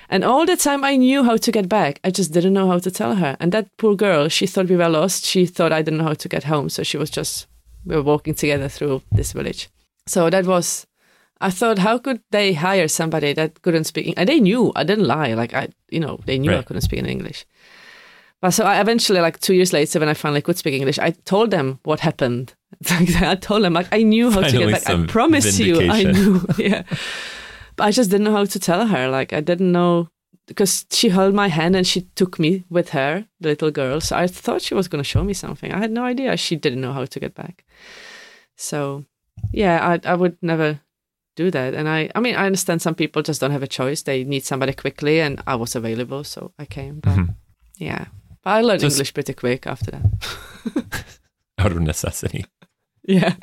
And 0.09 0.25
all 0.25 0.47
the 0.47 0.57
time 0.57 0.85
I 0.85 0.97
knew 0.97 1.25
how 1.25 1.37
to 1.37 1.53
get 1.53 1.69
back. 1.69 2.01
I 2.05 2.11
just 2.11 2.33
didn't 2.33 2.53
know 2.53 2.69
how 2.69 2.79
to 2.79 2.91
tell 2.91 3.15
her. 3.17 3.37
And 3.41 3.53
that 3.53 3.75
poor 3.79 3.97
girl, 3.97 4.29
she 4.29 4.47
thought 4.47 4.69
we 4.69 4.77
were 4.77 4.89
lost. 4.89 5.25
She 5.25 5.47
thought 5.47 5.73
I 5.73 5.83
didn't 5.83 5.99
know 5.99 6.05
how 6.05 6.15
to 6.15 6.29
get 6.29 6.45
home. 6.45 6.69
So 6.69 6.83
she 6.83 6.99
was 6.99 7.11
just 7.11 7.47
we 7.87 7.97
were 7.97 8.03
walking 8.03 8.35
together 8.35 8.69
through 8.69 9.03
this 9.13 9.33
village. 9.33 9.69
So 10.07 10.31
that 10.31 10.47
was 10.47 10.87
I 11.41 11.51
thought, 11.51 11.79
how 11.79 11.99
could 11.99 12.23
they 12.31 12.55
hire 12.55 12.89
somebody 12.89 13.33
that 13.35 13.61
couldn't 13.63 13.85
speak? 13.85 14.15
And 14.17 14.29
they 14.29 14.41
knew 14.41 14.73
I 14.75 14.85
didn't 14.85 15.07
lie. 15.07 15.35
Like 15.35 15.53
I, 15.53 15.69
you 15.91 16.01
know, 16.01 16.21
they 16.25 16.39
knew 16.39 16.55
I 16.55 16.63
couldn't 16.63 16.83
speak 16.83 17.01
in 17.01 17.07
English. 17.07 17.45
So 18.51 18.65
I 18.65 18.81
eventually, 18.81 19.21
like 19.21 19.39
two 19.41 19.55
years 19.55 19.73
later, 19.73 20.01
when 20.01 20.09
I 20.09 20.15
finally 20.15 20.43
could 20.43 20.57
speak 20.59 20.75
English, 20.75 20.99
I 20.99 21.11
told 21.25 21.51
them 21.51 21.79
what 21.85 22.01
happened. 22.01 22.55
I 22.91 23.37
told 23.37 23.63
them, 23.65 23.73
like 23.75 23.89
I 23.93 24.03
knew 24.03 24.31
how 24.31 24.41
to 24.43 24.59
get 24.59 24.71
back. 24.73 24.89
I 24.91 25.07
promise 25.07 25.59
you, 25.59 25.81
I 25.91 26.03
knew. 26.05 26.47
Yeah, 26.59 26.83
but 27.77 27.85
I 27.85 27.91
just 27.91 28.11
didn't 28.11 28.25
know 28.25 28.37
how 28.37 28.45
to 28.45 28.59
tell 28.59 28.87
her. 28.87 29.09
Like 29.09 29.33
I 29.33 29.41
didn't 29.41 29.73
know 29.73 30.09
because 30.47 30.85
she 30.91 31.09
held 31.09 31.33
my 31.35 31.49
hand 31.49 31.75
and 31.77 31.87
she 31.87 32.03
took 32.17 32.39
me 32.39 32.65
with 32.69 32.91
her, 32.91 33.25
the 33.41 33.49
little 33.49 33.71
girl. 33.71 34.01
So 34.01 34.17
I 34.17 34.27
thought 34.27 34.61
she 34.63 34.75
was 34.75 34.89
going 34.89 35.03
to 35.03 35.09
show 35.09 35.25
me 35.25 35.33
something. 35.33 35.73
I 35.73 35.79
had 35.79 35.91
no 35.91 36.05
idea 36.05 36.37
she 36.37 36.57
didn't 36.57 36.81
know 36.83 36.93
how 36.93 37.07
to 37.07 37.21
get 37.21 37.35
back. 37.35 37.65
So 38.57 39.05
yeah, 39.53 39.79
I 39.89 40.01
I 40.13 40.15
would 40.15 40.37
never 40.43 40.81
do 41.37 41.51
that. 41.51 41.75
And 41.75 41.89
I 41.89 42.11
I 42.15 42.21
mean 42.21 42.35
I 42.37 42.47
understand 42.47 42.83
some 42.83 42.95
people 42.95 43.23
just 43.23 43.41
don't 43.41 43.53
have 43.53 43.63
a 43.65 43.67
choice. 43.79 44.03
They 44.03 44.25
need 44.25 44.45
somebody 44.45 44.73
quickly, 44.73 45.21
and 45.21 45.41
I 45.47 45.55
was 45.57 45.75
available, 45.77 46.25
so 46.25 46.53
I 46.59 46.67
came. 46.67 47.01
But 47.01 47.17
Mhm. 47.17 47.35
yeah, 47.79 48.05
I 48.45 48.61
learned 48.63 48.81
Just- 48.81 48.97
English 48.97 49.15
pretty 49.15 49.33
quick 49.35 49.67
after 49.67 49.91
that. 49.93 51.05
out 51.59 51.73
of 51.73 51.81
necessity. 51.81 52.45
yeah. 53.03 53.35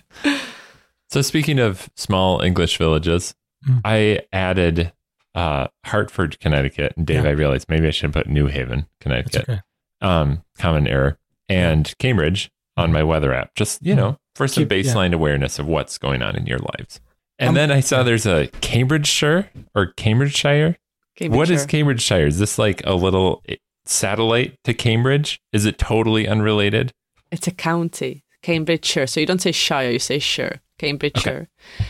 So 1.09 1.21
speaking 1.21 1.59
of 1.59 1.89
small 1.95 2.41
English 2.41 2.77
villages, 2.77 3.35
Mm. 3.67 3.81
I 3.85 4.21
added 4.33 4.91
uh, 5.35 5.67
Hartford, 5.85 6.39
Connecticut. 6.39 6.93
And 6.97 7.05
Dave, 7.05 7.23
Yeah. 7.25 7.29
I 7.29 7.33
realized 7.33 7.67
maybe 7.69 7.87
I 7.87 7.91
should 7.91 8.11
put 8.11 8.27
New 8.27 8.47
Haven, 8.47 8.87
Connecticut. 8.99 9.43
okay. 9.47 9.59
Um, 10.01 10.43
common 10.57 10.87
error. 10.87 11.19
And 11.47 11.93
Cambridge 11.99 12.49
on 12.75 12.91
my 12.91 13.03
weather 13.03 13.31
app. 13.33 13.53
Just, 13.53 13.85
you 13.85 13.93
know, 13.93 14.17
for 14.35 14.47
some 14.47 14.63
Keep- 14.67 14.71
yeah. 14.85 14.91
baseline 14.93 15.13
awareness 15.13 15.59
of 15.59 15.67
what's 15.67 15.99
going 15.99 16.23
on 16.23 16.35
in 16.35 16.47
your 16.47 16.57
lives. 16.57 16.99
And 17.37 17.49
Um, 17.49 17.53
then 17.55 17.71
I 17.71 17.81
saw 17.81 18.01
there's 18.01 18.25
a 18.25 18.47
Cambridgeshire 18.61 19.49
or 19.75 19.93
Cambridgeshire. 19.95 20.77
What 21.19 21.51
is 21.51 21.65
Cambridgeshire. 21.65 21.67
Cambridgeshire? 21.67 22.25
Is 22.27 22.39
this 22.39 22.57
like 22.57 22.81
a 22.87 22.95
little 22.95 23.43
satellite 23.85 24.55
to 24.63 24.73
Cambridge? 24.73 25.39
Is 25.53 25.65
it 25.65 25.77
totally 25.77 26.27
unrelated? 26.27 26.91
It's 27.31 27.47
a 27.47 27.51
county, 27.51 28.23
Cambridgeshire. 28.41 29.07
So 29.07 29.19
you 29.19 29.25
don't 29.25 29.41
say 29.41 29.51
shire, 29.51 29.91
you 29.91 29.99
say 29.99 30.19
shire, 30.19 30.61
Cambridgeshire, 30.79 31.47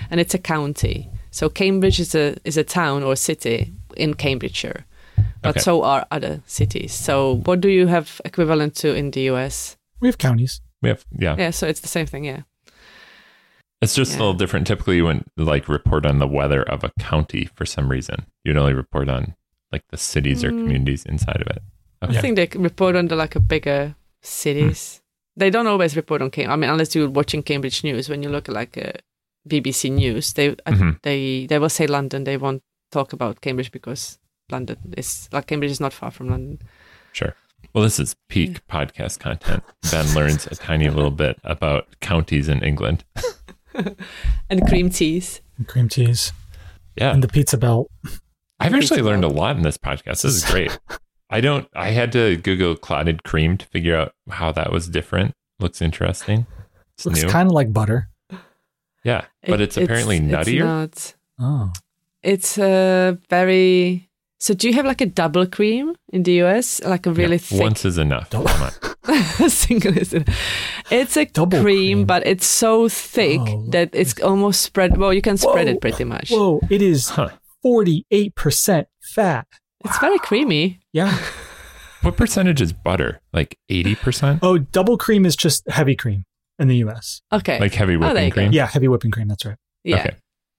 and 0.10 0.20
it's 0.20 0.34
a 0.34 0.40
county. 0.40 1.10
So 1.32 1.50
Cambridge 1.50 2.00
is 2.00 2.14
a 2.16 2.36
is 2.44 2.58
a 2.58 2.64
town 2.64 3.04
or 3.04 3.16
city 3.16 3.74
in 3.98 4.14
Cambridgeshire, 4.14 4.86
but 5.42 5.52
Okay. 5.52 5.60
so 5.62 5.84
are 5.84 6.06
other 6.12 6.42
cities. 6.46 6.94
So 6.94 7.38
what 7.46 7.62
do 7.62 7.70
you 7.70 7.88
have 7.88 8.22
equivalent 8.26 8.76
to 8.78 8.94
in 8.94 9.12
the 9.12 9.22
US? 9.32 9.78
We 10.00 10.08
have 10.08 10.18
counties. 10.18 10.62
We 10.82 10.90
have, 10.90 11.06
yeah. 11.18 11.36
Yeah, 11.38 11.52
so 11.52 11.68
it's 11.68 11.80
the 11.82 11.88
same 11.88 12.06
thing. 12.08 12.26
Yeah, 12.26 12.42
It's 13.82 13.96
just 13.96 14.12
Yeah. 14.12 14.18
a 14.18 14.20
little 14.20 14.34
different. 14.36 14.68
Typically, 14.68 14.98
you 14.98 15.06
wouldn't 15.06 15.28
like 15.38 15.68
report 15.68 16.06
on 16.06 16.20
the 16.20 16.28
weather 16.28 16.62
of 16.62 16.84
a 16.84 16.92
county 17.00 17.50
for 17.56 17.66
some 17.66 17.90
reason. 17.90 18.26
You'd 18.44 18.58
only 18.58 18.74
report 18.74 19.10
on 19.10 19.36
like 19.72 19.84
the 19.90 19.98
cities 19.98 20.44
or 20.44 20.52
Mm. 20.52 20.60
communities 20.64 21.06
inside 21.06 21.42
of 21.42 21.48
it. 21.48 21.64
I 22.02 22.20
think 22.22 22.36
they 22.36 22.48
report 22.58 22.96
on 22.96 23.08
the 23.08 23.16
like 23.16 23.36
a 23.36 23.40
bigger 23.40 23.96
cities. 24.22 25.02
They 25.38 25.50
don't 25.50 25.68
always 25.68 25.96
report 25.96 26.22
on 26.22 26.30
Cambridge. 26.32 26.54
I 26.54 26.56
mean, 26.58 26.70
unless 26.70 26.96
you're 26.96 27.10
watching 27.10 27.44
Cambridge 27.44 27.84
News. 27.84 28.10
When 28.10 28.24
you 28.24 28.30
look 28.30 28.50
at 28.50 28.56
like 28.56 28.78
uh, 28.78 28.92
BBC 29.48 29.92
News, 29.92 30.34
they 30.34 30.50
I- 30.66 30.72
Mhm. 30.72 31.00
they 31.04 31.46
they 31.48 31.60
will 31.60 31.70
say 31.70 31.88
London. 31.88 32.24
They 32.24 32.38
won't 32.38 32.62
talk 32.92 33.14
about 33.14 33.42
Cambridge 33.42 33.72
because 33.72 34.20
London 34.52 34.78
is 34.98 35.30
like 35.32 35.48
Cambridge 35.48 35.72
is 35.72 35.80
not 35.80 35.94
far 35.94 36.12
from 36.12 36.30
London. 36.30 36.60
Sure. 37.14 37.36
Well, 37.74 37.84
this 37.84 38.00
is 38.00 38.16
peak 38.28 38.66
podcast 38.68 39.20
content. 39.20 39.64
Ben 39.92 40.14
learns 40.14 40.48
a 40.48 40.56
tiny 40.56 40.90
little 40.90 41.12
bit 41.12 41.40
about 41.44 41.88
counties 42.02 42.50
in 42.50 42.64
England. 42.64 43.04
And 44.50 44.68
cream 44.68 44.90
teas. 44.90 45.42
And 45.58 45.66
cream 45.68 45.88
cheese 45.88 46.34
Yeah. 46.98 47.14
and 47.14 47.24
the 47.24 47.28
pizza 47.30 47.58
belt. 47.58 47.90
I've 48.60 48.74
actually 48.74 48.98
Pizza 48.98 49.04
learned 49.04 49.24
a 49.24 49.30
lot 49.30 49.56
in 49.56 49.62
this 49.64 49.78
podcast. 49.78 50.24
This 50.24 50.36
is 50.36 50.46
great. 50.46 50.78
I 51.32 51.42
don't, 51.42 51.68
I 51.74 51.90
had 51.92 52.12
to 52.12 52.36
Google 52.38 52.76
clotted 52.76 53.24
cream 53.24 53.58
to 53.58 53.66
figure 53.68 53.96
out 53.96 54.14
how 54.30 54.52
that 54.52 54.72
was 54.72 54.88
different. 54.88 55.34
Looks 55.60 55.82
interesting. 55.82 56.46
It's 56.96 57.06
Looks 57.06 57.24
kind 57.26 57.48
of 57.48 57.54
like 57.54 57.72
butter. 57.74 58.10
yeah. 59.04 59.26
But 59.48 59.62
It- 59.62 59.64
it's 59.64 59.78
apparently 59.78 60.20
nuttier. 60.20 60.84
It's, 60.86 61.16
not. 61.40 61.48
Oh, 61.48 61.72
it's 62.22 62.58
a 62.58 63.18
very. 63.30 64.10
So 64.40 64.54
do 64.56 64.68
you 64.68 64.74
have 64.74 64.86
like 64.86 65.02
a 65.02 65.06
double 65.06 65.46
cream 65.46 65.96
in 66.12 66.24
the 66.24 66.42
US? 66.44 66.82
Like 66.84 67.06
a 67.06 67.12
really 67.14 67.34
Yeah, 67.38 67.38
thick 67.38 67.62
Once 67.62 67.86
is 67.86 67.98
enough. 67.98 68.30
Double- 68.32 68.48
Come 68.48 68.64
on. 68.64 69.50
single 69.50 69.98
is 69.98 70.14
it? 70.14 70.28
It's 70.92 71.16
a 71.18 71.26
Double 71.26 71.62
cream, 71.62 71.98
cream. 72.00 72.06
but 72.06 72.26
it's 72.28 72.46
so 72.46 72.90
thick 72.90 73.40
Oh, 73.42 73.66
that 73.70 73.90
it's 73.94 74.20
almost 74.22 74.62
spread. 74.62 74.98
Well, 74.98 75.14
you 75.14 75.22
can 75.22 75.38
spread 75.38 75.68
Whoa. 75.68 75.74
it 75.74 75.82
pretty 75.82 76.04
much. 76.04 76.30
whoa! 76.32 76.60
It 76.70 76.82
is 76.82 77.10
Huh. 77.10 77.30
forty-eight 77.64 78.36
percent 78.36 78.88
fat. 79.02 79.48
It's 79.86 79.98
very 80.00 80.20
creamy. 80.20 80.81
Yeah. 80.94 81.18
What 82.02 82.18
percentage 82.18 82.62
is 82.62 82.74
butter? 82.74 83.22
Like 83.32 83.60
80%? 83.70 84.40
Oh, 84.42 84.58
double 84.58 84.98
cream 84.98 85.24
is 85.24 85.36
just 85.36 85.70
heavy 85.70 85.96
cream 85.96 86.24
in 86.58 86.68
the 86.68 86.78
U.S. 86.78 87.22
Okay. 87.32 87.60
Like 87.60 87.76
heavy 87.76 87.96
Oh, 87.96 88.00
there 88.00 88.10
whipping 88.10 88.24
you 88.24 88.30
go. 88.32 88.34
cream? 88.34 88.52
Yeah, 88.54 88.66
heavy 88.66 88.88
whipping 88.88 89.12
cream. 89.12 89.28
That's 89.28 89.46
right. 89.46 89.58
yeah. 89.84 90.00
Okay. 90.00 90.16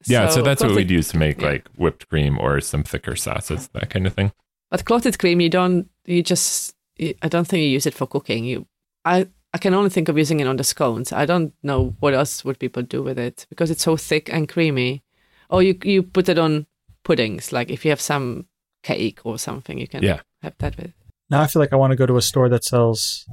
Yeah, 0.07 0.29
so, 0.29 0.43
that's 0.43 0.63
what 0.63 0.75
we'd 0.75 0.91
use 0.91 1.09
to 1.09 1.19
make 1.19 1.41
yeah. 1.41 1.49
like 1.49 1.69
whipped 1.77 2.09
cream 2.09 2.39
or 2.39 2.61
some 2.61 2.83
thicker 2.83 3.15
sauces, 3.17 3.69
that 3.73 3.91
kind 3.91 4.07
of 4.07 4.15
thing. 4.15 4.33
But 4.71 4.85
clotted 4.85 5.19
cream, 5.19 5.41
you 5.41 5.49
don't. 5.49 5.89
You 6.07 6.23
just. 6.23 6.75
You, 6.97 7.15
I 7.23 7.29
don't 7.29 7.47
think 7.47 7.63
you 7.63 7.69
use 7.69 7.87
it 7.87 7.95
for 7.95 8.07
cooking. 8.07 8.45
You. 8.45 8.67
I. 9.05 9.29
I 9.55 9.59
can 9.59 9.75
only 9.75 9.91
think 9.91 10.09
of 10.09 10.17
using 10.17 10.41
it 10.41 10.47
on 10.47 10.57
the 10.57 10.65
scones. 10.65 11.13
I 11.13 11.27
don't 11.27 11.53
know 11.63 11.95
what 12.01 12.15
else 12.15 12.45
would 12.45 12.59
people 12.59 12.83
do 12.83 13.03
with 13.03 13.19
it 13.19 13.47
because 13.51 13.71
it's 13.71 13.83
so 13.83 13.97
thick 13.97 14.33
and 14.33 14.49
creamy. 14.49 15.03
Or 15.51 15.63
you 15.63 15.79
you 15.85 16.03
put 16.03 16.29
it 16.29 16.39
on 16.39 16.67
puddings. 17.05 17.53
Like 17.53 17.71
if 17.71 17.85
you 17.85 17.91
have 17.91 18.01
some 18.01 18.47
cake 18.83 19.21
or 19.25 19.39
something, 19.39 19.79
you 19.79 19.87
can 19.89 20.03
Yeah. 20.03 20.21
have 20.43 20.55
that 20.59 20.77
with. 20.77 20.93
Now 21.31 21.41
I 21.43 21.47
feel 21.47 21.61
like 21.61 21.73
I 21.73 21.77
want 21.77 21.93
to 21.93 21.97
go 21.97 22.07
to 22.07 22.17
a 22.17 22.23
store 22.23 22.49
that 22.49 22.65
sells 22.65 23.27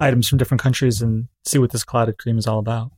items 0.00 0.28
from 0.28 0.38
different 0.38 0.60
countries 0.62 1.02
and 1.02 1.28
see 1.44 1.58
what 1.58 1.70
this 1.70 1.84
clotted 1.84 2.18
cream 2.18 2.38
is 2.38 2.46
all 2.46 2.58
about. 2.58 2.92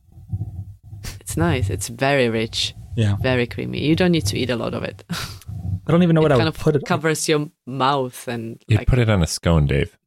It's 1.19 1.35
nice. 1.37 1.69
It's 1.69 1.87
very 1.87 2.29
rich, 2.29 2.73
Yeah, 2.95 3.15
very 3.21 3.47
creamy. 3.47 3.79
You 3.85 3.95
don't 3.95 4.11
need 4.11 4.25
to 4.27 4.37
eat 4.37 4.49
a 4.49 4.55
lot 4.55 4.73
of 4.73 4.83
it. 4.83 5.03
I 5.09 5.91
don't 5.91 6.03
even 6.03 6.13
know 6.13 6.21
what 6.21 6.31
it 6.31 6.35
I 6.35 6.37
kind 6.37 6.47
would 6.47 6.55
of 6.55 6.61
put 6.61 6.75
it. 6.75 6.85
covers 6.85 7.27
your 7.27 7.49
mouth 7.65 8.27
and 8.27 8.61
You 8.67 8.77
like 8.77 8.87
put 8.87 8.99
it 8.99 9.09
on 9.09 9.23
a 9.23 9.27
scone, 9.27 9.65
Dave. 9.67 9.97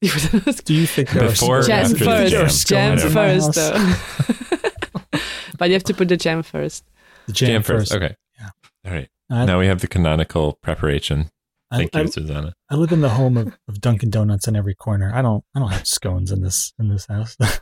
Do 0.64 0.74
you 0.74 0.86
think 0.86 1.10
there 1.10 1.28
Before 1.30 1.56
are 1.56 1.60
or 1.60 1.62
jam 1.62 1.84
after 1.86 1.96
the 1.96 2.04
first, 2.04 2.68
jam? 2.68 2.98
jam 2.98 2.98
Scones 2.98 3.04
in 3.04 3.12
my 3.14 3.38
first, 3.38 3.54
though. 3.54 5.18
but 5.58 5.68
you 5.68 5.74
have 5.74 5.84
to 5.84 5.94
put 5.94 6.08
the 6.08 6.16
jam 6.16 6.42
first. 6.42 6.84
The 7.26 7.32
jam, 7.32 7.48
Jam 7.48 7.62
first. 7.62 7.90
first. 7.90 8.02
Okay. 8.02 8.14
Yeah. 8.38 8.50
All 8.86 8.92
right. 8.92 9.08
I- 9.30 9.44
now 9.44 9.58
we 9.58 9.66
have 9.66 9.80
the 9.80 9.88
canonical 9.88 10.54
preparation. 10.62 11.30
I, 11.70 11.78
Thank 11.78 11.94
you, 11.94 12.00
I, 12.00 12.04
Zuzana. 12.04 12.52
I 12.70 12.76
live 12.76 12.92
in 12.92 13.00
the 13.00 13.08
home 13.08 13.36
of, 13.36 13.58
of 13.68 13.80
Dunkin' 13.80 14.10
Donuts 14.10 14.46
in 14.46 14.54
every 14.54 14.74
corner. 14.74 15.10
I 15.12 15.22
don't 15.22 15.44
I 15.54 15.58
don't 15.58 15.72
have 15.72 15.86
scones 15.86 16.30
in 16.30 16.42
this 16.42 16.72
in 16.78 16.88
this 16.88 17.06
house. 17.06 17.36
Uh, 17.40 17.56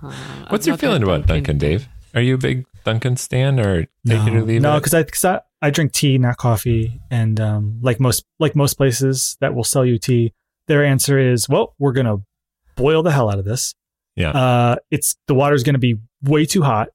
What's 0.48 0.64
I've 0.64 0.66
your 0.66 0.76
feeling 0.76 1.02
about 1.02 1.26
Dunkin', 1.26 1.58
Dave? 1.58 1.88
Are 2.14 2.20
you 2.20 2.34
a 2.34 2.38
big 2.38 2.66
Dunkin' 2.84 3.16
stan 3.16 3.60
or 3.60 3.82
take 3.82 3.90
no, 4.04 4.26
it 4.26 4.34
or 4.34 4.42
leave 4.42 4.62
no, 4.62 4.76
it? 4.76 4.80
because 4.80 4.94
I, 4.94 5.02
cause 5.04 5.24
I 5.24 5.40
I 5.62 5.70
drink 5.70 5.92
tea, 5.92 6.18
not 6.18 6.36
coffee, 6.36 7.00
and 7.10 7.40
um, 7.40 7.78
like 7.80 8.00
most 8.00 8.24
like 8.38 8.54
most 8.54 8.74
places 8.74 9.36
that 9.40 9.54
will 9.54 9.64
sell 9.64 9.84
you 9.84 9.98
tea, 9.98 10.32
their 10.66 10.84
answer 10.84 11.18
is, 11.18 11.48
well, 11.48 11.74
we're 11.78 11.92
gonna 11.92 12.18
boil 12.76 13.02
the 13.02 13.12
hell 13.12 13.30
out 13.30 13.38
of 13.38 13.44
this. 13.44 13.74
Yeah. 14.16 14.30
Uh, 14.30 14.76
it's 14.90 15.16
the 15.26 15.34
water's 15.34 15.62
gonna 15.62 15.78
be 15.78 15.96
way 16.22 16.46
too 16.46 16.62
hot, 16.62 16.88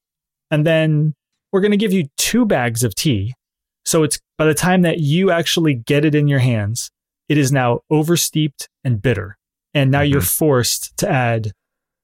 and 0.52 0.66
then 0.66 1.16
we're 1.52 1.62
gonna 1.62 1.78
give 1.78 1.94
you 1.94 2.08
two 2.18 2.46
bags 2.46 2.84
of 2.84 2.96
tea. 2.96 3.34
So 3.86 4.04
it's 4.04 4.20
by 4.38 4.46
the 4.46 4.54
time 4.54 4.82
that 4.84 5.00
you 5.00 5.32
actually 5.32 5.74
get 5.74 6.06
it 6.06 6.14
in 6.16 6.28
your 6.28 6.40
hands, 6.40 6.92
it 7.28 7.38
is 7.38 7.52
now 7.52 7.82
oversteeped 7.92 8.68
and 8.84 9.02
bitter, 9.02 9.38
and 9.74 9.92
now 9.92 10.02
you're 10.02 10.22
Mhm. 10.22 10.38
forced 10.38 10.96
to 10.98 11.10
add 11.10 11.52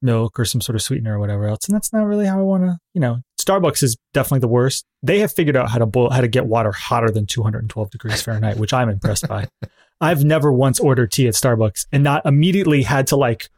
milk 0.01 0.39
or 0.39 0.45
some 0.45 0.61
sort 0.61 0.75
of 0.75 0.81
sweetener 0.81 1.15
or 1.15 1.19
whatever 1.19 1.47
else. 1.47 1.67
And 1.67 1.75
that's 1.75 1.91
not 1.91 2.03
really 2.05 2.25
how 2.27 2.37
I 2.39 2.43
want 2.43 2.63
to, 2.63 2.77
you 2.93 3.01
know, 3.01 3.21
Starbucks 3.41 3.81
is 3.81 3.97
definitely 4.13 4.39
the 4.39 4.47
worst. 4.47 4.85
They 5.01 5.19
have 5.19 5.31
figured 5.31 5.55
out 5.55 5.69
how 5.69 5.79
to 5.79 5.85
boil, 5.85 6.09
how 6.11 6.21
to 6.21 6.27
get 6.27 6.45
water 6.47 6.71
hotter 6.71 7.09
than 7.09 7.25
212 7.25 7.89
degrees 7.91 8.21
Fahrenheit, 8.21 8.57
which 8.57 8.73
I'm 8.73 8.89
impressed 8.89 9.27
by. 9.27 9.47
I've 10.01 10.23
never 10.23 10.51
once 10.51 10.79
ordered 10.79 11.11
tea 11.11 11.27
at 11.27 11.33
Starbucks 11.35 11.87
and 11.91 12.03
not 12.03 12.25
immediately 12.25 12.83
had 12.83 13.07
to 13.07 13.15
like 13.15 13.49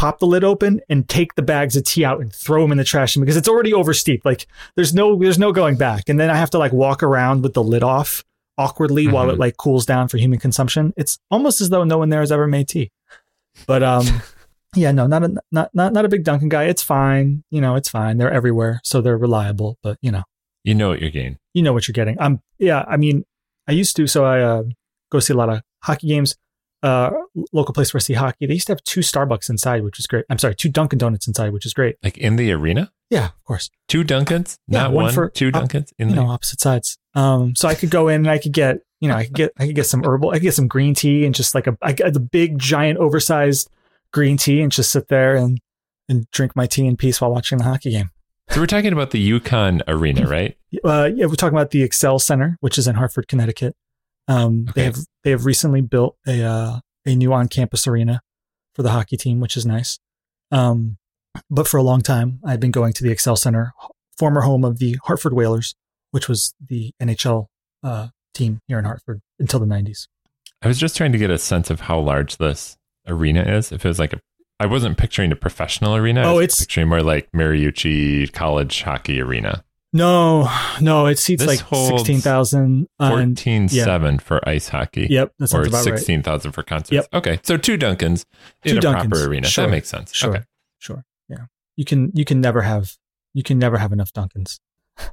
pop 0.00 0.18
the 0.18 0.26
lid 0.26 0.42
open 0.44 0.80
and 0.88 1.08
take 1.08 1.34
the 1.34 1.42
bags 1.42 1.76
of 1.76 1.84
tea 1.84 2.04
out 2.04 2.20
and 2.20 2.32
throw 2.32 2.62
them 2.62 2.72
in 2.72 2.78
the 2.78 2.84
trash 2.84 3.16
because 3.16 3.36
it's 3.36 3.48
already 3.48 3.72
oversteeped. 3.72 4.24
Like 4.24 4.46
there's 4.76 4.94
no, 4.94 5.14
there's 5.16 5.38
no 5.38 5.52
going 5.52 5.76
back. 5.76 6.08
And 6.08 6.18
then 6.18 6.30
I 6.30 6.36
have 6.36 6.50
to 6.50 6.58
like 6.58 6.72
walk 6.72 7.02
around 7.02 7.42
with 7.42 7.52
the 7.54 7.62
lid 7.62 7.82
off 7.82 8.24
awkwardly 8.56 9.06
while 9.08 9.26
Mhm. 9.26 9.34
it 9.34 9.38
like 9.38 9.56
cools 9.56 9.84
down 9.86 10.08
for 10.08 10.16
human 10.18 10.38
consumption. 10.38 10.92
It's 10.96 11.18
almost 11.30 11.60
as 11.60 11.68
though 11.70 11.84
no 11.84 11.98
one 11.98 12.08
there 12.08 12.20
has 12.20 12.32
ever 12.32 12.46
made 12.46 12.68
tea. 12.68 12.90
But 13.66 13.82
um, 13.82 14.06
yeah, 14.74 14.92
no, 14.92 15.06
not 15.06 15.22
a 15.24 15.28
not 15.52 15.70
not 15.74 15.92
not 15.92 16.04
a 16.04 16.08
big 16.08 16.24
Dunkin' 16.24 16.48
guy. 16.48 16.64
It's 16.64 16.82
fine, 16.82 17.42
you 17.50 17.60
know, 17.60 17.74
it's 17.74 17.88
fine. 17.90 18.16
They're 18.18 18.32
everywhere, 18.32 18.80
so 18.84 19.00
they're 19.00 19.18
reliable. 19.18 19.76
But 19.82 19.98
you 20.02 20.10
know, 20.12 20.22
you 20.64 20.74
know 20.74 20.88
what 20.90 21.00
you're 21.00 21.10
getting. 21.10 21.36
you 21.54 21.62
know 21.62 21.72
what 21.72 21.86
you're 21.88 21.92
getting. 21.92 22.16
Um, 22.20 22.40
yeah, 22.58 22.84
I 22.88 22.96
mean, 22.96 23.24
I 23.68 23.72
used 23.72 23.96
to, 23.96 24.06
so 24.06 24.24
I 24.24 24.40
uh, 24.40 24.62
go 25.10 25.20
see 25.20 25.34
a 25.34 25.36
lot 25.36 25.48
of 25.50 25.62
hockey 25.82 26.08
games. 26.08 26.36
Uh, 26.82 27.10
local 27.52 27.74
place 27.74 27.92
where 27.92 27.98
I 27.98 28.02
see 28.02 28.14
hockey. 28.14 28.46
They 28.46 28.54
used 28.54 28.66
to 28.68 28.72
have 28.72 28.82
two 28.84 29.00
Starbucks 29.00 29.50
inside, 29.50 29.82
which 29.84 29.98
was 29.98 30.06
great. 30.06 30.24
I'm 30.30 30.38
sorry, 30.38 30.54
two 30.54 30.70
Dunkin' 30.70 30.98
Donuts 30.98 31.26
inside, 31.28 31.52
which 31.52 31.66
is 31.66 31.74
great. 31.74 31.96
Like 32.02 32.16
in 32.16 32.36
the 32.36 32.50
arena? 32.52 32.90
Yeah, 33.10 33.26
of 33.26 33.44
course. 33.44 33.68
Two 33.88 34.02
Dunkins? 34.02 34.56
Yeah, 34.68 34.82
Not 34.84 34.92
one 34.92 35.04
one, 35.06 35.14
for- 35.14 35.28
two 35.28 35.50
Dunkins? 35.52 35.92
In 35.98 36.08
you 36.10 36.14
the 36.14 36.22
know, 36.22 36.28
opposite 36.30 36.60
sides. 36.60 36.96
Um, 37.14 37.54
so 37.54 37.68
I 37.68 37.74
could 37.74 37.90
go 37.90 38.08
in 38.08 38.22
and 38.22 38.30
I 38.30 38.38
could 38.38 38.52
get, 38.52 38.78
you 39.00 39.08
know, 39.08 39.16
I 39.16 39.24
could 39.24 39.34
get, 39.34 39.52
I 39.58 39.66
could 39.66 39.74
get 39.74 39.86
some 39.86 40.02
herbal, 40.04 40.30
I 40.30 40.34
could 40.36 40.42
get 40.44 40.54
some 40.54 40.68
green 40.68 40.94
tea 40.94 41.26
and 41.26 41.34
just 41.34 41.54
like 41.54 41.66
a, 41.66 41.76
I 41.82 41.92
got 41.92 42.12
the 42.14 42.20
big, 42.20 42.58
giant, 42.58 42.98
oversized 42.98 43.68
green 44.12 44.36
tea 44.38 44.62
and 44.62 44.72
just 44.72 44.90
sit 44.90 45.08
there 45.08 45.36
and 45.36 45.58
and 46.08 46.28
drink 46.32 46.56
my 46.56 46.66
tea 46.66 46.86
in 46.86 46.96
peace 46.96 47.20
while 47.20 47.30
watching 47.30 47.58
the 47.58 47.64
hockey 47.64 47.90
game. 47.90 48.10
So 48.48 48.58
we're 48.60 48.66
talking 48.66 48.92
about 48.92 49.10
the 49.12 49.30
UConn 49.30 49.80
Arena, 49.86 50.26
right? 50.28 50.56
Uh, 50.84 51.08
yeah, 51.14 51.26
we're 51.26 51.34
talking 51.36 51.56
about 51.56 51.70
the 51.70 51.88
XL 51.88 52.16
Center, 52.18 52.56
which 52.60 52.78
is 52.78 52.88
in 52.88 52.96
Hartford, 52.96 53.28
Connecticut. 53.28 53.76
Um, 54.30 54.66
Okay. 54.68 54.72
they 54.80 54.84
have 54.84 54.96
they 55.24 55.30
have 55.30 55.44
recently 55.44 55.80
built 55.80 56.16
a 56.26 56.42
uh, 56.42 56.80
a 57.06 57.14
new 57.16 57.32
on 57.32 57.48
campus 57.48 57.86
arena 57.86 58.20
for 58.74 58.82
the 58.82 58.90
hockey 58.90 59.16
team, 59.16 59.40
which 59.40 59.56
is 59.56 59.66
nice. 59.66 59.98
Um, 60.52 60.96
but 61.50 61.66
for 61.68 61.76
a 61.78 61.82
long 61.82 62.00
time, 62.00 62.40
I've 62.44 62.60
been 62.60 62.70
going 62.70 62.92
to 62.94 63.02
the 63.02 63.16
XL 63.16 63.34
Center, 63.34 63.72
former 64.18 64.42
home 64.42 64.64
of 64.64 64.78
the 64.78 64.98
Hartford 65.04 65.32
Whalers, 65.32 65.74
which 66.12 66.28
was 66.28 66.54
the 66.64 66.92
NHL 67.00 67.46
uh, 67.82 68.08
team 68.34 68.60
here 68.68 68.78
in 68.78 68.84
Hartford 68.84 69.20
until 69.38 69.60
the 69.60 69.66
'90s. 69.66 70.06
I 70.62 70.68
was 70.68 70.78
just 70.78 70.96
trying 70.96 71.12
to 71.12 71.18
get 71.18 71.30
a 71.30 71.38
sense 71.38 71.70
of 71.70 71.80
how 71.80 71.98
large 71.98 72.36
this 72.36 72.76
arena 73.08 73.42
is. 73.42 73.72
If 73.72 73.84
it 73.84 73.88
was 73.88 73.98
like 73.98 74.12
a, 74.12 74.20
I 74.60 74.66
wasn't 74.66 74.98
picturing 74.98 75.32
a 75.32 75.36
professional 75.36 75.96
arena. 75.96 76.20
I 76.22 76.24
Oh, 76.26 76.34
was 76.36 76.44
it's- 76.44 76.60
picturing 76.60 76.88
more 76.88 77.02
like 77.02 77.30
Mariucci 77.32 78.30
College 78.32 78.82
Hockey 78.82 79.20
Arena. 79.20 79.64
No, 79.92 80.48
no, 80.80 81.06
it 81.06 81.18
seats 81.18 81.44
This 81.44 81.62
like 81.70 81.88
sixteen 81.88 82.20
thousand. 82.20 82.86
Fourteen 82.98 83.68
seven 83.68 84.18
for 84.20 84.46
ice 84.48 84.68
hockey. 84.68 85.08
Yep, 85.10 85.32
that 85.38 85.44
Or 85.44 85.46
sounds 85.48 85.66
about 85.68 85.76
right. 85.78 85.84
sixteen 85.84 86.22
thousand 86.22 86.52
for 86.52 86.62
concerts. 86.62 86.92
Yep. 86.92 87.06
Okay, 87.12 87.40
so 87.42 87.56
two 87.56 87.76
Dunkins 87.76 88.24
in 88.64 88.80
Two 88.80 88.88
a 88.88 88.92
proper 88.92 89.24
arena. 89.26 89.46
Sure. 89.48 89.64
That 89.66 89.70
makes 89.72 89.88
sense. 89.88 90.12
Sure, 90.14 90.30
Okay. 90.30 90.44
sure, 90.78 91.04
yeah. 91.28 91.46
You 91.76 91.84
can 91.84 92.12
you 92.14 92.24
can 92.24 92.40
never 92.40 92.62
have 92.62 92.96
you 93.34 93.42
can 93.42 93.58
never 93.58 93.78
have 93.78 93.92
enough 93.92 94.12
Dunkins. 94.12 94.60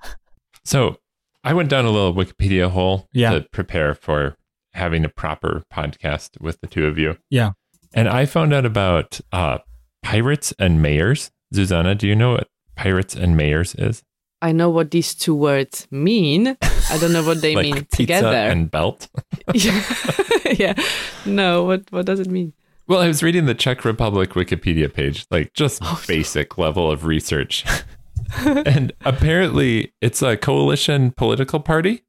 So 0.65 0.97
I 1.45 1.53
went 1.53 1.69
down 1.69 1.85
a 1.85 1.89
little 1.91 2.13
Wikipedia 2.13 2.69
hole 2.69 3.07
Yeah. 3.13 3.31
to 3.31 3.41
prepare 3.53 3.95
for 3.95 4.35
having 4.73 5.05
a 5.05 5.09
proper 5.09 5.63
podcast 5.73 6.41
with 6.41 6.59
the 6.59 6.67
two 6.67 6.87
of 6.87 6.97
you. 6.97 7.17
Yeah. 7.29 7.51
And 7.93 8.09
I 8.09 8.25
found 8.25 8.53
out 8.53 8.65
about 8.65 9.21
uh, 9.31 9.59
pirates 10.03 10.53
and 10.59 10.81
mayors. 10.81 11.31
Zuzana, 11.53 11.97
do 11.97 12.05
you 12.05 12.17
know 12.17 12.33
what 12.33 12.49
pirates 12.75 13.15
and 13.15 13.37
mayors 13.37 13.75
is? 13.75 14.03
I 14.41 14.51
know 14.51 14.69
what 14.69 14.91
these 14.91 15.15
two 15.15 15.33
words 15.35 15.87
mean. 15.91 16.57
I 16.61 16.97
don't 16.99 17.11
know 17.13 17.23
what 17.23 17.41
they 17.41 17.55
like 17.59 17.63
mean 17.63 17.75
pizza 17.85 17.97
together. 17.97 18.27
and 18.35 18.69
belt. 18.69 19.07
yeah. 19.53 19.83
yeah. 20.51 20.73
No, 21.25 21.63
what 21.63 21.83
what 21.91 22.05
does 22.05 22.19
it 22.19 22.27
mean? 22.29 22.53
Well, 22.87 23.01
I 23.01 23.07
was 23.07 23.21
reading 23.23 23.45
the 23.47 23.55
Czech 23.55 23.83
Republic 23.83 24.29
Wikipedia 24.31 24.93
page, 24.93 25.25
like 25.31 25.53
just 25.53 25.81
Oh, 25.83 25.93
no. 25.99 26.07
basic 26.07 26.57
level 26.57 26.89
of 26.89 27.05
research. 27.05 27.65
and 28.45 28.91
apparently 29.05 29.93
it's 30.01 30.21
a 30.21 30.37
coalition 30.37 31.11
political 31.11 31.59
party. 31.59 32.03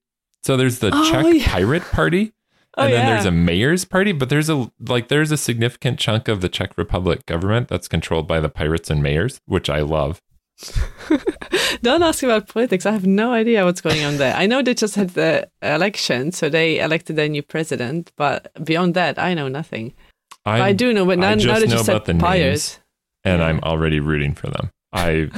So 0.44 0.56
there's 0.56 0.78
the 0.78 0.90
Oh, 0.92 1.10
Czech 1.10 1.26
yeah. 1.34 1.48
Pirate 1.52 1.82
Party. 1.84 2.32
Oh, 2.76 2.84
and 2.84 2.92
then 2.92 3.06
there's 3.06 3.24
a 3.24 3.32
mayor's 3.32 3.84
party, 3.84 4.12
but 4.12 4.28
there's 4.28 4.48
a 4.48 4.70
like 4.86 5.08
there's 5.08 5.32
a 5.32 5.36
significant 5.36 5.98
chunk 5.98 6.28
of 6.28 6.40
the 6.42 6.48
Czech 6.48 6.76
Republic 6.78 7.26
government 7.26 7.66
that's 7.68 7.88
controlled 7.88 8.28
by 8.28 8.38
the 8.38 8.48
pirates 8.48 8.88
and 8.90 9.02
mayors, 9.02 9.40
which 9.46 9.68
I 9.68 9.80
love. 9.80 10.20
Don't 11.82 12.02
ask 12.02 12.22
about 12.22 12.48
politics. 12.48 12.86
I 12.86 12.92
have 12.92 13.06
no 13.06 13.32
idea 13.32 13.64
what's 13.64 13.80
going 13.80 14.04
on 14.04 14.16
there. 14.18 14.34
I 14.34 14.46
know 14.46 14.62
they 14.62 14.74
just 14.74 14.94
had 14.94 15.10
the 15.10 15.48
election, 15.62 16.32
so 16.32 16.48
they 16.48 16.80
elected 16.80 17.16
their 17.16 17.28
new 17.28 17.42
president. 17.42 18.10
But 18.16 18.52
beyond 18.64 18.94
that, 18.94 19.18
I 19.18 19.34
know 19.34 19.48
nothing. 19.48 19.94
I, 20.44 20.60
I 20.68 20.72
do 20.72 20.92
know, 20.92 21.04
but 21.06 21.18
now, 21.18 21.30
I 21.30 21.34
just 21.34 21.46
now 21.46 21.58
that 21.58 21.68
know 21.68 21.76
you 21.78 21.84
said 21.84 21.96
about 21.96 22.04
the 22.06 22.14
pirates, 22.14 22.74
names, 22.76 22.80
and 23.24 23.40
Yeah. 23.40 23.46
I'm 23.46 23.60
already 23.60 24.00
rooting 24.00 24.34
for 24.34 24.48
them. 24.48 24.70
I 24.92 25.30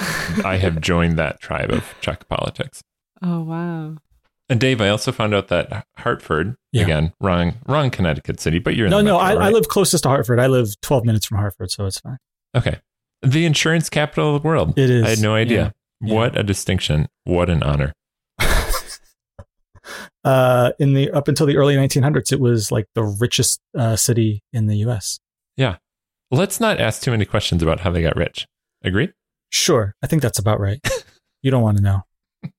I 0.44 0.56
have 0.56 0.80
joined 0.90 1.18
that 1.18 1.40
tribe 1.40 1.70
of 1.70 1.84
Czech 2.00 2.28
politics. 2.28 2.80
oh 3.22 3.40
wow, 3.42 3.96
And 4.48 4.60
Dave, 4.60 4.80
I 4.80 4.88
also 4.88 5.10
found 5.12 5.34
out 5.34 5.48
that 5.48 5.84
Hartford, 5.98 6.54
Yeah. 6.72 6.82
again, 6.84 7.12
wrong, 7.20 7.54
wrong 7.66 7.90
Connecticut 7.90 8.38
city, 8.40 8.58
but 8.60 8.76
you're 8.76 8.86
in 8.86 8.90
No, 8.92 8.98
the 8.98 9.02
no, 9.04 9.18
metro, 9.18 9.26
I, 9.26 9.32
I 9.32 9.36
right? 9.46 9.52
live 9.54 9.68
closest 9.68 10.04
to 10.04 10.08
Hartford. 10.08 10.38
I 10.38 10.46
live 10.46 10.68
12 10.82 11.04
minutes 11.04 11.26
from 11.26 11.38
Hartford, 11.38 11.70
so 11.72 11.86
it's 11.86 11.98
fine. 11.98 12.18
Okay, 12.56 12.78
the 13.22 13.44
insurance 13.44 13.88
capital 13.88 14.36
of 14.36 14.42
the 14.42 14.48
world. 14.48 14.78
It 14.78 14.90
is. 14.90 15.04
I 15.04 15.10
had 15.10 15.20
no 15.20 15.34
idea. 15.34 15.74
Yeah. 16.00 16.08
Yeah. 16.08 16.14
What 16.14 16.38
a 16.38 16.42
distinction! 16.42 17.08
What 17.24 17.50
an 17.50 17.62
honor! 17.62 17.92
Uh, 20.22 20.72
in 20.78 20.92
the 20.92 21.10
up 21.12 21.28
until 21.28 21.46
the 21.46 21.56
early 21.56 21.74
1900s, 21.74 22.30
it 22.32 22.40
was 22.40 22.70
like 22.70 22.86
the 22.94 23.02
richest 23.02 23.58
uh, 23.76 23.96
city 23.96 24.42
in 24.52 24.66
the 24.66 24.76
U.S. 24.78 25.18
Yeah. 25.56 25.76
Let's 26.30 26.60
not 26.60 26.78
ask 26.78 27.02
too 27.02 27.10
many 27.10 27.24
questions 27.24 27.62
about 27.62 27.80
how 27.80 27.90
they 27.90 28.02
got 28.02 28.16
rich. 28.16 28.46
Agree? 28.84 29.10
Sure, 29.48 29.94
I 30.02 30.06
think 30.06 30.22
that's 30.22 30.38
about 30.38 30.60
right. 30.60 30.78
you 31.42 31.50
don't 31.50 31.62
want 31.62 31.78
to 31.78 31.82
know. 31.82 32.02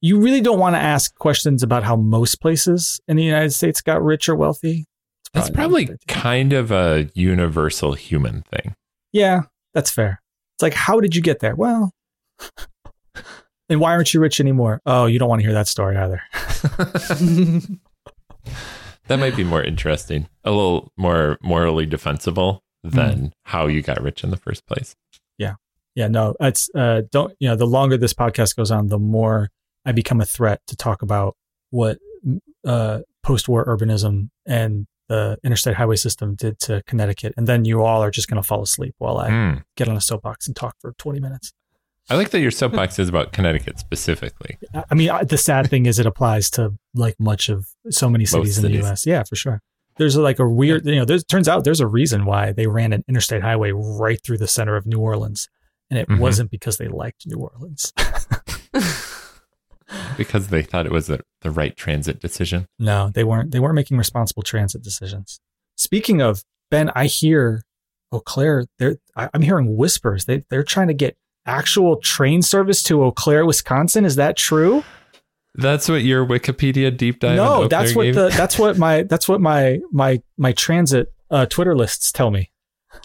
You 0.02 0.20
really 0.20 0.42
don't 0.42 0.60
want 0.60 0.76
to 0.76 0.80
ask 0.80 1.16
questions 1.16 1.64
about 1.64 1.84
how 1.84 1.96
most 1.96 2.42
places 2.42 3.00
in 3.08 3.16
the 3.16 3.24
United 3.24 3.52
States 3.52 3.80
got 3.82 4.04
rich 4.04 4.28
or 4.28 4.36
wealthy. 4.36 4.86
It's 5.26 5.30
That's 5.34 5.50
probably 5.52 5.90
kind 6.08 6.54
of 6.54 6.72
a 6.72 7.10
universal 7.14 7.94
human 7.94 8.42
thing. 8.52 8.76
yeah, 9.14 9.42
that's 9.74 9.90
fair. 9.92 10.21
It's 10.62 10.64
like, 10.64 10.76
how 10.76 11.00
did 11.00 11.16
you 11.16 11.24
get 11.24 11.40
there? 11.40 11.56
Well, 11.56 11.92
and 13.68 13.80
why 13.80 13.94
aren't 13.94 14.14
you 14.14 14.20
rich 14.20 14.40
anymore? 14.40 14.80
Oh, 14.86 15.08
you 15.08 15.18
don't 15.18 15.28
want 15.28 15.40
to 15.42 15.44
hear 15.48 15.56
that 15.56 15.68
story 15.68 15.98
either. 15.98 16.22
That 19.08 19.20
might 19.20 19.36
be 19.36 19.44
more 19.44 19.62
interesting, 19.64 20.28
a 20.46 20.52
little 20.52 20.92
more 20.96 21.38
morally 21.42 21.86
defensible 21.88 22.64
than 22.84 23.18
Hmm. 23.18 23.26
how 23.44 23.68
you 23.68 23.82
got 23.82 24.02
rich 24.02 24.24
in 24.24 24.30
the 24.30 24.38
first 24.38 24.66
place. 24.68 24.96
Yeah. 25.40 25.56
Yeah, 25.96 26.08
no, 26.08 26.36
it's 26.40 26.70
uh 26.76 27.02
don't 27.12 27.34
you 27.40 27.50
know, 27.50 27.56
the 27.56 27.66
longer 27.68 27.98
this 27.98 28.14
podcast 28.14 28.56
goes 28.56 28.70
on, 28.72 28.88
the 28.88 29.00
more 29.00 29.50
I 29.86 29.92
become 29.92 30.22
a 30.22 30.26
threat 30.26 30.62
to 30.68 30.76
talk 30.78 31.02
about 31.02 31.36
what 31.72 31.98
uh 32.66 33.00
post-war 33.24 33.66
urbanism 33.66 34.30
and 34.46 34.86
the 35.12 35.38
interstate 35.44 35.76
highway 35.76 35.98
system 35.98 36.36
did 36.36 36.54
to 36.68 36.82
Connecticut. 36.88 37.34
And 37.38 37.46
then 37.48 37.66
you 37.66 37.84
all 37.84 38.02
are 38.02 38.12
just 38.12 38.28
going 38.30 38.42
to 38.42 38.48
fall 38.48 38.62
asleep 38.64 38.96
while 38.98 39.18
I 39.18 39.30
Hmm. 39.30 39.58
get 39.76 39.88
on 39.90 39.98
a 39.98 40.02
soapbox 40.02 40.48
and 40.48 40.56
talk 40.56 40.76
for 40.80 40.94
20 40.98 41.20
minutes. 41.20 41.52
I 42.10 42.16
like 42.16 42.30
that 42.32 42.40
your 42.40 42.52
soapbox 42.52 42.98
is 43.00 43.10
about 43.10 43.32
Connecticut 43.32 43.78
specifically. 43.80 44.58
I 44.92 44.96
mean, 44.96 45.10
I- 45.10 45.24
the 45.24 45.38
sad 45.38 45.70
thing 45.70 45.86
is 45.86 46.00
it 46.00 46.06
applies 46.06 46.50
to 46.52 46.74
like 46.96 47.16
much 47.20 47.50
of 47.50 47.68
so 47.90 48.10
many 48.10 48.26
cities 48.26 48.58
in 48.58 48.64
cities. 48.64 48.82
the 48.82 48.88
US. 48.90 49.06
Yeah, 49.06 49.24
for 49.24 49.36
sure. 49.36 49.62
There's 49.98 50.16
like 50.18 50.40
a 50.40 50.48
weird, 50.48 50.86
you 50.86 50.96
know, 50.96 51.06
there's 51.06 51.24
turns 51.26 51.48
out 51.50 51.64
there's 51.66 51.82
a 51.82 51.88
reason 51.88 52.26
why 52.26 52.54
they 52.54 52.68
ran 52.68 52.94
an 52.94 53.04
interstate 53.10 53.42
highway 53.44 53.72
right 53.72 54.20
through 54.24 54.38
the 54.40 54.48
center 54.48 54.76
of 54.78 54.86
New 54.86 55.00
Orleans. 55.00 55.50
And 55.90 56.00
it 56.00 56.08
Mhm. 56.08 56.20
wasn't 56.20 56.50
because 56.50 56.78
they 56.78 56.88
liked 56.88 57.28
New 57.28 57.38
Orleans. 57.38 57.92
because 60.18 60.48
they 60.48 60.62
thought 60.64 60.86
it 60.86 60.92
was 60.92 61.08
the, 61.08 61.22
the 61.42 61.52
right 61.52 61.76
transit 61.76 62.20
decision. 62.20 62.68
No, 62.80 63.10
they 63.14 63.24
weren't. 63.24 63.52
They 63.52 63.60
weren't 63.60 63.76
making 63.76 63.98
responsible 63.98 64.44
transit 64.44 64.82
decisions. 64.84 65.40
Speaking 65.78 66.22
of 66.22 66.44
Ben, 66.70 66.92
I 66.96 67.06
hear 67.06 67.64
Eau 68.12 68.20
Claire. 68.20 68.66
They're 68.80 68.98
I- 69.16 69.30
I'm 69.34 69.42
hearing 69.42 69.76
whispers. 69.78 70.26
They 70.26 70.44
they're 70.50 70.64
trying 70.64 70.88
to 70.88 70.94
get 70.94 71.18
actual 71.46 71.98
train 71.98 72.42
service 72.42 72.84
to 72.84 73.04
Eau 73.04 73.12
Claire, 73.12 73.46
Wisconsin. 73.46 74.06
Is 74.06 74.16
that 74.18 74.38
true? 74.38 74.84
That's 75.56 75.90
what 75.90 76.04
your 76.04 76.26
Wikipedia 76.26 76.96
deep 76.96 77.20
dive. 77.20 77.36
no, 77.36 77.68
that's 77.68 77.94
what 77.94 78.04
gave? 78.04 78.16
the 78.16 78.30
that's 78.30 78.58
what 78.58 78.78
my 78.78 79.04
that's 79.04 79.28
what 79.28 79.42
my 79.42 79.80
my 79.92 80.22
my 80.38 80.54
transit 80.54 81.12
uh, 81.30 81.46
Twitter 81.46 81.76
lists 81.76 82.12
tell 82.12 82.32
me. 82.32 82.52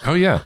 Oh 0.04 0.14
yeah, 0.14 0.42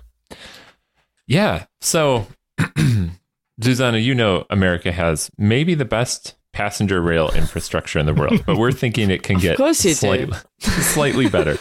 yeah. 1.27 1.67
So, 1.81 2.27
Zuzana, 3.61 4.03
you 4.03 4.15
know, 4.15 4.47
America 4.51 4.93
has 4.93 5.31
maybe 5.39 5.75
the 5.75 5.85
best 5.85 6.37
passenger 6.53 7.01
rail 7.01 7.31
infrastructure 7.31 7.99
in 7.99 8.07
the 8.07 8.15
world, 8.15 8.43
but 8.47 8.57
we're 8.57 8.73
thinking 8.85 9.11
it 9.11 9.23
can 9.23 9.39
get 9.39 9.57
course 9.57 9.85
you 9.85 9.91
do. 9.91 9.95
slightly, 9.95 10.39
slightly 10.59 11.29
better. 11.29 11.59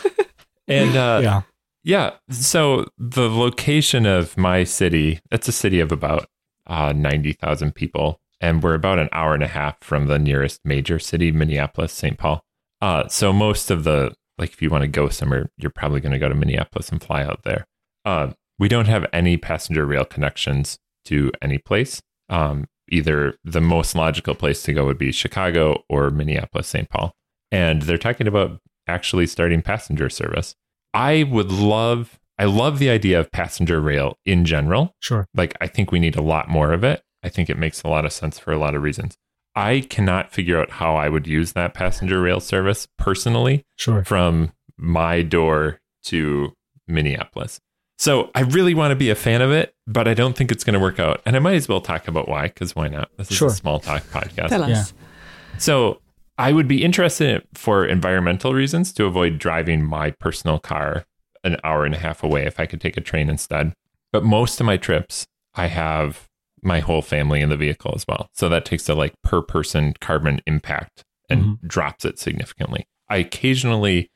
And 0.67 0.95
uh, 0.95 1.19
yeah, 1.23 1.41
Yeah. 1.83 2.11
So 2.29 2.85
the 2.97 3.29
location 3.29 4.05
of 4.05 4.37
my 4.37 4.63
city, 4.63 5.19
it's 5.31 5.47
a 5.47 5.51
city 5.51 5.79
of 5.79 5.91
about 5.91 6.27
uh, 6.67 6.93
90,000 6.93 7.73
people. 7.75 8.19
And 8.41 8.63
we're 8.63 8.75
about 8.75 8.99
an 8.99 9.09
hour 9.11 9.33
and 9.33 9.43
a 9.43 9.47
half 9.47 9.77
from 9.81 10.07
the 10.07 10.17
nearest 10.17 10.61
major 10.63 10.97
city, 10.97 11.31
Minneapolis, 11.31 11.91
St. 11.91 12.17
Paul. 12.17 12.41
Uh, 12.81 13.07
so 13.09 13.33
most 13.33 13.69
of 13.69 13.83
the, 13.83 14.13
like, 14.37 14.53
if 14.53 14.61
you 14.61 14.69
want 14.69 14.83
to 14.83 14.87
go 14.87 15.09
somewhere, 15.09 15.49
you're 15.57 15.69
probably 15.69 15.99
going 15.99 16.13
to 16.13 16.19
go 16.19 16.29
to 16.29 16.35
Minneapolis 16.35 16.89
and 16.89 17.03
fly 17.03 17.23
out 17.23 17.43
there. 17.43 17.65
Uh, 18.05 18.31
we 18.57 18.69
don't 18.69 18.87
have 18.87 19.05
any 19.11 19.35
passenger 19.35 19.85
rail 19.85 20.05
connections 20.05 20.79
to 21.05 21.31
any 21.41 21.57
place. 21.57 22.01
Um, 22.29 22.67
either 22.91 23.35
the 23.43 23.61
most 23.61 23.95
logical 23.95 24.35
place 24.35 24.63
to 24.63 24.73
go 24.73 24.85
would 24.85 24.97
be 24.97 25.11
Chicago 25.11 25.83
or 25.89 26.09
Minneapolis, 26.09 26.67
St. 26.67 26.89
Paul. 26.89 27.13
And 27.51 27.83
they're 27.83 27.97
talking 27.97 28.27
about 28.27 28.59
actually 28.87 29.27
starting 29.27 29.61
passenger 29.61 30.09
service. 30.09 30.55
I 30.93 31.23
would 31.23 31.51
love, 31.51 32.19
I 32.39 32.45
love 32.45 32.79
the 32.79 32.89
idea 32.89 33.19
of 33.19 33.31
passenger 33.31 33.79
rail 33.79 34.17
in 34.25 34.45
general. 34.45 34.95
sure. 34.99 35.27
Like, 35.35 35.55
I 35.61 35.67
think 35.67 35.91
we 35.91 35.99
need 35.99 36.15
a 36.15 36.21
lot 36.21 36.49
more 36.49 36.73
of 36.73 36.83
it. 36.83 37.01
I 37.23 37.29
think 37.29 37.49
it 37.49 37.57
makes 37.57 37.83
a 37.83 37.87
lot 37.89 38.05
of 38.05 38.13
sense 38.13 38.39
for 38.39 38.51
a 38.51 38.57
lot 38.57 38.75
of 38.75 38.81
reasons. 38.81 39.15
I 39.55 39.81
cannot 39.89 40.31
figure 40.31 40.59
out 40.59 40.69
how 40.71 40.95
I 40.95 41.09
would 41.09 41.27
use 41.27 41.53
that 41.53 41.73
passenger 41.73 42.21
rail 42.21 42.39
service 42.39 42.87
personally 42.97 43.65
Sure. 43.75 44.03
from 44.05 44.53
my 44.77 45.21
door 45.21 45.79
to 46.05 46.53
Minneapolis. 46.87 47.59
So 47.99 48.31
I 48.33 48.41
really 48.41 48.73
want 48.73 48.91
to 48.91 48.95
be 48.95 49.09
a 49.09 49.15
fan 49.15 49.41
of 49.41 49.51
it, 49.51 49.75
but 49.85 50.07
I 50.07 50.13
don't 50.13 50.35
think 50.35 50.51
it's 50.51 50.63
going 50.63 50.73
to 50.73 50.79
work 50.79 50.99
out. 50.99 51.21
And 51.25 51.35
I 51.35 51.39
might 51.39 51.55
as 51.55 51.67
well 51.67 51.81
talk 51.81 52.07
about 52.07 52.29
why, 52.29 52.43
because 52.43 52.73
why 52.73 52.87
not? 52.87 53.09
This 53.17 53.29
is 53.29 53.37
Sure. 53.37 53.49
a 53.49 53.51
small 53.51 53.79
talk 53.79 54.03
podcast. 54.03 54.47
Tell 54.47 54.63
us. 54.63 54.69
Yeah. 54.69 55.57
So 55.57 56.01
I 56.37 56.53
would 56.53 56.67
be 56.67 56.81
interested 56.81 57.29
in 57.29 57.35
it 57.35 57.47
for 57.53 57.85
environmental 57.85 58.53
reasons 58.53 58.93
to 58.93 59.05
avoid 59.05 59.37
driving 59.37 59.83
my 59.83 60.11
personal 60.11 60.59
car 60.59 61.05
an 61.43 61.57
hour 61.65 61.83
and 61.85 61.93
a 61.93 61.99
half 61.99 62.23
away 62.23 62.45
if 62.45 62.57
I 62.57 62.65
could 62.65 62.79
take 62.79 62.95
a 62.95 63.01
train 63.01 63.29
instead. 63.29 63.73
But 64.13 64.23
most 64.23 64.61
of 64.61 64.65
my 64.65 64.77
trips, 64.77 65.27
I 65.55 65.67
have 65.67 66.29
my 66.63 66.79
whole 66.79 67.01
family 67.01 67.41
in 67.41 67.49
the 67.49 67.57
vehicle 67.57 67.91
as 67.95 68.05
well. 68.07 68.29
So 68.33 68.47
that 68.47 68.63
takes 68.63 68.85
the 68.85 68.95
like 68.95 69.13
per 69.23 69.41
person 69.41 69.93
carbon 69.99 70.39
impact 70.47 71.03
and 71.29 71.41
mm-hmm. 71.41 71.67
drops 71.67 72.05
it 72.05 72.17
significantly. 72.17 72.87
I 73.09 73.17
occasionally 73.17 74.09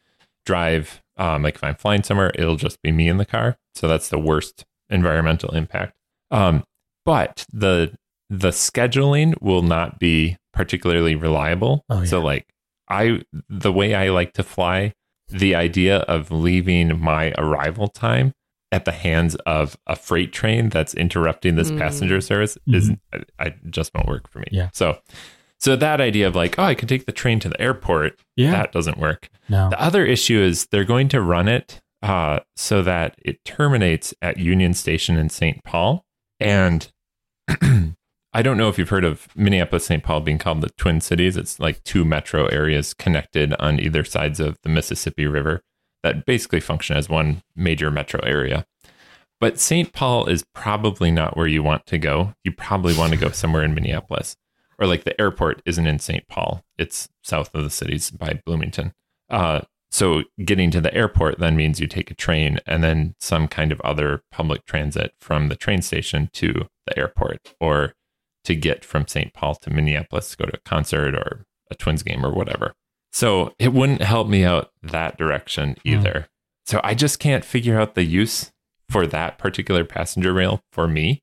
drive, 0.46 1.03
um, 1.18 1.44
like 1.44 1.56
if 1.56 1.64
I'm 1.64 1.76
flying 1.76 2.04
somewhere, 2.04 2.32
it'll 2.36 2.56
just 2.56 2.82
be 2.82 2.92
me 2.92 3.08
in 3.08 3.18
the 3.18 3.26
car. 3.26 3.58
So 3.76 3.88
that's 3.88 4.10
the 4.10 4.20
worst 4.20 4.66
environmental 4.90 5.54
impact. 5.56 5.94
Um, 6.32 6.64
but 7.06 7.46
the 7.52 7.94
the 8.30 8.50
scheduling 8.50 9.34
will 9.42 9.62
not 9.62 10.00
be 10.00 10.38
particularly 10.54 11.16
reliable. 11.16 11.84
Oh, 11.90 12.04
So 12.06 12.20
like 12.20 12.48
I 12.90 13.22
the 13.50 13.72
way 13.72 13.94
I 13.96 14.10
like 14.10 14.34
to 14.34 14.44
fly, 14.44 14.94
the 15.30 15.56
idea 15.56 15.98
of 16.00 16.32
leaving 16.32 17.00
my 17.00 17.34
arrival 17.38 17.88
time 17.88 18.34
at 18.72 18.86
the 18.86 18.92
hands 18.92 19.36
of 19.46 19.78
a 19.86 19.96
freight 19.96 20.34
train 20.34 20.70
that's 20.70 20.94
interrupting 20.96 21.56
this 21.56 21.70
Mm. 21.72 21.78
passenger 21.78 22.20
service 22.22 22.58
is 22.68 22.92
I, 23.14 23.20
I 23.40 23.56
just 23.70 23.94
won't 23.94 24.08
work 24.08 24.28
for 24.30 24.40
me. 24.40 24.46
Mm-hmm. 24.46 24.56
Yeah. 24.56 24.70
So 24.74 24.98
so 25.64 25.78
that 25.78 26.02
idea 26.02 26.28
of 26.28 26.36
like, 26.36 26.60
oh, 26.60 26.64
I 26.64 26.76
can 26.76 26.90
take 26.90 27.06
the 27.06 27.14
train 27.14 27.40
to 27.40 27.48
the 27.50 27.60
airport, 27.62 28.20
Yeah. 28.36 28.52
that 28.52 28.74
doesn't 28.74 28.98
work. 28.98 29.30
no. 29.48 29.70
The 29.70 29.82
other 29.82 30.06
issue 30.06 30.40
is 30.42 30.66
they're 30.72 30.84
going 30.84 31.08
to 31.10 31.22
run 31.22 31.48
it 31.48 31.80
uh, 32.02 32.40
so 32.58 32.82
that 32.82 33.16
it 33.24 33.38
terminates 33.46 34.14
at 34.22 34.38
Union 34.38 34.74
Station 34.74 35.16
in 35.16 35.30
St. 35.30 35.64
Paul. 35.64 36.04
And 36.38 36.92
I 38.34 38.42
don't 38.42 38.58
know 38.58 38.68
if 38.68 38.78
you've 38.78 38.90
heard 38.90 39.06
of 39.06 39.28
Minneapolis, 39.38 39.86
St. 39.86 40.04
Paul 40.04 40.20
being 40.20 40.38
called 40.38 40.60
the 40.62 40.70
Twin 40.78 41.00
Cities. 41.00 41.38
It's 41.38 41.60
like 41.62 41.82
two 41.84 42.04
metro 42.04 42.48
areas 42.48 42.94
connected 42.94 43.54
on 43.54 43.80
either 43.80 44.04
sides 44.04 44.40
of 44.42 44.58
the 44.64 44.70
Mississippi 44.70 45.28
River 45.28 45.62
that 46.04 46.26
basically 46.26 46.60
function 46.60 46.98
as 46.98 47.08
one 47.08 47.42
major 47.56 47.90
metro 47.90 48.20
area. 48.24 48.66
But 49.40 49.60
St. 49.60 49.94
Paul 49.94 50.26
is 50.26 50.44
probably 50.54 51.12
not 51.12 51.38
where 51.38 51.48
you 51.48 51.64
want 51.64 51.86
to 51.86 51.98
go. 51.98 52.34
You 52.44 52.52
probably 52.52 52.98
want 52.98 53.14
to 53.14 53.18
go 53.20 53.30
somewhere 53.30 53.64
in 53.64 53.74
Minneapolis. 53.74 54.36
Or 54.80 54.88
like 54.88 55.04
the 55.04 55.20
airport 55.20 55.62
isn't 55.66 55.88
in 55.88 56.00
St. 56.00 56.28
Paul, 56.28 56.64
it's 56.78 57.10
south 57.24 57.54
of 57.54 57.64
the 57.64 57.70
cities 57.70 58.12
by 58.12 58.42
Bloomington. 58.46 58.94
Uh, 59.30 59.62
so 59.92 60.24
getting 60.44 60.72
to 60.72 60.82
the 60.82 60.94
airport 60.94 61.38
then 61.38 61.56
means 61.56 61.80
you 61.80 61.86
take 61.86 62.10
a 62.10 62.16
train 62.16 62.60
and 62.66 62.84
then 62.84 63.14
some 63.20 63.48
kind 63.48 63.72
of 63.72 63.80
other 63.82 64.24
public 64.32 64.66
transit 64.66 65.14
from 65.20 65.50
the 65.50 65.56
train 65.56 65.84
station 65.84 66.30
to 66.34 66.68
the 66.88 66.98
airport 66.98 67.54
or 67.60 67.94
to 68.44 68.56
get 68.56 68.84
from 68.84 69.08
St. 69.08 69.34
Paul 69.34 69.56
to 69.56 69.70
Minneapolis 69.70 70.32
to 70.32 70.38
go 70.38 70.46
to 70.46 70.58
a 70.58 70.70
concert 70.70 71.16
or 71.16 71.46
a 71.70 71.76
Twins 71.76 72.02
game 72.02 72.26
or 72.26 72.34
whatever. 72.34 72.74
So 73.12 73.54
it 73.60 73.72
wouldn't 73.72 74.02
help 74.02 74.28
me 74.28 74.44
out 74.44 74.72
that 74.82 75.18
direction 75.18 75.78
either. 75.84 76.28
So 76.66 76.82
I 76.84 76.96
just 76.96 77.20
can't 77.20 77.46
figure 77.46 77.80
out 77.80 77.94
the 77.94 78.04
use 78.04 78.52
for 78.90 79.06
that 79.08 79.38
particular 79.38 79.86
passenger 79.86 80.34
rail 80.34 80.62
for 80.72 80.88
me. 80.88 81.22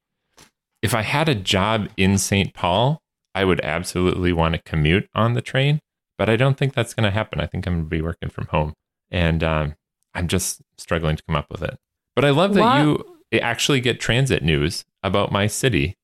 If 0.82 0.94
I 0.94 1.02
had 1.02 1.28
a 1.28 1.34
job 1.34 1.88
in 1.96 2.18
St. 2.18 2.54
Paul, 2.54 2.99
I 3.34 3.44
would 3.44 3.60
absolutely 3.60 4.32
want 4.32 4.54
to 4.54 4.62
commute 4.62 5.08
on 5.14 5.34
the 5.34 5.42
train, 5.42 5.80
but 6.18 6.28
I 6.28 6.36
don't 6.36 6.56
think 6.56 6.74
that's 6.74 6.94
going 6.94 7.04
to 7.04 7.10
happen. 7.10 7.40
I 7.40 7.46
think 7.46 7.66
I'm 7.66 7.74
going 7.74 7.84
to 7.84 7.88
be 7.88 8.02
working 8.02 8.28
from 8.28 8.46
home, 8.46 8.74
and 9.10 9.42
um, 9.44 9.74
I'm 10.14 10.28
just 10.28 10.62
struggling 10.78 11.16
to 11.16 11.22
come 11.26 11.36
up 11.36 11.46
with 11.50 11.62
it. 11.62 11.78
But 12.16 12.24
I 12.24 12.30
love 12.30 12.54
that 12.54 12.78
you 12.78 13.04
actually 13.40 13.80
get 13.80 14.00
transit 14.00 14.42
news 14.42 14.84
about 15.02 15.32
my 15.32 15.46
city. 15.46 15.96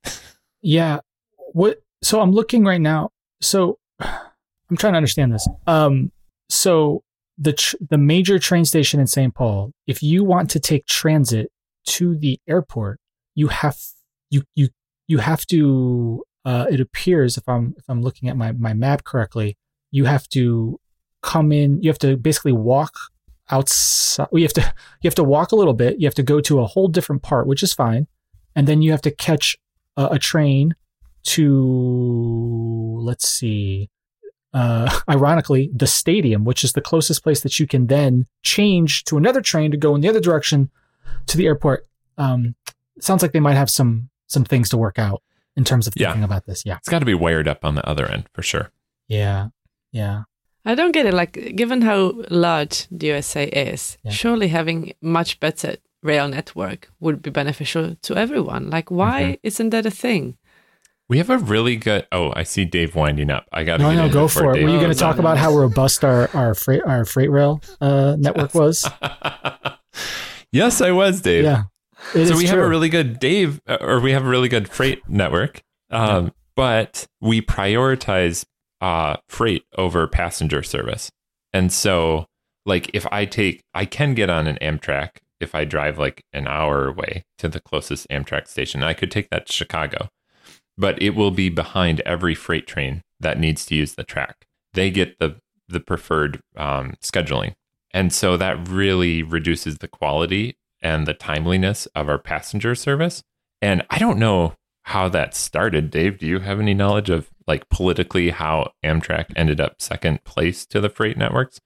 Yeah. 0.63 1.01
What? 1.53 1.83
So 2.03 2.21
I'm 2.21 2.33
looking 2.33 2.65
right 2.65 2.81
now. 2.81 3.11
So 3.41 3.79
I'm 4.01 4.77
trying 4.77 4.93
to 4.93 4.99
understand 4.99 5.33
this. 5.33 5.47
Um. 5.67 6.13
So 6.49 7.03
the 7.39 7.53
tr- 7.53 7.77
the 7.91 7.99
major 7.99 8.39
train 8.39 8.65
station 8.65 9.01
in 9.01 9.07
St. 9.07 9.35
Paul, 9.35 9.73
if 9.87 10.03
you 10.03 10.25
want 10.25 10.51
to 10.51 10.61
take 10.61 10.87
transit 10.87 11.51
to 11.87 12.17
the 12.17 12.41
airport, 12.49 12.99
you 13.35 13.49
have 13.49 13.77
you 14.31 14.43
you 14.55 14.69
you 15.09 15.19
have 15.19 15.47
to. 15.47 16.25
Uh, 16.47 16.65
it 16.71 16.81
appears 16.81 17.37
if 17.37 17.49
I'm 17.49 17.75
if 17.77 17.85
I'm 17.89 18.03
looking 18.03 18.29
at 18.29 18.37
my 18.37 18.53
my 18.53 18.73
map 18.73 19.03
correctly, 19.03 19.59
you 19.91 20.05
have 20.05 20.29
to 20.29 20.79
come 21.21 21.51
in. 21.51 21.83
You 21.83 21.91
have 21.91 21.99
to 21.99 22.17
basically 22.17 22.53
walk 22.53 22.95
outside. 23.51 24.29
You 24.33 24.43
have 24.43 24.53
to 24.53 24.61
you 25.03 25.09
have 25.09 25.17
to 25.17 25.25
walk 25.25 25.51
a 25.51 25.57
little 25.57 25.75
bit. 25.75 26.01
You 26.01 26.07
have 26.07 26.15
to 26.15 26.23
go 26.23 26.41
to 26.41 26.61
a 26.61 26.67
whole 26.67 26.87
different 26.87 27.25
part, 27.25 27.49
which 27.49 27.65
is 27.65 27.73
fine, 27.73 28.07
and 28.55 28.69
then 28.69 28.81
you 28.81 28.93
have 28.93 29.03
to 29.03 29.11
catch 29.11 29.59
a, 29.97 30.07
a 30.13 30.19
train 30.21 30.77
to 31.25 32.99
let's 33.01 33.29
see 33.29 33.91
uh 34.55 35.01
ironically 35.11 35.71
the 35.75 35.87
stadium 35.87 36.45
which 36.45 36.63
is 36.63 36.73
the 36.73 36.81
closest 36.81 37.25
place 37.25 37.41
that 37.41 37.59
you 37.59 37.67
can 37.67 37.89
then 37.89 38.25
change 38.45 39.03
to 39.03 39.17
another 39.17 39.41
train 39.41 39.73
to 39.73 39.77
go 39.77 39.97
in 39.97 40.01
the 40.01 40.09
other 40.09 40.21
direction 40.21 40.71
to 41.27 41.37
the 41.37 41.47
airport 41.47 41.85
um 42.17 42.55
sounds 43.01 43.23
like 43.23 43.33
they 43.33 43.41
might 43.41 43.57
have 43.57 43.69
some 43.69 44.09
some 44.29 44.45
things 44.45 44.69
to 44.69 44.77
work 44.77 45.01
out 45.01 45.21
in 45.57 45.65
terms 45.65 45.87
of 45.87 45.95
Yeah. 45.97 46.09
thinking 46.09 46.25
about 46.25 46.45
this 46.47 46.63
yeah 46.67 46.77
It's 46.77 46.89
got 46.89 47.01
to 47.01 47.07
be 47.07 47.15
wired 47.15 47.49
up 47.49 47.65
on 47.65 47.75
the 47.75 47.89
other 47.89 48.07
end 48.07 48.25
for 48.35 48.43
sure. 48.43 48.71
yeah 49.09 49.49
yeah 49.93 50.23
I 50.69 50.75
don't 50.75 50.91
get 50.91 51.07
it. 51.07 51.15
Like, 51.15 51.55
given 51.55 51.83
how 51.83 52.13
large 52.29 52.89
the 52.91 53.07
USA 53.15 53.45
is, 53.47 53.99
Yeah. 54.03 54.11
surely 54.11 54.49
having 54.49 54.95
much 55.01 55.39
better 55.39 55.77
rail 56.03 56.27
network 56.29 56.91
would 56.99 57.23
be 57.23 57.31
beneficial 57.31 57.95
to 58.03 58.17
everyone. 58.17 58.69
Like, 58.71 58.91
why 58.91 59.23
Mm-hmm. 59.23 59.47
isn't 59.47 59.71
that 59.71 59.87
a 59.87 59.93
thing? 59.93 60.37
We 61.09 61.19
have 61.19 61.31
a 61.31 61.39
really 61.39 61.77
good. 61.77 62.09
Oh, 62.11 62.33
I 62.35 62.43
see 62.43 62.65
Dave 62.65 62.97
winding 62.97 63.31
up. 63.31 63.45
I 63.53 63.63
got 63.63 63.77
to 63.77 63.85
no 63.85 63.91
get 63.91 63.97
no 63.97 64.05
in 64.07 64.11
go 64.13 64.27
for 64.27 64.51
it 64.51 64.55
Dave 64.55 64.65
were 64.65 64.71
you 64.71 64.77
Oh, 64.79 64.81
going 64.81 64.91
to 64.91 64.99
goes 64.99 65.07
talk 65.07 65.15
on. 65.15 65.21
about 65.21 65.39
how 65.39 65.55
robust 65.57 66.03
our 66.05 66.29
our 66.35 66.53
freight 66.57 66.83
our 66.85 67.05
freight 67.05 67.31
rail 67.31 67.61
uh 67.81 68.17
network 68.19 68.53
was 68.63 68.85
yes, 70.53 70.81
I 70.81 70.91
was 70.91 71.21
Dave. 71.21 71.45
yeah 71.45 71.63
It 72.15 72.27
so 72.29 72.37
we 72.37 72.47
have 72.47 72.59
a 72.59 72.69
really 72.69 72.89
good 72.89 73.19
Dave, 73.19 73.61
uh, 73.67 73.79
or 73.81 74.01
we 74.01 74.13
have 74.13 74.25
a 74.25 74.29
really 74.29 74.49
good 74.49 74.69
freight 74.69 75.09
network, 75.09 75.63
um, 75.91 76.33
but 76.55 77.07
we 77.21 77.41
prioritize 77.41 78.45
uh, 78.81 79.17
freight 79.29 79.65
over 79.77 80.07
passenger 80.07 80.63
service. 80.63 81.11
And 81.53 81.73
so, 81.73 82.27
like, 82.65 82.91
if 82.95 83.07
I 83.11 83.25
take, 83.25 83.63
I 83.75 83.85
can 83.85 84.15
get 84.15 84.31
on 84.31 84.47
an 84.47 84.59
Amtrak 84.61 85.19
if 85.41 85.55
I 85.55 85.65
drive 85.65 85.99
like 85.99 86.23
an 86.33 86.47
hour 86.47 86.89
away 86.89 87.25
to 87.39 87.49
the 87.49 87.61
closest 87.61 88.09
Amtrak 88.09 88.49
station. 88.49 88.83
I 88.83 88.95
could 88.95 89.11
take 89.11 89.29
that 89.31 89.47
to 89.47 89.53
Chicago, 89.53 90.09
but 90.77 91.01
it 91.01 91.11
will 91.11 91.31
be 91.31 91.49
behind 91.49 92.01
every 92.01 92.35
freight 92.35 92.67
train 92.67 93.03
that 93.21 93.39
needs 93.39 93.65
to 93.67 93.75
use 93.75 93.95
the 93.95 94.05
track. 94.05 94.47
They 94.75 94.91
get 94.91 95.19
the 95.19 95.37
the 95.69 95.81
preferred 95.81 96.41
um, 96.57 96.95
scheduling, 97.03 97.55
and 97.93 98.13
so 98.13 98.37
that 98.37 98.69
really 98.69 99.23
reduces 99.23 99.79
the 99.79 99.89
quality 99.89 100.57
and 100.87 101.05
the 101.05 101.15
timeliness 101.15 101.87
of 101.97 102.09
our 102.09 102.19
passenger 102.19 102.77
service. 102.77 103.25
And 103.61 103.85
I 103.91 103.99
don't 103.99 104.21
know 104.21 104.55
how 104.83 105.09
that 105.09 105.35
started. 105.35 105.91
Dave, 105.91 106.19
do 106.19 106.27
you 106.27 106.39
have 106.39 106.61
any 106.61 106.75
knowledge 106.75 107.11
of 107.11 107.29
like 107.49 107.69
politically 107.69 108.31
how 108.31 108.71
Amtrak 108.85 109.33
ended 109.35 109.61
up 109.61 109.83
second 109.83 110.23
place 110.23 110.65
to 110.67 110.81
the 110.81 110.89
freight 110.89 111.17
networks? 111.17 111.61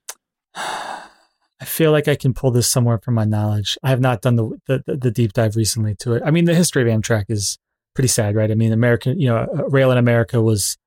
I 0.55 1.67
feel 1.67 1.93
like 1.93 2.09
I 2.09 2.15
can 2.15 2.33
pull 2.33 2.51
this 2.51 2.71
somewhere 2.71 2.99
from 2.99 3.13
my 3.13 3.27
knowledge. 3.27 3.77
I 3.83 3.91
have 3.91 4.01
not 4.01 4.23
done 4.23 4.37
the, 4.37 4.59
the 4.67 4.97
the 4.97 5.11
deep 5.11 5.35
dive 5.35 5.55
recently 5.55 5.95
to 5.97 6.15
it. 6.15 6.23
I 6.25 6.31
mean, 6.31 6.47
the 6.47 6.55
history 6.55 6.81
of 6.81 6.89
Amtrak 6.89 7.27
is 7.29 7.59
pretty 7.95 8.09
sad, 8.09 8.35
right? 8.35 8.51
I 8.51 8.55
mean, 8.55 8.73
American, 8.73 9.21
you 9.21 9.29
know, 9.29 9.37
uh, 9.37 9.69
rail 9.69 9.91
in 9.91 9.99
America 9.99 10.41
was 10.41 10.79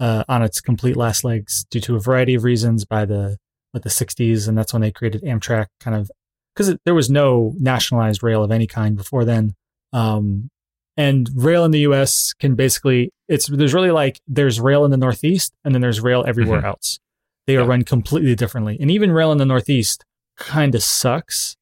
uh, 0.00 0.24
on 0.28 0.42
its 0.42 0.60
complete 0.60 0.96
last 0.96 1.22
legs 1.22 1.64
due 1.70 1.80
to 1.82 1.94
a 1.94 2.00
variety 2.00 2.34
of 2.34 2.42
reasons 2.42 2.84
by 2.84 3.04
the 3.04 3.36
what 3.70 3.84
the 3.84 3.90
60s, 3.90 4.48
and 4.48 4.58
that's 4.58 4.72
when 4.72 4.82
they 4.82 4.90
created 4.90 5.22
Amtrak, 5.22 5.66
kind 5.78 5.96
of 5.96 6.10
because 6.56 6.76
there 6.84 6.94
was 6.94 7.10
no 7.10 7.54
nationalized 7.58 8.22
rail 8.22 8.42
of 8.42 8.50
any 8.50 8.66
kind 8.66 8.96
before 8.96 9.24
then. 9.24 9.54
Um, 9.92 10.48
and 10.96 11.28
rail 11.34 11.64
in 11.64 11.72
the 11.72 11.80
U.S. 11.80 12.32
can 12.32 12.54
basically 12.54 13.10
it's 13.28 13.46
there's 13.48 13.74
really 13.74 13.90
like 13.90 14.18
there's 14.26 14.58
rail 14.60 14.84
in 14.84 14.90
the 14.90 14.96
Northeast, 14.96 15.52
and 15.64 15.74
then 15.74 15.82
there's 15.82 16.00
rail 16.00 16.24
everywhere 16.26 16.62
Mhm. 16.62 16.66
else. 16.68 16.98
They 17.46 17.56
are 17.56 17.64
run 17.66 17.82
completely 17.84 18.34
differently, 18.34 18.76
and 18.80 18.90
even 18.90 19.12
rail 19.12 19.30
in 19.30 19.38
the 19.38 19.44
Northeast 19.46 20.04
kind 20.38 20.74
of 20.74 20.82
sucks, 20.82 21.56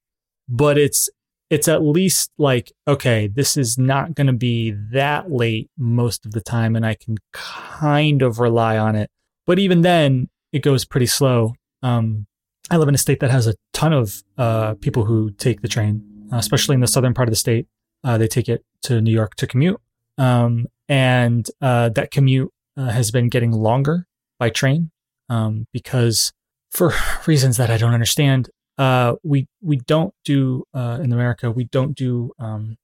but 0.49 0.79
it's 0.79 1.09
it's 1.51 1.69
at 1.69 1.83
least 1.83 2.31
like 2.39 2.73
okay, 2.87 3.27
this 3.27 3.57
is 3.57 3.77
not 3.77 4.15
going 4.15 4.29
to 4.29 4.33
be 4.33 4.71
that 4.93 5.31
late 5.33 5.69
most 5.77 6.25
of 6.25 6.33
the 6.33 6.41
time, 6.41 6.77
and 6.77 6.87
I 6.87 6.95
can 6.95 7.17
kind 7.33 8.23
of 8.23 8.39
rely 8.39 8.79
on 8.79 8.95
it. 8.95 9.11
But 9.47 9.59
even 9.59 9.83
then, 9.83 10.29
it 10.53 10.63
goes 10.63 10.85
pretty 10.85 11.07
slow. 11.07 11.55
Um, 11.83 12.27
I 12.71 12.77
live 12.77 12.89
in 12.89 12.95
a 12.95 12.99
state 12.99 13.21
that 13.21 13.31
has 13.31 13.47
a 13.47 13.55
ton 13.73 13.93
of 13.93 14.23
uh, 14.39 14.75
people 14.75 15.05
who 15.05 15.31
take 15.33 15.61
the 15.61 15.69
train, 15.69 16.03
uh, 16.33 16.37
especially 16.37 16.75
in 16.75 16.81
the 16.81 16.87
southern 16.87 17.13
part 17.15 17.29
of 17.29 17.33
the 17.33 17.37
state. 17.37 17.67
Uh, 18.03 18.19
they 18.19 18.27
take 18.27 18.49
it 18.49 18.65
to 18.83 19.01
New 19.01 19.13
York 19.13 19.35
to 19.37 19.47
commute, 19.47 19.81
um, 20.19 20.67
and 20.89 21.47
uh, 21.61 21.89
that 21.91 22.11
commute 22.11 22.51
uh, 22.77 22.91
has 22.91 23.11
been 23.11 23.29
getting 23.29 23.53
longer 23.53 24.07
by 24.39 24.51
train 24.51 24.91
um, 25.29 25.67
because, 25.73 26.33
for 26.71 26.93
reasons 27.27 27.57
that 27.57 27.71
I 27.71 27.77
don't 27.79 27.95
understand, 27.95 28.51
uh, 28.79 29.15
we 29.23 29.47
we 29.63 29.77
don't 29.77 30.15
do 30.25 30.65
in 30.75 31.13
America 31.13 31.51
we 31.51 31.65
don't 31.65 31.95
do 31.95 32.33
um, 32.39 32.77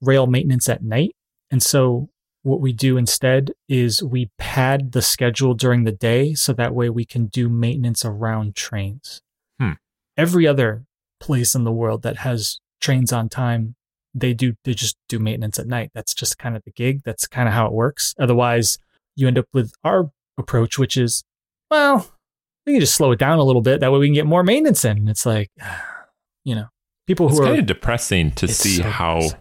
rail 0.00 0.26
maintenance 0.26 0.68
at 0.68 0.82
night, 0.82 1.14
and 1.50 1.62
so 1.62 2.08
what 2.42 2.60
we 2.60 2.72
do 2.72 2.96
instead 2.96 3.52
is 3.68 4.02
we 4.02 4.30
pad 4.38 4.92
the 4.92 5.02
schedule 5.02 5.54
during 5.54 5.84
the 5.84 5.92
day 5.92 6.34
so 6.34 6.52
that 6.52 6.74
way 6.74 6.88
we 6.88 7.04
can 7.04 7.26
do 7.26 7.48
maintenance 7.48 8.04
around 8.04 8.56
trains. 8.56 9.20
Hmm. 9.58 9.72
Every 10.16 10.46
other 10.46 10.84
place 11.20 11.54
in 11.54 11.64
the 11.64 11.72
world 11.72 12.02
that 12.02 12.18
has 12.18 12.60
trains 12.80 13.12
on 13.12 13.28
time, 13.28 13.74
they 14.14 14.32
do 14.32 14.54
they 14.64 14.74
just 14.74 14.96
do 15.08 15.18
maintenance 15.18 15.58
at 15.58 15.66
night. 15.66 15.90
That's 15.94 16.14
just 16.14 16.38
kind 16.38 16.56
of 16.56 16.64
the 16.64 16.72
gig. 16.72 17.02
That's 17.04 17.26
kind 17.26 17.46
of 17.46 17.54
how 17.54 17.66
it 17.66 17.72
works. 17.72 18.14
Otherwise, 18.18 18.78
you 19.16 19.28
end 19.28 19.38
up 19.38 19.46
with 19.52 19.72
our 19.84 20.10
approach, 20.38 20.78
which 20.78 20.96
is, 20.96 21.22
well, 21.70 22.10
we 22.66 22.72
can 22.72 22.80
just 22.80 22.94
slow 22.94 23.12
it 23.12 23.18
down 23.18 23.38
a 23.38 23.44
little 23.44 23.62
bit. 23.62 23.80
That 23.80 23.92
way 23.92 23.98
we 23.98 24.06
can 24.08 24.14
get 24.14 24.26
more 24.26 24.42
maintenance 24.42 24.84
in. 24.84 24.98
And 24.98 25.08
it's 25.10 25.26
like, 25.26 25.50
you 26.44 26.54
know, 26.54 26.68
people 27.06 27.28
who 27.28 27.34
It's 27.34 27.40
are 27.40 27.44
kind 27.44 27.60
of 27.60 27.66
depressing 27.66 28.32
to 28.32 28.48
see 28.48 28.76
so 28.76 28.84
how 28.84 29.14
depressing. 29.16 29.40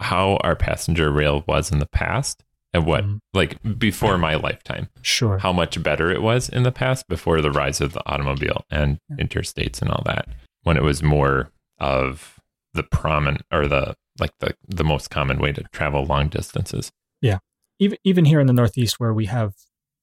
How 0.00 0.36
our 0.42 0.54
passenger 0.56 1.10
rail 1.10 1.42
was 1.46 1.70
in 1.72 1.78
the 1.78 1.86
past 1.86 2.44
and 2.72 2.84
what 2.86 3.04
Mhm. 3.04 3.20
like 3.32 3.58
before 3.78 4.18
my 4.18 4.34
lifetime 4.34 4.88
sure. 5.02 5.38
how 5.38 5.52
much 5.52 5.82
better 5.82 6.10
it 6.10 6.20
was 6.22 6.48
in 6.48 6.62
the 6.64 6.72
past 6.72 7.08
before 7.08 7.40
the 7.40 7.50
rise 7.50 7.80
of 7.80 7.92
the 7.94 8.02
automobile 8.06 8.64
and 8.70 8.98
interstates 9.12 9.80
and 9.80 9.90
all 9.90 10.02
that 10.04 10.28
when 10.62 10.76
it 10.76 10.82
was 10.82 11.02
more 11.02 11.50
of 11.78 12.38
the 12.74 12.82
prominent 12.82 13.42
or 13.50 13.66
the 13.68 13.94
like 14.20 14.32
the 14.40 14.54
the 14.68 14.84
most 14.84 15.10
common 15.10 15.38
way 15.38 15.52
to 15.52 15.62
travel 15.72 16.04
long 16.04 16.28
distances 16.28 16.90
Yeah. 17.22 17.38
even 17.78 17.98
even 18.04 18.24
here 18.26 18.40
in 18.40 18.46
the 18.46 18.52
Northeast, 18.52 18.98
where 19.00 19.14
we 19.14 19.26
have 19.26 19.54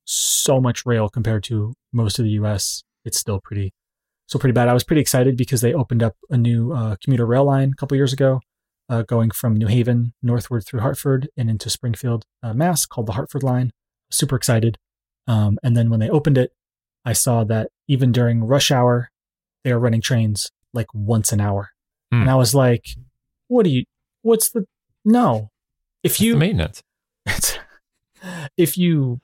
so 0.06 0.60
much 0.60 0.86
rail 0.86 1.10
compared 1.10 1.44
to 1.46 1.74
most 1.92 2.20
of 2.20 2.26
the 2.26 2.32
U.S., 2.32 2.84
it's 3.06 3.18
still 3.18 3.40
pretty, 3.40 3.74
still 4.28 4.40
pretty 4.40 4.52
bad. 4.54 4.68
I 4.68 4.74
was 4.74 4.84
pretty 4.84 5.02
excited 5.02 5.38
because 5.38 5.62
they 5.62 5.74
opened 5.74 6.04
up 6.04 6.16
a 6.30 6.38
new 6.38 6.72
uh, 6.74 6.96
commuter 7.04 7.26
rail 7.26 7.46
line 7.46 7.72
a 7.72 7.76
couple 7.76 7.96
years 7.96 8.12
ago, 8.14 8.42
uh, 8.90 9.04
going 9.04 9.32
from 9.32 9.56
New 9.56 9.68
Haven 9.68 10.14
northward 10.22 10.66
through 10.66 10.82
Hartford 10.82 11.30
and 11.38 11.50
into 11.50 11.70
Springfield, 11.70 12.26
uh, 12.42 12.54
Mass, 12.54 12.86
called 12.86 13.08
the 13.08 13.14
Hartford 13.14 13.44
Line. 13.44 13.72
Super 14.12 14.36
excited. 14.36 14.78
Um, 15.28 15.58
and 15.64 15.76
then 15.76 15.90
when 15.90 16.00
they 16.00 16.10
opened 16.10 16.38
it, 16.38 16.52
I 17.06 17.14
saw 17.14 17.44
that 17.46 17.70
even 17.88 18.12
during 18.12 18.44
rush 18.44 18.72
hour, 18.72 19.10
they 19.64 19.72
are 19.72 19.80
running 19.80 20.02
trains 20.02 20.52
like 20.74 20.88
once 20.94 21.32
an 21.32 21.40
hour, 21.42 21.70
Hmm. 22.12 22.22
and 22.22 22.30
I 22.30 22.36
was 22.36 22.54
like, 22.56 22.86
"What 23.48 23.64
do 23.64 23.70
you? 23.70 23.86
What's 24.22 24.50
the 24.50 24.66
no?" 25.06 25.50
If 26.04 26.20
you 26.20 26.36
maintenance 26.36 26.82
it's, 27.26 27.58
if 28.58 28.78
you, 28.78 29.22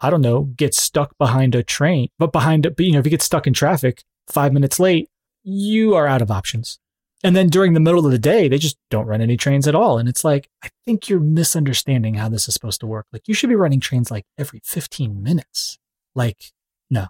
I 0.00 0.10
don't 0.10 0.20
know, 0.22 0.42
get 0.56 0.74
stuck 0.74 1.16
behind 1.18 1.54
a 1.54 1.62
train, 1.62 2.08
but 2.18 2.32
behind, 2.32 2.62
but 2.64 2.80
you 2.84 2.92
know, 2.92 2.98
if 2.98 3.06
you 3.06 3.10
get 3.10 3.22
stuck 3.22 3.46
in 3.46 3.52
traffic 3.52 4.02
five 4.28 4.52
minutes 4.52 4.80
late, 4.80 5.08
you 5.44 5.94
are 5.94 6.06
out 6.06 6.22
of 6.22 6.30
options. 6.30 6.78
And 7.26 7.34
then 7.34 7.48
during 7.48 7.72
the 7.74 7.80
middle 7.80 8.06
of 8.06 8.12
the 8.12 8.18
day, 8.18 8.46
they 8.48 8.58
just 8.58 8.76
don't 8.90 9.06
run 9.06 9.20
any 9.20 9.36
trains 9.36 9.66
at 9.66 9.74
all. 9.74 9.98
And 9.98 10.08
it's 10.08 10.22
like, 10.24 10.48
I 10.62 10.68
think 10.84 11.08
you're 11.08 11.18
misunderstanding 11.20 12.14
how 12.14 12.28
this 12.28 12.46
is 12.46 12.54
supposed 12.54 12.78
to 12.80 12.86
work. 12.86 13.06
Like, 13.12 13.26
you 13.26 13.34
should 13.34 13.48
be 13.48 13.56
running 13.56 13.80
trains 13.80 14.10
like 14.10 14.24
every 14.38 14.60
15 14.64 15.22
minutes. 15.22 15.78
Like, 16.14 16.52
no. 16.88 17.06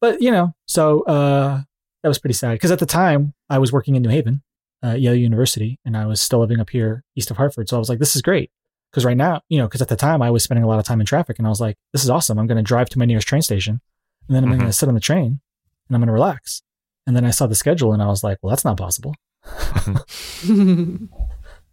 But, 0.00 0.22
you 0.22 0.30
know, 0.30 0.54
so 0.66 1.02
uh, 1.02 1.60
that 2.02 2.08
was 2.08 2.18
pretty 2.18 2.34
sad 2.34 2.52
because 2.52 2.70
at 2.70 2.78
the 2.78 2.86
time 2.86 3.34
I 3.50 3.58
was 3.58 3.72
working 3.72 3.94
in 3.94 4.02
New 4.02 4.08
Haven, 4.08 4.42
uh, 4.82 4.92
Yale 4.92 5.14
University, 5.14 5.78
and 5.84 5.96
I 5.96 6.06
was 6.06 6.20
still 6.20 6.38
living 6.38 6.60
up 6.60 6.70
here 6.70 7.02
east 7.16 7.30
of 7.30 7.36
Hartford. 7.36 7.68
So 7.68 7.76
I 7.76 7.78
was 7.78 7.88
like, 7.90 7.98
this 7.98 8.16
is 8.16 8.22
great 8.22 8.50
because 8.90 9.04
right 9.04 9.16
now, 9.18 9.42
you 9.50 9.58
know, 9.58 9.66
because 9.66 9.82
at 9.82 9.88
the 9.88 9.96
time 9.96 10.22
I 10.22 10.30
was 10.30 10.42
spending 10.44 10.64
a 10.64 10.68
lot 10.68 10.78
of 10.78 10.84
time 10.86 11.00
in 11.00 11.06
traffic, 11.06 11.36
and 11.38 11.46
I 11.46 11.50
was 11.50 11.60
like, 11.60 11.76
"This 11.92 12.04
is 12.04 12.08
awesome! 12.10 12.38
I'm 12.38 12.46
going 12.46 12.56
to 12.56 12.62
drive 12.62 12.88
to 12.90 12.98
my 12.98 13.04
nearest 13.04 13.28
train 13.28 13.42
station, 13.42 13.80
and 14.28 14.34
then 14.34 14.44
I'm 14.44 14.50
Mhm. 14.50 14.58
going 14.60 14.66
to 14.70 14.72
sit 14.72 14.88
on 14.88 14.94
the 14.94 15.00
train, 15.00 15.40
and 15.88 15.94
I'm 15.94 16.00
going 16.00 16.06
to 16.06 16.12
relax." 16.12 16.62
And 17.06 17.14
then 17.14 17.24
I 17.26 17.30
saw 17.30 17.46
the 17.46 17.54
schedule, 17.54 17.92
and 17.92 18.00
I 18.02 18.06
was 18.06 18.22
like, 18.24 18.38
"Well, 18.40 18.48
that's 18.50 18.64
not 18.64 18.78
possible." 18.78 19.14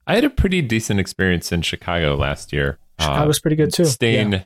i 0.08 0.16
had 0.16 0.24
a 0.24 0.30
pretty 0.30 0.62
decent 0.62 1.00
experience 1.00 1.52
in 1.52 1.62
chicago 1.62 2.16
last 2.16 2.52
year 2.54 2.78
Chicago 3.00 3.28
was 3.28 3.40
pretty 3.40 3.58
good 3.58 3.74
too. 3.74 3.84
staying 3.86 4.32
Yeah. 4.34 4.44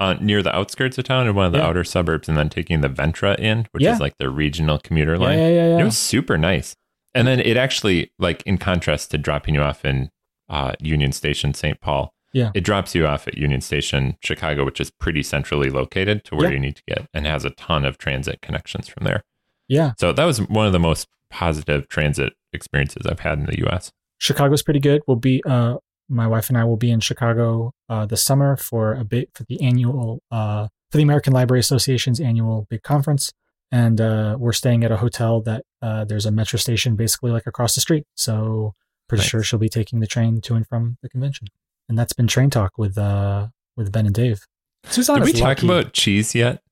uh, 0.00 0.14
near 0.20 0.42
the 0.42 0.54
outskirts 0.54 0.98
of 0.98 1.04
town 1.04 1.28
in 1.28 1.34
one 1.36 1.46
of 1.46 1.52
the 1.52 1.58
Yeah. 1.58 1.66
outer 1.68 1.84
suburbs 1.84 2.28
and 2.28 2.36
then 2.36 2.48
taking 2.48 2.80
the 2.80 2.88
ventra 2.88 3.38
in 3.38 3.66
which 3.70 3.84
Yeah. 3.84 3.94
is 3.94 4.00
like 4.00 4.18
the 4.18 4.28
regional 4.28 4.78
commuter 4.78 5.12
Yeah, 5.12 5.18
line 5.18 5.38
yeah, 5.38 5.48
yeah, 5.48 5.78
It 5.78 5.84
was 5.84 5.96
super 5.96 6.36
nice. 6.36 6.74
And 7.14 7.28
then 7.28 7.38
it 7.40 7.56
actually, 7.58 8.10
like, 8.18 8.42
in 8.46 8.56
contrast 8.58 9.10
to 9.10 9.18
dropping 9.18 9.54
you 9.54 9.60
off 9.60 9.84
in 9.84 10.08
uh, 10.48 10.72
Union 10.80 11.12
Station, 11.12 11.52
St. 11.54 11.78
Paul, 11.80 12.12
Yeah. 12.32 12.50
it 12.54 12.62
drops 12.64 12.94
you 12.94 13.06
off 13.06 13.28
at 13.28 13.36
Union 13.38 13.60
Station, 13.60 14.16
Chicago, 14.24 14.64
which 14.64 14.80
is 14.80 14.90
pretty 14.90 15.22
centrally 15.22 15.68
located 15.70 16.24
to 16.24 16.34
where 16.34 16.48
Yeah. 16.48 16.54
you 16.54 16.58
need 16.60 16.76
to 16.76 16.82
get 16.88 17.06
and 17.14 17.26
has 17.26 17.44
a 17.44 17.50
ton 17.50 17.84
of 17.84 17.98
transit 17.98 18.40
connections 18.42 18.88
from 18.88 19.04
there. 19.04 19.22
Yeah. 19.72 19.92
So 19.98 20.12
that 20.12 20.24
was 20.24 20.38
one 20.48 20.66
of 20.66 20.72
the 20.72 20.78
most 20.78 21.08
positive 21.30 21.88
transit 21.88 22.34
experiences 22.52 23.06
I've 23.06 23.20
had 23.20 23.38
in 23.38 23.46
the 23.46 23.66
US. 23.66 23.90
Chicago's 24.18 24.62
pretty 24.62 24.80
good. 24.80 25.00
We'll 25.06 25.16
be, 25.16 25.42
uh, 25.46 25.76
my 26.08 26.26
wife 26.26 26.48
and 26.50 26.58
I 26.58 26.64
will 26.64 26.76
be 26.76 26.90
in 26.90 27.00
Chicago 27.00 27.72
uh, 27.88 28.04
this 28.04 28.22
summer 28.22 28.56
for 28.56 28.92
a 28.92 29.04
bit 29.04 29.30
for 29.34 29.44
the 29.44 29.62
annual, 29.62 30.20
uh, 30.30 30.68
for 30.90 30.98
the 30.98 31.02
American 31.02 31.32
Library 31.32 31.60
Association's 31.60 32.20
annual 32.20 32.66
big 32.68 32.82
conference. 32.82 33.32
And 33.70 33.98
uh, 34.00 34.36
we're 34.38 34.52
staying 34.52 34.84
at 34.84 34.92
a 34.92 34.98
hotel 34.98 35.40
that 35.42 35.62
uh, 35.80 36.04
there's 36.04 36.26
a 36.26 36.30
metro 36.30 36.58
station 36.58 36.94
basically 36.94 37.30
like 37.30 37.46
across 37.46 37.74
the 37.74 37.80
street. 37.80 38.04
So 38.14 38.74
pretty 39.08 39.22
Nice. 39.22 39.30
sure 39.30 39.42
she'll 39.42 39.58
be 39.58 39.70
taking 39.70 40.00
the 40.00 40.06
train 40.06 40.42
to 40.42 40.54
and 40.54 40.66
from 40.66 40.98
the 41.02 41.08
convention. 41.08 41.48
And 41.88 41.98
that's 41.98 42.12
been 42.12 42.26
train 42.26 42.50
talk 42.50 42.72
with 42.76 42.98
uh, 42.98 43.48
with 43.76 43.90
Ben 43.90 44.04
and 44.04 44.14
Dave. 44.14 44.46
Zuzana's 44.86 45.24
Did 45.26 45.34
we 45.34 45.40
talk 45.40 45.48
lucky. 45.62 45.66
about 45.66 45.92
cheese 45.94 46.34
yet? 46.34 46.62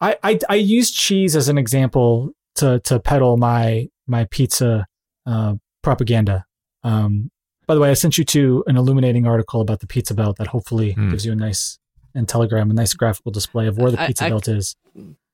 Has 0.00 0.16
I, 0.22 0.30
I 0.30 0.38
I 0.48 0.54
used 0.56 0.94
cheese 0.94 1.36
as 1.36 1.48
an 1.48 1.58
example 1.58 2.30
to 2.56 2.80
to 2.80 2.98
peddle 3.00 3.36
my 3.36 3.88
my 4.06 4.24
pizza 4.30 4.86
uh, 5.26 5.54
propaganda. 5.82 6.44
Um, 6.82 7.30
by 7.66 7.74
the 7.74 7.80
way, 7.80 7.90
I 7.90 7.94
sent 7.94 8.18
you 8.18 8.24
to 8.24 8.64
an 8.66 8.76
illuminating 8.76 9.26
article 9.26 9.60
about 9.60 9.80
the 9.80 9.86
pizza 9.86 10.14
belt 10.14 10.38
that 10.38 10.48
hopefully 10.48 10.92
Hmm. 10.92 11.10
gives 11.10 11.24
you 11.24 11.32
a 11.32 11.36
nice 11.36 11.78
and 12.14 12.28
telegram 12.28 12.70
a 12.70 12.74
nice 12.74 12.94
graphical 12.94 13.30
display 13.30 13.66
of 13.68 13.78
where 13.78 13.90
the 13.92 14.00
I- 14.00 14.06
pizza 14.08 14.24
I- 14.26 14.28
belt 14.30 14.48
is. 14.48 14.76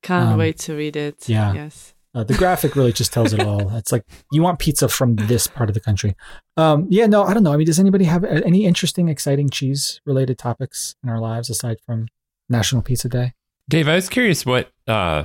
Can't 0.03 0.33
Um, 0.33 0.39
wait 0.39 0.59
to 0.61 0.77
read 0.77 0.95
it. 0.97 1.29
yeah. 1.29 1.53
Yes. 1.55 1.95
Uh, 2.15 2.23
the 2.25 2.35
graphic 2.35 2.77
really 2.77 2.93
just 2.93 3.13
tells 3.13 3.33
it 3.33 3.41
all. 3.41 3.75
It's 3.77 3.93
like 3.93 4.05
you 4.33 4.41
want 4.43 4.59
pizza 4.59 4.89
from 4.89 5.17
this 5.17 5.47
part 5.47 5.69
of 5.71 5.75
the 5.75 5.81
country. 5.81 6.15
Um, 6.57 6.87
yeah, 6.91 7.07
no, 7.07 7.25
I 7.25 7.35
don't 7.35 7.43
know. 7.43 7.53
I 7.53 7.57
mean, 7.57 7.67
does 7.67 7.81
anybody 7.81 8.05
have 8.05 8.25
any 8.25 8.65
interesting, 8.67 9.09
exciting 9.09 9.49
cheese 9.51 10.01
related 10.07 10.39
topics 10.39 10.95
in 11.03 11.09
our 11.11 11.19
lives 11.21 11.51
aside 11.51 11.79
from 11.85 12.09
National 12.49 12.83
Pizza 12.83 13.09
Day? 13.09 13.35
Dave, 13.69 13.89
I 13.89 13.97
was 13.97 14.09
curious 14.09 14.47
what, 14.47 14.71
uh, 14.87 15.25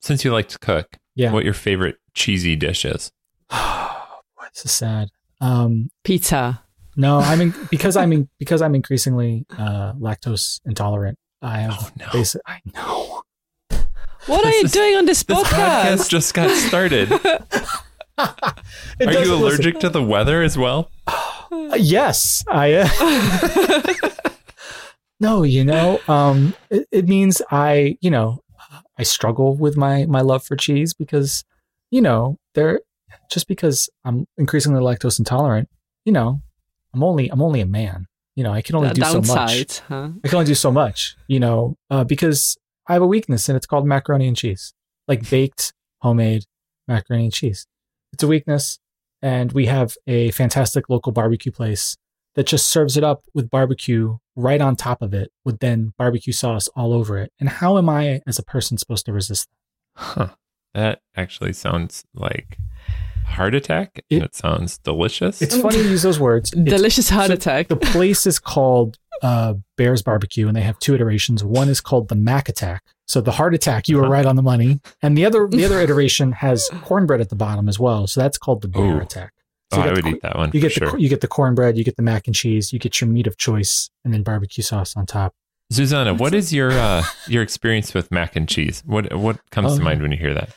since 0.00 0.24
you 0.24 0.32
like 0.32 0.48
to 0.50 0.58
cook, 0.58 0.96
Yeah. 1.14 1.32
what 1.32 1.44
your 1.44 1.52
favorite 1.54 1.96
cheesy 2.14 2.56
dish 2.56 2.84
is. 2.84 3.12
Boy, 3.50 3.56
this 4.54 4.64
is 4.64 4.70
sad. 4.72 5.08
Um, 5.40 5.90
Pizza. 6.02 6.62
No, 6.96 7.18
I 7.18 7.34
mean 7.36 7.52
because 7.70 7.96
I'm 7.96 8.12
in, 8.12 8.28
because 8.38 8.62
I'm 8.62 8.74
increasingly 8.74 9.44
uh, 9.58 9.92
lactose 9.94 10.60
intolerant. 10.64 11.18
I 11.42 11.58
have 11.58 11.74
Oh, 11.78 11.90
no. 11.98 12.06
basic. 12.12 12.40
I 12.46 12.60
know. 12.74 13.22
What 14.26 14.44
are 14.46 14.50
you 14.52 14.64
is- 14.64 14.72
doing 14.72 14.96
on 14.96 15.04
this, 15.04 15.22
This 15.24 15.36
podcast 15.36 15.96
podcast? 15.96 16.08
just 16.08 16.32
got 16.34 16.50
started. 16.56 17.12
Are 18.16 18.28
doesn't- 18.98 19.08
you 19.08 19.08
listen, 19.18 19.32
allergic 19.32 19.80
to 19.80 19.90
the 19.90 20.02
weather 20.02 20.40
as 20.42 20.56
well? 20.56 20.90
Uh, 21.06 21.74
yes, 21.78 22.44
I 22.48 22.86
am. 22.86 24.10
no, 25.24 25.42
you 25.42 25.64
know, 25.64 26.00
um, 26.06 26.54
it, 26.70 26.86
it 26.92 27.08
means 27.08 27.40
I, 27.50 27.96
you 28.00 28.10
know, 28.10 28.40
I 28.98 29.02
struggle 29.02 29.56
with 29.56 29.76
my 29.76 30.04
my 30.06 30.20
love 30.20 30.44
for 30.44 30.56
cheese 30.56 30.94
because, 30.94 31.44
you 31.90 32.00
know, 32.00 32.36
there 32.54 32.80
just 33.30 33.48
because 33.48 33.88
I'm 34.04 34.26
increasingly 34.36 34.80
lactose 34.80 35.18
intolerant, 35.18 35.68
you 36.04 36.12
know, 36.12 36.40
I'm 36.92 37.02
only 37.02 37.28
I'm 37.30 37.42
only 37.42 37.60
a 37.60 37.66
man. 37.66 38.06
You 38.36 38.44
know, 38.44 38.52
I 38.52 38.62
can 38.62 38.74
only 38.76 38.88
The 38.88 38.94
do 38.94 39.04
so 39.04 39.20
much. 39.34 39.80
huh? 39.88 40.10
I 40.24 40.28
can 40.28 40.36
only 40.36 40.46
do 40.46 40.54
so 40.54 40.70
much. 40.72 41.16
You 41.28 41.40
know, 41.40 41.76
uh, 41.90 42.04
because 42.04 42.56
I 42.86 42.92
have 42.94 43.02
a 43.02 43.06
weakness 43.06 43.48
and 43.48 43.56
it's 43.56 43.66
called 43.66 43.86
macaroni 43.86 44.26
and 44.28 44.36
cheese, 44.36 44.74
like 45.08 45.28
baked 45.30 45.72
homemade 46.02 46.44
macaroni 46.88 47.24
and 47.24 47.32
cheese. 47.32 47.66
It's 48.12 48.22
a 48.22 48.26
weakness, 48.28 48.78
and 49.22 49.52
we 49.52 49.66
have 49.66 49.96
a 50.06 50.30
fantastic 50.32 50.88
local 50.88 51.12
barbecue 51.12 51.52
place 51.52 51.96
that 52.34 52.46
just 52.46 52.68
serves 52.68 52.96
it 52.96 53.04
up 53.04 53.24
with 53.34 53.50
barbecue 53.50 54.18
right 54.36 54.60
on 54.60 54.74
top 54.76 55.00
of 55.02 55.14
it 55.14 55.30
with 55.44 55.60
then 55.60 55.92
barbecue 55.96 56.32
sauce 56.32 56.68
all 56.74 56.92
over 56.92 57.18
it. 57.18 57.32
And 57.38 57.48
how 57.48 57.78
am 57.78 57.88
I 57.88 58.20
as 58.26 58.38
a 58.38 58.42
person 58.42 58.76
supposed 58.78 59.06
to 59.06 59.12
resist 59.12 59.48
that? 59.96 60.02
Huh. 60.02 60.28
That 60.74 61.00
actually 61.16 61.52
sounds 61.52 62.04
like 62.14 62.58
heart 63.26 63.54
attack 63.54 64.00
and 64.10 64.22
It- 64.22 64.24
it, 64.26 64.34
sounds 64.34 64.78
delicious. 64.78 65.40
It's 65.40 65.56
funny 65.56 65.78
to 65.78 65.88
use 65.88 66.02
those 66.02 66.18
words. 66.18 66.52
It's- 66.56 66.66
Delicious 66.68 67.08
heart 67.10 67.28
so 67.28 67.34
attack. 67.34 67.68
The 67.68 67.76
place 67.76 68.26
is 68.26 68.38
called 68.40 68.98
uh, 69.22 69.54
Bears 69.76 70.02
Barbecue, 70.02 70.48
and 70.48 70.56
they 70.56 70.60
have 70.62 70.78
two 70.80 70.94
iterations. 70.94 71.44
One 71.44 71.68
is 71.68 71.80
called 71.80 72.08
the 72.08 72.16
Mac 72.16 72.48
Attack. 72.48 72.82
So 73.06 73.20
the 73.20 73.30
heart 73.32 73.54
attack, 73.54 73.86
you 73.86 73.96
were 73.98 74.02
Uh-huh. 74.02 74.12
right 74.12 74.26
on 74.26 74.34
the 74.34 74.42
money. 74.42 74.80
And 75.00 75.16
the 75.16 75.24
other 75.24 75.46
the 75.46 75.64
other 75.64 75.78
iteration 75.86 76.32
has 76.32 76.68
cornbread 76.82 77.20
at 77.20 77.28
the 77.28 77.36
bottom 77.36 77.68
as 77.68 77.78
well. 77.78 78.08
So 78.08 78.20
that's 78.20 78.36
called 78.38 78.62
the 78.62 78.68
Bear 78.68 78.96
Ooh. 78.96 79.00
Attack. 79.00 79.32
Oh, 79.72 79.76
So 79.76 79.84
you 79.84 79.90
I 79.90 79.92
would 79.94 80.04
the, 80.04 80.08
eat 80.10 80.22
that 80.22 80.36
one 80.36 80.50
you 80.52 80.60
for 80.60 80.68
get 80.68 80.74
the 80.80 80.90
sure. 80.90 80.98
you 80.98 81.08
get 81.08 81.20
the 81.20 81.28
cornbread, 81.28 81.76
you 81.78 81.84
get 81.84 81.96
the 81.96 82.02
mac 82.02 82.26
and 82.26 82.34
cheese, 82.34 82.72
you 82.72 82.78
get 82.78 83.00
your 83.00 83.08
meat 83.08 83.26
of 83.26 83.36
choice, 83.36 83.90
and 84.04 84.12
then 84.12 84.22
barbecue 84.22 84.62
sauce 84.62 84.96
on 84.96 85.06
top. 85.06 85.32
Zuzana, 85.72 86.16
what 86.18 86.34
is 86.34 86.52
your 86.52 86.70
uh, 86.72 87.02
your 87.28 87.42
experience 87.42 87.94
with 87.94 88.10
mac 88.10 88.36
and 88.36 88.48
cheese? 88.48 88.82
What 88.86 89.12
what 89.14 89.38
comes 89.50 89.72
Oh. 89.72 89.78
to 89.78 89.82
mind 89.82 90.02
when 90.02 90.12
you 90.12 90.18
hear 90.18 90.34
that? 90.34 90.50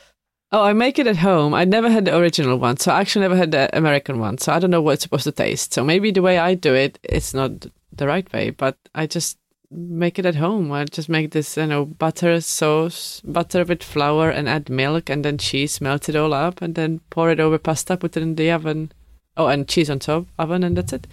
Oh, 0.50 0.62
I 0.62 0.72
make 0.72 0.98
it 0.98 1.06
at 1.06 1.16
home. 1.18 1.52
I 1.52 1.64
never 1.64 1.90
had 1.90 2.06
the 2.06 2.16
original 2.16 2.56
one, 2.58 2.76
so 2.78 2.90
I 2.92 3.00
actually 3.00 3.22
never 3.22 3.36
had 3.36 3.50
the 3.50 3.68
American 3.76 4.18
one. 4.18 4.38
So 4.38 4.52
I 4.52 4.58
don't 4.58 4.70
know 4.70 4.80
what 4.80 4.94
it's 4.94 5.02
supposed 5.02 5.24
to 5.24 5.32
taste. 5.32 5.74
So 5.74 5.84
maybe 5.84 6.10
the 6.10 6.22
way 6.22 6.38
I 6.38 6.54
do 6.54 6.74
it, 6.74 6.98
it's 7.02 7.34
not 7.34 7.66
the 7.92 8.06
right 8.06 8.30
way. 8.32 8.48
But 8.50 8.76
I 8.94 9.06
just 9.06 9.36
make 9.70 10.18
it 10.18 10.24
at 10.24 10.36
home. 10.36 10.72
I 10.72 10.86
just 10.86 11.10
make 11.10 11.32
this, 11.32 11.58
you 11.58 11.66
know, 11.66 11.84
butter 11.84 12.40
sauce, 12.40 13.20
butter 13.26 13.62
with 13.64 13.82
flour, 13.82 14.30
and 14.30 14.48
add 14.48 14.70
milk, 14.70 15.10
and 15.10 15.22
then 15.22 15.36
cheese, 15.36 15.82
melt 15.82 16.08
it 16.08 16.16
all 16.16 16.32
up, 16.32 16.62
and 16.62 16.74
then 16.74 17.00
pour 17.10 17.30
it 17.30 17.40
over 17.40 17.58
pasta, 17.58 17.98
put 17.98 18.16
it 18.16 18.22
in 18.22 18.36
the 18.36 18.50
oven. 18.50 18.90
Oh, 19.38 19.46
and 19.46 19.66
cheese 19.68 19.88
on 19.88 19.98
top, 20.00 20.26
oven, 20.38 20.62
and 20.64 20.76
that's 20.76 20.92
it. 20.92 21.06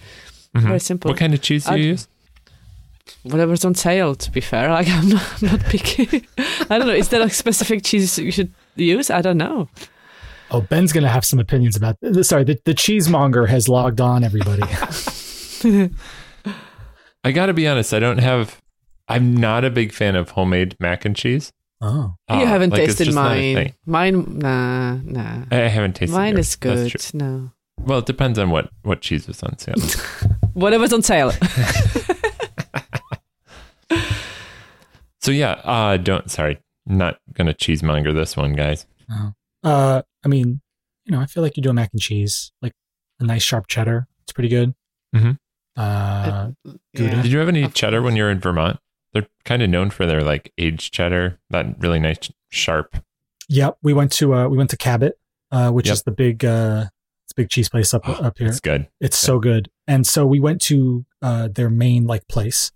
Mhm. 0.54 0.62
Very 0.62 0.80
simple. 0.80 1.08
What 1.10 1.18
kind 1.18 1.32
of 1.32 1.40
cheese 1.40 1.64
do 1.64 1.70
you 1.72 1.76
I'd- 1.76 1.86
use? 1.86 2.08
Whatever's 3.22 3.64
on 3.64 3.74
sale. 3.76 4.14
To 4.16 4.30
be 4.32 4.40
fair, 4.40 4.68
like 4.78 4.88
I'm 4.88 5.08
not, 5.08 5.42
I'm 5.42 5.48
not 5.48 5.60
picky. 5.64 6.26
I 6.68 6.78
don't 6.78 6.88
know. 6.88 6.92
Is 6.94 7.08
there 7.10 7.22
a 7.22 7.30
specific 7.30 7.84
cheese 7.84 8.18
you 8.18 8.32
should 8.32 8.52
use? 8.74 9.10
I 9.10 9.22
don't 9.22 9.38
know. 9.38 9.68
Oh, 10.50 10.60
Ben's 10.60 10.92
gonna 10.92 11.08
have 11.08 11.24
some 11.24 11.38
opinions 11.38 11.76
about 11.76 11.96
this. 12.00 12.28
Sorry, 12.28 12.44
the, 12.44 12.58
the 12.64 12.74
cheesemonger 12.74 13.46
has 13.48 13.68
logged 13.68 14.00
on, 14.00 14.24
everybody. 14.24 14.62
I 17.24 17.32
got 17.32 17.46
to 17.46 17.54
be 17.54 17.66
honest. 17.66 17.92
I 17.94 17.98
don't 18.00 18.18
have. 18.18 18.60
I'm 19.08 19.36
not 19.36 19.64
a 19.64 19.70
big 19.70 19.92
fan 19.92 20.16
of 20.16 20.30
homemade 20.30 20.76
mac 20.80 21.04
and 21.04 21.14
cheese. 21.16 21.52
oh. 21.80 22.14
Uh, 22.28 22.38
you 22.40 22.46
haven't 22.46 22.70
like, 22.70 22.86
tasted 22.86 23.04
just 23.06 23.14
not 23.14 23.36
a 23.36 23.54
mine. 23.54 23.72
Mine, 23.86 24.38
nah, 24.38 24.94
nah. 24.96 25.44
I 25.50 25.56
haven't 25.68 25.94
tasted. 25.94 26.14
Mine 26.14 26.34
yours. 26.34 26.46
is 26.48 26.56
That's 26.56 26.92
good. 26.92 27.00
true. 27.00 27.20
No, 27.20 27.50
Well, 27.78 27.98
it 28.00 28.06
depends 28.06 28.38
on 28.38 28.50
what 28.50 28.70
what 28.82 29.00
cheese 29.00 29.26
was 29.28 29.42
on 29.42 29.58
sale. 29.58 29.74
whatever's 30.54 30.92
on 30.92 31.02
sale. 31.02 31.30
so 35.20 35.30
yeah, 35.30 35.52
uh, 35.64 35.96
don't. 35.96 36.30
Sorry, 36.30 36.58
not 36.86 37.18
gonna 37.34 37.54
cheesemonger 37.54 38.12
this 38.14 38.36
one, 38.36 38.54
guys. 38.54 38.86
Uh, 39.62 40.02
I 40.24 40.28
mean, 40.28 40.60
you 41.04 41.12
know, 41.12 41.20
I 41.20 41.26
feel 41.26 41.42
like 41.42 41.56
you 41.56 41.62
do 41.62 41.70
a 41.70 41.74
mac 41.74 41.90
and 41.92 42.00
cheese, 42.00 42.52
like 42.62 42.72
a 43.20 43.24
nice 43.24 43.42
sharp 43.42 43.66
cheddar. 43.66 44.06
It's 44.22 44.32
pretty 44.32 44.48
good. 44.48 44.74
Mhm. 45.14 45.38
Uh, 45.76 46.50
Gouda. 46.96 47.22
Did 47.22 47.26
you 47.32 47.38
have 47.38 47.48
any 47.48 47.62
Of 47.62 47.74
cheddar 47.74 48.00
when 48.02 48.16
you 48.16 48.22
were 48.24 48.30
in 48.30 48.40
Vermont? 48.40 48.78
They're 49.12 49.26
kind 49.44 49.62
of 49.62 49.70
known 49.70 49.90
for 49.90 50.06
their 50.06 50.22
like 50.22 50.52
aged 50.58 50.92
cheddar, 50.92 51.38
that 51.50 51.78
really 51.80 51.98
nice 52.00 52.18
sharp. 52.50 52.96
Yep, 53.48 53.78
we 53.82 53.92
went 53.92 54.10
to 54.12 54.34
uh, 54.34 54.48
we 54.48 54.56
went 54.56 54.70
to 54.70 54.76
Cabot, 54.76 55.18
uh, 55.52 55.70
which 55.70 55.86
Yep. 55.86 55.92
is 55.92 56.02
the 56.02 56.10
big 56.10 56.44
uh, 56.44 56.86
it's 56.86 56.90
a 56.90 56.92
big 57.36 57.48
cheese 57.50 57.68
place 57.68 57.94
up 57.94 58.08
up 58.08 58.38
here. 58.38 58.48
It's 58.48 58.60
good. 58.60 58.88
It's 59.00 59.18
so 59.18 59.38
good. 59.38 59.70
And 59.86 60.06
so 60.06 60.26
we 60.26 60.40
went 60.40 60.60
to 60.62 61.04
uh, 61.22 61.48
their 61.48 61.70
main 61.70 62.06
like 62.06 62.26
place. 62.28 62.72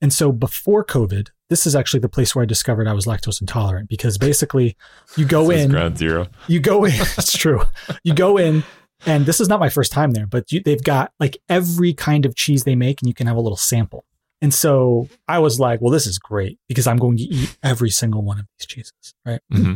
And 0.00 0.12
so 0.12 0.32
before 0.32 0.84
COVID, 0.84 1.28
this 1.48 1.66
is 1.66 1.76
actually 1.76 2.00
the 2.00 2.08
place 2.08 2.34
where 2.34 2.42
I 2.42 2.46
discovered 2.46 2.88
I 2.88 2.92
was 2.92 3.06
lactose 3.06 3.40
intolerant 3.40 3.88
because 3.88 4.18
basically 4.18 4.76
you 5.16 5.24
go 5.24 5.44
This 5.48 5.58
is 5.58 5.64
in, 5.66 5.70
ground 5.70 5.98
zero. 5.98 6.26
you 6.48 6.60
go 6.60 6.84
in, 6.84 6.92
it's 7.18 7.36
true. 7.36 7.62
You 8.02 8.14
go 8.14 8.36
in 8.36 8.64
and 9.06 9.26
this 9.26 9.40
is 9.40 9.48
not 9.48 9.60
my 9.60 9.68
first 9.68 9.92
time 9.92 10.12
there, 10.12 10.26
but 10.26 10.50
you, 10.52 10.60
they've 10.64 10.82
got 10.82 11.12
like 11.20 11.36
every 11.48 11.92
kind 11.92 12.24
of 12.26 12.34
cheese 12.34 12.64
they 12.64 12.74
make 12.76 13.00
and 13.00 13.08
you 13.08 13.14
can 13.14 13.26
have 13.26 13.36
a 13.36 13.40
little 13.40 13.56
sample. 13.56 14.04
And 14.40 14.52
so 14.52 15.08
I 15.28 15.38
was 15.38 15.60
like, 15.60 15.80
well, 15.80 15.92
this 15.92 16.06
is 16.06 16.18
great 16.18 16.58
because 16.68 16.88
I'm 16.88 16.96
going 16.96 17.16
to 17.18 17.22
eat 17.22 17.56
every 17.62 17.90
single 17.90 18.22
one 18.22 18.40
of 18.40 18.46
these 18.58 18.66
cheeses, 18.66 19.14
right? 19.24 19.40
hmm 19.52 19.74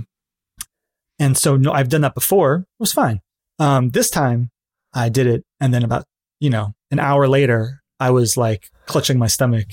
And 1.20 1.36
so 1.36 1.56
no, 1.56 1.72
I've 1.72 1.88
done 1.88 2.00
that 2.00 2.14
before. 2.14 2.54
It 2.56 2.80
was 2.80 2.92
fine. 2.92 3.20
Um, 3.58 3.90
this 3.90 4.10
time 4.10 4.50
I 4.94 5.08
did 5.08 5.26
it, 5.26 5.44
and 5.60 5.72
then 5.72 5.82
about 5.84 6.04
you 6.40 6.50
know 6.50 6.74
an 6.90 6.98
hour 6.98 7.28
later, 7.28 7.82
I 8.00 8.10
was 8.10 8.36
like 8.36 8.68
clutching 8.86 9.18
my 9.18 9.26
stomach, 9.26 9.66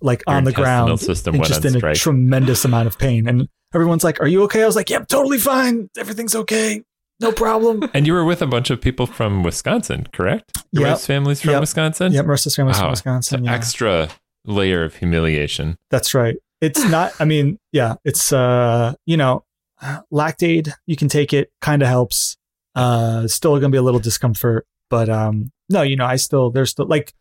like 0.00 0.22
Your 0.26 0.36
on 0.36 0.44
the 0.44 0.52
ground, 0.52 1.00
system 1.00 1.34
and 1.36 1.44
just 1.44 1.64
in 1.64 1.82
a 1.84 1.94
tremendous 1.94 2.64
amount 2.64 2.86
of 2.88 2.98
pain. 2.98 3.28
And 3.28 3.48
everyone's 3.74 4.04
like, 4.04 4.20
"Are 4.20 4.26
you 4.28 4.42
okay?" 4.44 4.62
I 4.62 4.66
was 4.66 4.76
like, 4.76 4.90
"Yep, 4.90 5.08
totally 5.08 5.38
fine. 5.38 5.88
Everything's 5.96 6.34
okay. 6.34 6.82
No 7.20 7.32
problem." 7.32 7.88
And 7.94 8.06
you 8.06 8.12
were 8.14 8.24
with 8.24 8.42
a 8.42 8.46
bunch 8.46 8.70
of 8.70 8.80
people 8.80 9.06
from 9.06 9.42
Wisconsin, 9.42 10.06
correct? 10.12 10.52
Your 10.72 10.82
Yep. 10.84 10.90
wife's 10.92 11.06
family's 11.06 11.40
from 11.42 11.50
Yep. 11.52 11.60
Wisconsin. 11.60 12.12
yep, 12.12 12.24
Marissa's 12.26 12.56
family's 12.56 12.78
from 12.78 12.90
Wisconsin. 12.90 13.44
Yeah. 13.44 13.54
extra 13.54 14.08
layer 14.46 14.82
of 14.84 14.96
humiliation. 14.96 15.76
That's 15.90 16.14
right. 16.14 16.36
It's 16.62 16.82
not, 16.84 17.12
I 17.20 17.24
mean, 17.24 17.58
yeah, 17.72 17.94
it's, 18.04 18.32
uh, 18.32 18.94
you 19.06 19.16
know, 19.16 19.44
lactaid, 20.12 20.72
you 20.86 20.96
can 20.96 21.08
take 21.08 21.32
it, 21.32 21.50
kind 21.60 21.82
of 21.82 21.88
helps. 21.88 22.36
Uh, 22.74 23.26
still 23.26 23.50
going 23.52 23.62
to 23.62 23.68
be 23.70 23.78
a 23.78 23.82
little 23.82 24.00
discomfort, 24.00 24.66
but, 24.88 25.08
um, 25.08 25.50
no, 25.68 25.82
you 25.82 25.96
know, 25.96 26.04
I 26.06 26.16
still, 26.16 26.50
there's 26.50 26.70
still 26.70 26.86
like, 26.86 27.12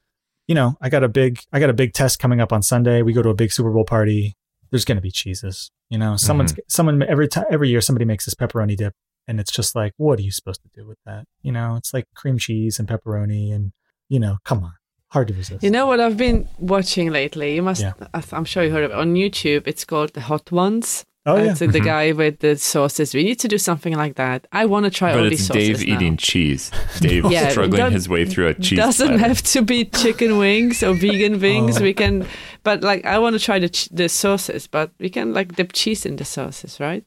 you 0.48 0.56
know, 0.56 0.76
I 0.82 0.90
got 0.90 1.04
a 1.04 1.08
big, 1.10 1.40
I 1.52 1.60
got 1.60 1.70
a 1.70 1.74
big 1.74 1.94
test 1.94 2.20
coming 2.20 2.40
up 2.42 2.52
on 2.54 2.62
Sunday. 2.64 3.02
We 3.02 3.14
go 3.14 3.22
to 3.22 3.30
a 3.30 3.34
big 3.36 3.52
Super 3.52 3.72
Bowl 3.72 3.84
party. 3.84 4.36
There's 4.72 4.86
going 4.86 4.98
to 4.98 5.02
be 5.02 5.12
cheeses, 5.12 5.72
you 5.90 5.98
know, 5.98 6.16
someone's, 6.18 6.54
someone, 6.68 7.02
every 7.04 7.28
time, 7.28 7.46
every 7.50 7.70
year 7.70 7.82
somebody 7.82 8.06
makes 8.06 8.26
this 8.26 8.36
pepperoni 8.36 8.78
dip 8.78 8.94
and 9.28 9.40
it's 9.40 9.52
just 9.52 9.76
like, 9.76 9.94
what 9.98 10.20
are 10.20 10.22
you 10.22 10.32
supposed 10.32 10.62
to 10.64 10.70
do 10.74 10.88
with 10.88 10.98
that? 11.06 11.26
You 11.42 11.52
know, 11.52 11.76
it's 11.76 11.94
like 11.94 12.06
cream 12.16 12.38
cheese 12.38 12.78
and 12.80 12.88
pepperoni 12.88 13.54
and, 13.54 13.72
you 14.10 14.20
know, 14.20 14.38
come 14.46 14.64
on, 14.64 14.74
hard 15.10 15.28
to 15.30 15.34
resist. 15.34 15.64
You 15.64 15.72
know 15.72 15.88
what 15.88 16.00
I've 16.00 16.18
been 16.18 16.48
watching 16.60 17.10
lately? 17.12 17.56
You 17.56 17.64
must. 17.64 17.82
Yeah. 17.82 17.94
I- 18.14 18.24
I'm 18.32 18.46
sure 18.46 18.64
you 18.64 18.72
heard 18.72 18.84
of 18.84 18.92
it 18.92 18.98
on 18.98 19.16
YouTube. 19.16 19.64
It's 19.66 19.86
called 19.86 20.14
the 20.14 20.22
Hot 20.22 20.52
Ones. 20.52 21.06
Oh, 21.26 21.36
yeah. 21.38 21.52
It's 21.52 21.62
uh, 21.62 21.68
the 21.68 21.80
Mhm. 21.80 21.86
guy 21.86 22.12
with 22.14 22.40
the 22.40 22.56
sauces. 22.58 23.14
We 23.14 23.24
need 23.24 23.40
to 23.40 23.48
do 23.48 23.58
something 23.58 23.94
like 23.96 24.16
that. 24.16 24.48
I 24.52 24.66
want 24.66 24.86
to 24.86 24.90
try 24.92 25.14
but 25.14 25.24
all 25.24 25.30
these 25.30 25.46
sauces 25.48 25.80
Dave 25.80 25.88
now. 25.88 25.96
eating 25.96 26.18
cheese. 26.18 26.72
Dave 27.02 27.30
Yeah, 27.32 27.50
struggling 27.50 27.92
his 27.92 28.08
way 28.10 28.26
through 28.26 28.48
a 28.48 28.54
cheese. 28.54 28.78
Doesn't 28.80 29.08
platter. 29.08 29.28
have 29.28 29.42
to 29.54 29.62
be 29.62 29.86
chicken 29.86 30.38
wings 30.38 30.82
or 30.84 30.94
vegan 30.94 31.40
wings. 31.46 31.78
Oh. 31.80 31.84
We 31.84 31.94
can, 31.94 32.26
but 32.64 32.82
like 32.84 33.06
I 33.06 33.20
want 33.20 33.36
to 33.38 33.40
try 33.44 33.60
the 33.60 33.70
the 33.92 34.08
sauces, 34.10 34.68
but 34.68 34.92
we 35.00 35.10
can 35.10 35.34
like 35.34 35.56
dip 35.56 35.74
cheese 35.74 36.06
in 36.06 36.16
the 36.18 36.26
sauces, 36.26 36.80
right? 36.80 37.04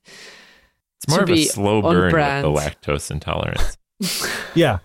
It's 1.04 1.08
more 1.08 1.24
to 1.24 1.32
of 1.32 1.38
a 1.38 1.44
slow 1.44 1.82
burn 1.82 2.10
brand. 2.10 2.46
with 2.46 2.62
the 2.62 2.70
lactose 2.70 3.10
intolerance. 3.10 3.76
Yeah. 4.54 4.78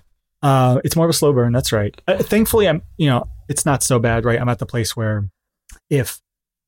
Uh, 0.43 0.80
it's 0.84 0.95
more 0.95 1.05
of 1.05 1.09
a 1.09 1.13
slow 1.13 1.34
burn. 1.34 1.51
That's 1.51 1.71
right. 1.71 1.99
Uh, 2.07 2.17
thankfully, 2.17 2.67
I'm, 2.67 2.82
you 2.97 3.09
know, 3.09 3.28
it's 3.49 3.65
not 3.65 3.82
so 3.84 3.97
bad, 3.99 4.23
right? 4.25 4.39
I'm 4.39 4.49
at 4.49 4.59
the 4.59 4.65
place 4.67 4.95
where 4.95 5.30
if 5.89 6.21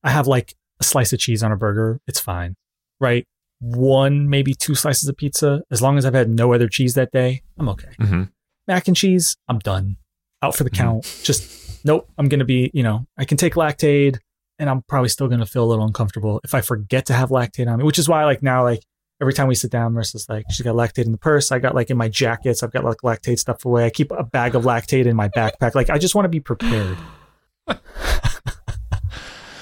I 0.03 0.09
have 0.09 0.25
like 0.27 0.55
a 0.79 0.83
slice 0.83 1.11
of 1.13 1.19
cheese 1.19 1.43
on 1.43 1.51
a 1.51 1.57
burger, 1.57 1.99
it's 2.07 2.19
fine, 2.19 2.55
right? 2.99 3.25
One, 3.59 4.29
maybe 4.29 4.53
two 4.53 4.75
slices 4.75 5.09
of 5.09 5.17
pizza, 5.17 5.61
as 5.71 5.81
long 5.81 5.97
as 5.97 6.05
I've 6.05 6.13
had 6.13 6.29
no 6.29 6.53
other 6.53 6.67
cheese 6.69 6.93
that 6.93 7.11
day, 7.11 7.41
I'm 7.57 7.67
okay. 7.69 7.89
hmm 7.99 8.23
Mac 8.67 8.87
and 8.87 8.95
cheese, 8.95 9.35
I'm 9.47 9.59
done. 9.59 9.97
Out 10.41 10.55
for 10.55 10.63
the 10.63 10.69
Mhm. 10.69 10.77
count. 10.77 11.19
Just, 11.23 11.83
nope, 11.85 12.07
I'm 12.17 12.29
going 12.29 12.39
to 12.39 12.45
be, 12.45 12.69
you 12.73 12.83
know, 12.83 13.07
I 13.17 13.25
can 13.25 13.35
take 13.37 13.55
Lactaid 13.55 14.19
and 14.59 14.69
I'm 14.69 14.83
probably 14.83 15.09
still 15.09 15.27
going 15.27 15.39
to 15.39 15.45
feel 15.45 15.63
a 15.63 15.69
little 15.69 15.85
uncomfortable 15.85 16.39
if 16.43 16.53
I 16.53 16.61
forget 16.61 17.05
to 17.07 17.13
have 17.13 17.29
Lactaid 17.29 17.67
on 17.69 17.79
me, 17.79 17.83
which 17.83 17.97
is 17.99 18.07
why, 18.07 18.23
like, 18.25 18.41
now, 18.43 18.63
like, 18.63 18.81
every 19.21 19.33
time 19.33 19.47
we 19.47 19.55
sit 19.55 19.71
down, 19.71 19.93
Marissa's 19.93 20.27
like, 20.29 20.45
she's 20.49 20.63
got 20.63 20.75
Lactaid 20.75 21.05
in 21.05 21.11
the 21.11 21.17
purse. 21.17 21.51
I 21.51 21.59
got, 21.59 21.75
like, 21.75 21.89
in 21.89 21.97
my 21.97 22.07
jackets, 22.07 22.61
I've 22.63 22.71
got, 22.71 22.85
like, 22.85 22.97
Lactaid 23.03 23.39
stuff 23.39 23.65
away. 23.65 23.85
I 23.85 23.89
keep 23.89 24.11
a 24.11 24.23
bag 24.23 24.55
of 24.55 24.63
Lactaid 24.63 25.05
in 25.07 25.15
my 25.15 25.27
backpack. 25.29 25.75
Like, 25.75 25.89
I 25.89 25.97
just 25.97 26.15
want 26.15 26.23
to 26.25 26.29
be 26.29 26.39
prepared. 26.39 26.97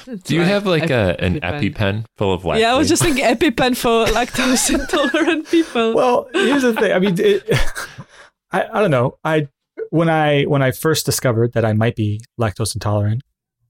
Do 0.23 0.35
you 0.35 0.41
have 0.41 0.65
like 0.65 0.89
a 0.89 1.15
an 1.19 1.39
EpiPen. 1.41 1.73
EpiPen 1.73 2.05
full 2.17 2.33
of 2.33 2.43
Lactaid? 2.43 2.59
Yeah, 2.59 2.73
I 2.73 2.77
was 2.77 2.87
just 2.89 3.01
thinking 3.01 3.23
EpiPen 3.25 3.75
for 3.75 4.05
lactose 4.13 4.73
intolerant 4.73 5.49
people. 5.49 5.93
Well, 5.93 6.29
here's 6.33 6.63
the 6.63 6.73
thing. 6.73 6.91
I 6.91 6.99
mean, 6.99 7.15
it, 7.19 7.43
I, 8.51 8.63
I 8.71 8.81
don't 8.81 8.91
know. 8.91 9.17
I 9.23 9.49
when 9.89 10.09
I 10.09 10.43
when 10.43 10.61
I 10.61 10.71
first 10.71 11.05
discovered 11.05 11.53
that 11.53 11.65
I 11.65 11.73
might 11.73 11.95
be 11.95 12.21
lactose 12.39 12.75
intolerant, 12.75 13.21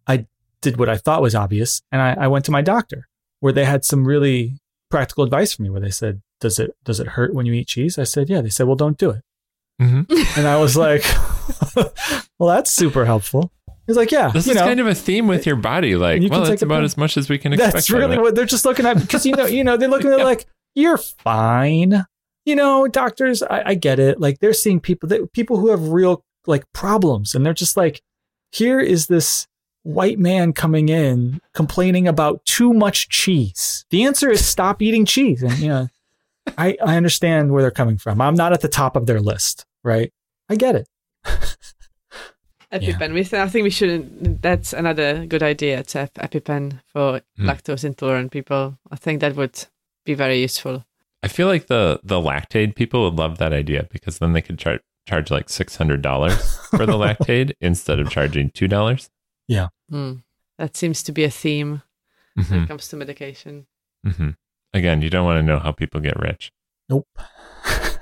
I 0.05 0.27
did 0.61 0.77
what 0.77 0.89
I 0.89 0.97
thought 0.97 1.21
was 1.21 1.35
obvious, 1.35 1.81
and 1.91 2.01
I, 2.01 2.13
I 2.13 2.27
went 2.27 2.45
to 2.45 2.51
my 2.51 2.61
doctor, 2.61 3.07
where 3.39 3.53
they 3.53 3.65
had 3.65 3.83
some 3.85 4.05
really 4.05 4.59
practical 4.89 5.23
advice 5.23 5.53
for 5.53 5.63
me. 5.63 5.69
Where 5.69 5.81
they 5.81 5.91
said, 5.91 6.21
"Does 6.39 6.59
it 6.59 6.75
does 6.83 6.99
it 6.99 7.07
hurt 7.09 7.33
when 7.33 7.45
you 7.45 7.53
eat 7.53 7.67
cheese?" 7.67 7.97
I 7.97 8.03
said, 8.03 8.29
"Yeah." 8.29 8.41
They 8.41 8.49
said, 8.49 8.67
"Well, 8.67 8.75
don't 8.75 8.97
do 8.97 9.09
it." 9.11 9.23
Mhm. 9.81 10.38
And 10.38 10.47
I 10.47 10.57
was 10.59 10.75
like, 10.75 11.03
"Well, 12.39 12.49
that's 12.49 12.71
super 12.71 13.05
helpful." 13.05 13.51
He's 13.88 13.95
like, 13.95 14.11
"Yeah, 14.11 14.29
This 14.29 14.45
you 14.45 14.51
is 14.51 14.57
know, 14.57 14.65
kind 14.65 14.79
of 14.81 14.88
a 14.88 14.93
theme 14.93 15.27
with 15.27 15.45
your 15.45 15.55
body. 15.55 15.95
Like, 15.95 16.21
You 16.21 16.29
well, 16.29 16.43
that's 16.43 16.61
about 16.61 16.83
as 16.83 16.97
much 16.97 17.15
as 17.15 17.29
we 17.29 17.38
can 17.38 17.53
expect. 17.53 17.73
That's 17.73 17.89
really 17.89 18.17
what 18.19 18.35
they're 18.35 18.45
just 18.45 18.65
looking 18.65 18.85
at 18.85 18.99
because 18.99 19.25
you 19.25 19.33
know, 19.33 19.45
you 19.45 19.63
know, 19.63 19.77
they're 19.77 19.89
looking 19.89 20.11
at 20.11 20.19
it 20.19 20.25
like 20.25 20.45
you're 20.75 20.97
fine. 20.97 22.05
You 22.45 22.55
know, 22.55 22.88
doctors, 22.88 23.41
I, 23.41 23.63
I 23.67 23.73
get 23.75 23.99
it. 23.99 24.19
Like 24.19 24.39
they're 24.39 24.53
seeing 24.53 24.79
people 24.81 25.07
that 25.09 25.31
people 25.31 25.57
who 25.57 25.69
have 25.69 25.88
real 25.89 26.23
like 26.45 26.65
problems, 26.73 27.33
and 27.33 27.45
they're 27.45 27.53
just 27.53 27.77
like, 27.77 28.01
here 28.51 28.79
is 28.79 29.07
this 29.07 29.47
white 29.83 30.19
man 30.19 30.51
coming 30.51 30.89
in 30.89 31.39
complaining 31.53 32.09
about 32.09 32.43
too 32.45 32.73
much 32.73 33.07
cheese. 33.07 33.85
The 33.89 34.03
answer 34.03 34.29
is 34.29 34.45
stop 34.45 34.81
eating 34.81 35.05
cheese, 35.05 35.43
and 35.43 35.57
you 35.59 35.69
know, 35.69 35.88
I 36.57 36.77
I 36.85 36.97
understand 36.97 37.51
where 37.51 37.61
they're 37.61 37.71
coming 37.71 37.97
from. 37.97 38.19
I'm 38.19 38.35
not 38.35 38.51
at 38.51 38.59
the 38.59 38.67
top 38.67 38.97
of 38.97 39.05
their 39.05 39.21
list, 39.21 39.65
right? 39.83 40.11
I 40.49 40.55
get 40.55 40.75
it. 40.75 40.88
EpiPen. 42.74 43.13
We 43.13 43.24
th- 43.24 43.34
I 43.41 43.47
think 43.47 43.63
we 43.63 43.70
shouldn't. 43.70 44.41
That's 44.41 44.74
another 44.74 45.26
good 45.26 45.43
idea 45.43 45.84
to 45.84 45.99
have 45.99 46.13
EpiPen 46.15 46.82
for 46.86 47.22
Hmm. 47.38 47.49
lactose 47.49 47.86
intolerant 47.86 48.32
people. 48.32 48.78
I 48.91 48.95
think 48.97 49.22
that 49.22 49.36
would 49.36 49.65
be 50.05 50.13
very 50.13 50.41
useful. 50.41 50.86
I 51.24 51.28
feel 51.30 51.47
like 51.47 51.68
the 51.68 51.99
the 52.03 52.20
Lactaid 52.20 52.76
people 52.76 53.03
would 53.05 53.15
love 53.18 53.38
that 53.38 53.53
idea 53.53 53.88
because 53.91 54.20
then 54.20 54.34
they 54.34 54.41
could 54.41 54.59
char- 54.59 54.82
charge 55.07 55.32
like 55.32 55.49
six 55.49 55.78
hundred 55.78 56.01
dollars 56.01 56.57
for 56.72 56.86
the 56.86 56.97
Lactaid 57.05 57.53
instead 57.61 57.99
of 57.99 58.09
charging 58.09 58.49
two 58.49 58.68
dollars. 58.68 59.09
Hmm. 59.89 60.13
That 60.57 60.76
seems 60.76 61.01
to 61.03 61.11
be 61.13 61.24
a 61.24 61.30
theme 61.30 61.82
when 62.36 62.63
it 62.63 62.68
comes 62.68 62.88
to 62.89 62.97
medication. 62.97 63.68
hmm 64.03 64.32
Again, 64.74 65.01
you 65.01 65.09
don't 65.09 65.24
want 65.26 65.38
to 65.39 65.43
know 65.43 65.59
how 65.59 65.72
people 65.72 66.01
get 66.01 66.20
rich. 66.20 66.51
Nope. 66.89 67.07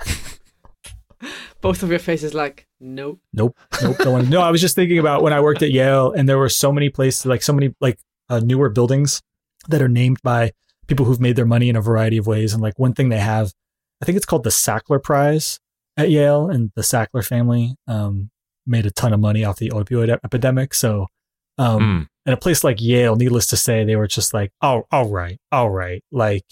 Both 1.62 1.84
of 1.84 1.90
your 1.90 2.00
faces 2.00 2.34
like 2.34 2.65
nope. 2.86 3.20
Nope. 3.34 3.58
Nope. 3.82 3.98
Don't. 3.98 4.30
No, 4.30 4.42
I 4.42 4.52
was 4.52 4.62
just 4.62 4.76
thinking 4.76 5.00
about 5.00 5.22
when 5.24 5.34
I 5.34 5.42
worked 5.42 5.62
at 5.64 5.72
Yale 5.72 6.12
and 6.12 6.28
there 6.30 6.38
were 6.38 6.50
so 6.50 6.72
many 6.72 6.90
places, 6.90 7.26
like 7.26 7.42
so 7.42 7.54
many 7.54 7.74
like 7.82 8.00
uh, 8.30 8.40
newer 8.40 8.70
buildings 8.70 9.22
that 9.68 9.82
are 9.82 9.88
named 9.88 10.20
by 10.24 10.52
people 10.88 11.06
who've 11.06 11.20
made 11.20 11.36
their 11.36 11.46
money 11.46 11.70
in 11.70 11.76
a 11.76 11.82
variety 11.82 12.18
of 12.18 12.28
ways. 12.28 12.54
And 12.54 12.62
like 12.62 12.78
one 12.78 12.94
thing 12.94 13.10
they 13.10 13.20
have, 13.20 13.54
I 14.02 14.06
think 14.06 14.16
it's 14.16 14.26
called 14.26 14.44
the 14.44 14.50
Sackler 14.52 15.02
Prize 15.02 15.60
at 15.98 16.10
Yale, 16.12 16.50
and 16.50 16.72
the 16.76 16.82
Sackler 16.82 17.26
family 17.26 17.76
um, 17.88 18.30
made 18.68 18.86
a 18.86 18.92
ton 18.92 19.14
of 19.14 19.20
money 19.20 19.44
off 19.44 19.58
the 19.58 19.70
opioid 19.70 20.10
ep- 20.10 20.20
epidemic. 20.24 20.74
So, 20.74 21.08
um, 21.58 21.80
Mm. 21.80 22.08
in 22.28 22.34
a 22.34 22.38
place 22.38 22.64
like 22.64 22.82
Yale, 22.82 23.16
needless 23.16 23.48
to 23.48 23.58
say, 23.58 23.84
they 23.86 23.96
were 23.96 24.08
just 24.08 24.34
like, 24.34 24.52
oh, 24.62 24.84
all 24.92 25.08
right, 25.10 25.40
all 25.52 25.70
right. 25.70 26.04
Like, 26.12 26.44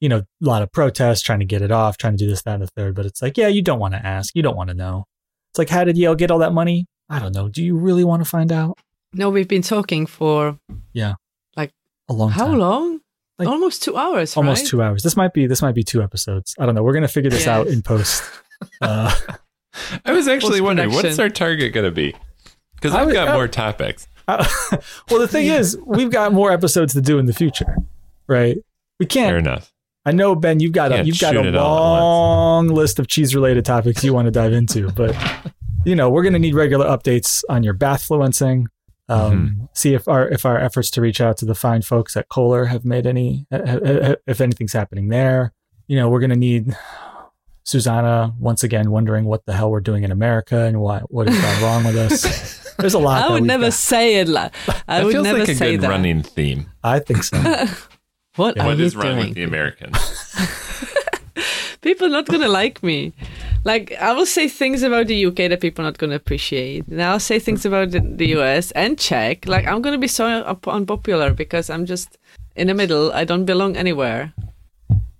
you 0.00 0.08
know, 0.08 0.18
a 0.18 0.24
lot 0.40 0.62
of 0.62 0.72
protests 0.72 1.20
trying 1.22 1.40
to 1.40 1.44
get 1.44 1.62
it 1.62 1.70
off, 1.70 1.98
trying 1.98 2.16
to 2.16 2.24
do 2.24 2.28
this, 2.30 2.42
that, 2.42 2.54
and 2.54 2.62
the 2.62 2.66
third. 2.68 2.94
But 2.94 3.06
it's 3.06 3.20
like, 3.22 3.36
yeah, 3.36 3.48
you 3.48 3.62
don't 3.62 3.78
want 3.78 3.94
to 3.94 4.04
ask. 4.04 4.34
You 4.34 4.42
don't 4.42 4.56
want 4.56 4.68
to 4.70 4.74
know. 4.74 5.04
It's 5.52 5.58
like, 5.58 5.68
how 5.68 5.84
did 5.84 5.96
Yale 5.98 6.14
get 6.14 6.30
all 6.30 6.38
that 6.38 6.52
money? 6.52 6.86
I 7.10 7.18
don't 7.18 7.34
know. 7.34 7.48
Do 7.48 7.62
you 7.62 7.76
really 7.76 8.04
want 8.04 8.22
to 8.24 8.28
find 8.28 8.50
out? 8.50 8.78
No, 9.12 9.28
we've 9.30 9.46
been 9.48 9.60
talking 9.62 10.06
for 10.06 10.58
yeah, 10.94 11.14
like 11.56 11.72
A 12.08 12.12
long 12.14 12.30
how 12.30 12.46
time. 12.46 12.58
long? 12.58 13.00
Like- 13.38 13.48
Almost 13.48 13.82
two 13.82 13.96
hours. 13.96 14.34
Almost 14.36 14.62
right? 14.62 14.68
two 14.70 14.82
hours. 14.82 15.02
This 15.02 15.16
might 15.16 15.34
be 15.34 15.46
this 15.46 15.60
might 15.60 15.74
be 15.74 15.82
two 15.82 16.02
episodes. 16.02 16.54
I 16.58 16.64
don't 16.64 16.74
know. 16.74 16.82
We're 16.82 16.94
gonna 16.94 17.08
figure 17.08 17.30
this 17.30 17.46
out 17.46 17.66
in 17.68 17.82
post. 17.82 18.22
Uh, 18.80 19.12
I 20.04 20.12
was 20.12 20.28
actually 20.28 20.60
wondering 20.60 20.92
what's 20.92 21.18
our 21.18 21.28
target 21.28 21.72
going 21.72 21.84
to 21.84 21.90
be 21.90 22.14
because 22.76 22.94
I 22.94 23.00
I've 23.00 23.06
was- 23.08 23.14
got 23.14 23.26
I- 23.28 23.32
more 23.34 23.48
topics. 23.48 24.06
uh, 24.28 24.46
well, 25.10 25.18
the 25.18 25.26
thing 25.26 25.46
is, 25.48 25.76
we've 25.84 26.12
got 26.12 26.32
more 26.32 26.52
episodes 26.52 26.92
to 26.92 27.00
do 27.00 27.18
in 27.18 27.26
the 27.26 27.32
future, 27.32 27.76
right? 28.28 28.56
We 29.00 29.06
can't. 29.06 29.30
Fair 29.30 29.38
enough. 29.38 29.71
I 30.04 30.12
know, 30.12 30.34
Ben. 30.34 30.58
You've 30.60 30.72
got 30.72 30.90
a 30.92 31.04
you've 31.04 31.18
got 31.20 31.34
a 31.36 31.38
shoot 31.38 31.46
it 31.46 31.56
all 31.56 31.96
at 31.96 32.00
long 32.00 32.68
list 32.68 32.98
of 32.98 33.06
cheese 33.06 33.34
related 33.34 33.64
topics 33.64 34.02
you 34.02 34.12
want 34.12 34.26
to 34.26 34.30
dive 34.32 34.52
into, 34.52 34.90
but 34.90 35.16
you 35.84 35.94
know 35.94 36.10
we're 36.10 36.22
gonna 36.24 36.38
need 36.40 36.54
regular 36.54 36.86
updates 36.86 37.44
on 37.48 37.62
your 37.62 37.74
bath 37.74 38.08
fluencing. 38.08 38.66
Um, 39.08 39.32
Mm-hmm. 39.32 39.64
See 39.74 39.94
if 39.94 40.08
our 40.08 40.28
if 40.28 40.44
our 40.46 40.58
efforts 40.58 40.90
to 40.92 41.00
reach 41.00 41.20
out 41.20 41.36
to 41.38 41.44
the 41.44 41.54
fine 41.54 41.82
folks 41.82 42.16
at 42.16 42.28
Kohler 42.28 42.66
have 42.66 42.84
made 42.84 43.06
any 43.06 43.46
uh, 43.52 43.56
uh, 43.56 44.14
if 44.26 44.40
anything's 44.40 44.72
happening 44.72 45.08
there. 45.08 45.52
You 45.86 45.96
know, 45.96 46.08
we're 46.08 46.20
gonna 46.20 46.36
need 46.36 46.76
Zuzana 47.66 48.36
once 48.38 48.62
again 48.64 48.90
wondering 48.90 49.24
what 49.24 49.44
the 49.46 49.52
hell 49.52 49.70
we're 49.70 49.80
doing 49.80 50.02
in 50.04 50.10
America 50.10 50.60
and 50.62 50.80
why 50.80 51.00
what 51.08 51.28
has 51.28 51.40
gone 51.40 51.62
wrong 51.62 51.84
with 51.84 51.96
us. 51.96 52.74
There's 52.76 52.94
a 52.94 52.98
lot. 52.98 53.22
I 53.24 53.28
that 53.28 53.34
would 53.34 53.42
never 53.44 53.64
got. 53.66 53.72
say 53.74 54.16
it. 54.16 54.28
Like, 54.28 54.52
I 54.88 54.98
That 54.98 55.04
would 55.04 55.12
feels 55.12 55.24
never 55.24 55.38
like 55.40 55.48
a 55.48 55.54
say 55.54 55.72
good 55.72 55.82
that. 55.82 55.88
running 55.90 56.22
theme. 56.22 56.66
I 56.82 56.98
think 56.98 57.22
so. 57.22 57.36
What 58.36 58.58
are 58.58 58.66
What 58.66 58.78
you 58.78 58.84
is 58.84 58.96
wrong 58.96 59.16
doing? 59.16 59.26
with 59.28 59.34
the 59.34 59.42
Americans? 59.44 59.96
people 61.82 62.06
are 62.06 62.10
not 62.10 62.26
gonna 62.26 62.48
like 62.48 62.82
me. 62.82 63.12
Like 63.64 63.92
I 64.00 64.12
will 64.12 64.26
say 64.26 64.48
things 64.48 64.82
about 64.82 65.06
the 65.06 65.26
UK 65.26 65.36
that 65.50 65.60
people 65.60 65.84
are 65.84 65.88
not 65.88 65.98
gonna 65.98 66.14
appreciate, 66.16 66.86
and 66.88 67.02
I'll 67.02 67.20
say 67.20 67.38
things 67.38 67.64
about 67.66 67.90
the, 67.90 68.00
the 68.00 68.28
US 68.38 68.70
and 68.72 68.98
Czech. 68.98 69.46
Like 69.46 69.66
I'm 69.66 69.82
gonna 69.82 69.98
be 69.98 70.08
so 70.08 70.26
unpopular 70.66 71.32
because 71.34 71.68
I'm 71.70 71.84
just 71.86 72.18
in 72.56 72.66
the 72.68 72.74
middle. 72.74 73.12
I 73.12 73.24
don't 73.24 73.44
belong 73.44 73.76
anywhere. 73.76 74.32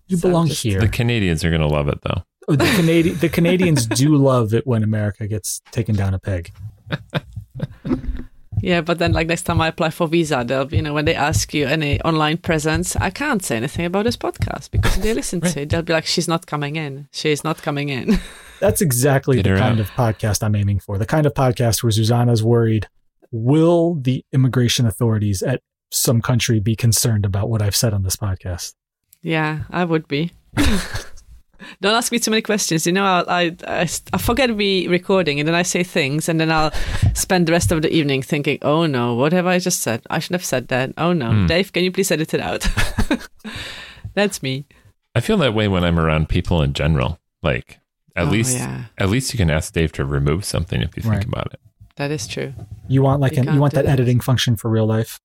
You 0.08 0.16
So 0.16 0.28
belong 0.28 0.48
just- 0.48 0.62
here. 0.62 0.80
the 0.80 0.88
Canadians 0.88 1.44
are 1.44 1.50
going 1.50 1.62
to 1.62 1.66
love 1.68 1.88
it 1.88 2.00
though. 2.02 2.22
Oh, 2.48 2.56
the 2.56 2.66
Canadian 2.76 3.16
the 3.18 3.28
Canadians 3.28 3.86
do 3.86 4.16
love 4.16 4.52
it 4.52 4.66
when 4.66 4.82
America 4.82 5.26
gets 5.26 5.60
taken 5.70 5.94
down 5.94 6.12
a 6.12 6.18
peg. 6.18 6.50
Yeah, 8.62 8.80
but 8.80 8.98
then 9.00 9.12
like 9.12 9.26
next 9.26 9.42
time 9.42 9.60
I 9.60 9.68
apply 9.68 9.90
for 9.90 10.06
visa, 10.06 10.44
they'll 10.46 10.72
you 10.72 10.80
know 10.82 10.94
when 10.94 11.04
they 11.04 11.16
ask 11.16 11.52
you 11.52 11.66
any 11.66 12.00
online 12.02 12.38
presence, 12.38 12.94
I 12.96 13.10
can't 13.10 13.44
say 13.44 13.56
anything 13.56 13.84
about 13.84 14.04
this 14.04 14.16
podcast 14.16 14.70
because 14.70 14.96
they 14.98 15.12
listen 15.12 15.40
to 15.40 15.62
it. 15.62 15.68
They'll 15.70 15.82
be 15.82 15.92
like, 15.92 16.06
"She's 16.06 16.28
not 16.28 16.46
coming 16.46 16.76
in. 16.76 17.08
She's 17.10 17.42
not 17.42 17.60
coming 17.60 17.88
in." 17.88 18.18
That's 18.60 18.80
exactly 18.80 19.36
Get 19.42 19.42
the 19.42 19.58
kind 19.58 19.80
out. 19.80 19.80
of 19.80 19.90
podcast 19.90 20.44
I'm 20.44 20.54
aiming 20.54 20.78
for. 20.78 20.96
The 20.96 21.06
kind 21.06 21.26
of 21.26 21.34
podcast 21.34 21.82
where 21.82 21.90
Zuzana's 21.90 22.44
worried 22.44 22.86
will 23.32 23.96
the 23.96 24.24
immigration 24.32 24.86
authorities 24.86 25.42
at 25.42 25.60
some 25.90 26.22
country 26.22 26.60
be 26.60 26.76
concerned 26.76 27.26
about 27.26 27.50
what 27.50 27.60
I've 27.60 27.74
said 27.74 27.92
on 27.92 28.04
this 28.04 28.14
podcast? 28.14 28.74
Yeah, 29.22 29.64
I 29.70 29.84
would 29.84 30.06
be. 30.06 30.30
Don't 31.80 31.94
ask 31.94 32.12
me 32.12 32.18
too 32.18 32.30
many 32.30 32.42
questions. 32.42 32.86
You 32.86 32.92
know, 32.92 33.04
I'll, 33.04 33.24
I, 33.28 33.56
I 33.66 33.88
I 34.12 34.18
forget 34.18 34.54
we 34.56 34.86
recording, 34.88 35.38
and 35.40 35.46
then 35.48 35.54
I 35.54 35.62
say 35.62 35.82
things, 35.84 36.28
and 36.28 36.38
then 36.40 36.50
I'll 36.50 36.72
spend 37.14 37.46
the 37.46 37.52
rest 37.52 37.72
of 37.72 37.82
the 37.82 37.90
evening 37.92 38.22
thinking, 38.22 38.58
"Oh 38.62 38.86
no, 38.86 39.14
what 39.14 39.32
have 39.32 39.46
I 39.46 39.58
just 39.58 39.80
said? 39.80 40.02
I 40.10 40.18
shouldn't 40.18 40.40
have 40.40 40.46
said 40.46 40.68
that. 40.68 40.92
Oh 40.98 41.12
no, 41.12 41.30
Hmm. 41.30 41.46
Dave, 41.46 41.72
can 41.72 41.84
you 41.84 41.92
please 41.92 42.10
edit 42.10 42.34
it 42.34 42.40
out?" 42.40 42.66
That's 44.14 44.42
me. 44.42 44.66
I 45.14 45.20
feel 45.20 45.36
that 45.38 45.54
way 45.54 45.68
when 45.68 45.84
I'm 45.84 45.98
around 45.98 46.28
people 46.28 46.62
in 46.62 46.72
general. 46.72 47.18
Like 47.42 47.78
at 48.16 48.28
Oh, 48.28 48.30
least 48.30 48.56
yeah, 48.56 48.84
at 48.98 49.08
least 49.08 49.32
you 49.32 49.38
can 49.38 49.50
ask 49.50 49.72
Dave 49.72 49.92
to 49.92 50.04
remove 50.04 50.44
something 50.44 50.80
if 50.82 50.96
you 50.96 51.02
think 51.02 51.14
Right. 51.14 51.24
about 51.24 51.52
it. 51.52 51.60
that 51.96 52.10
is 52.10 52.26
true. 52.26 52.54
You 52.88 53.02
want 53.02 53.20
like 53.20 53.36
You 53.36 53.42
an, 53.42 53.54
you 53.54 53.60
want 53.60 53.74
that 53.74 53.84
that. 53.86 53.92
editing 53.92 54.20
function 54.20 54.56
for 54.56 54.70
real 54.70 54.86
life? 54.86 55.20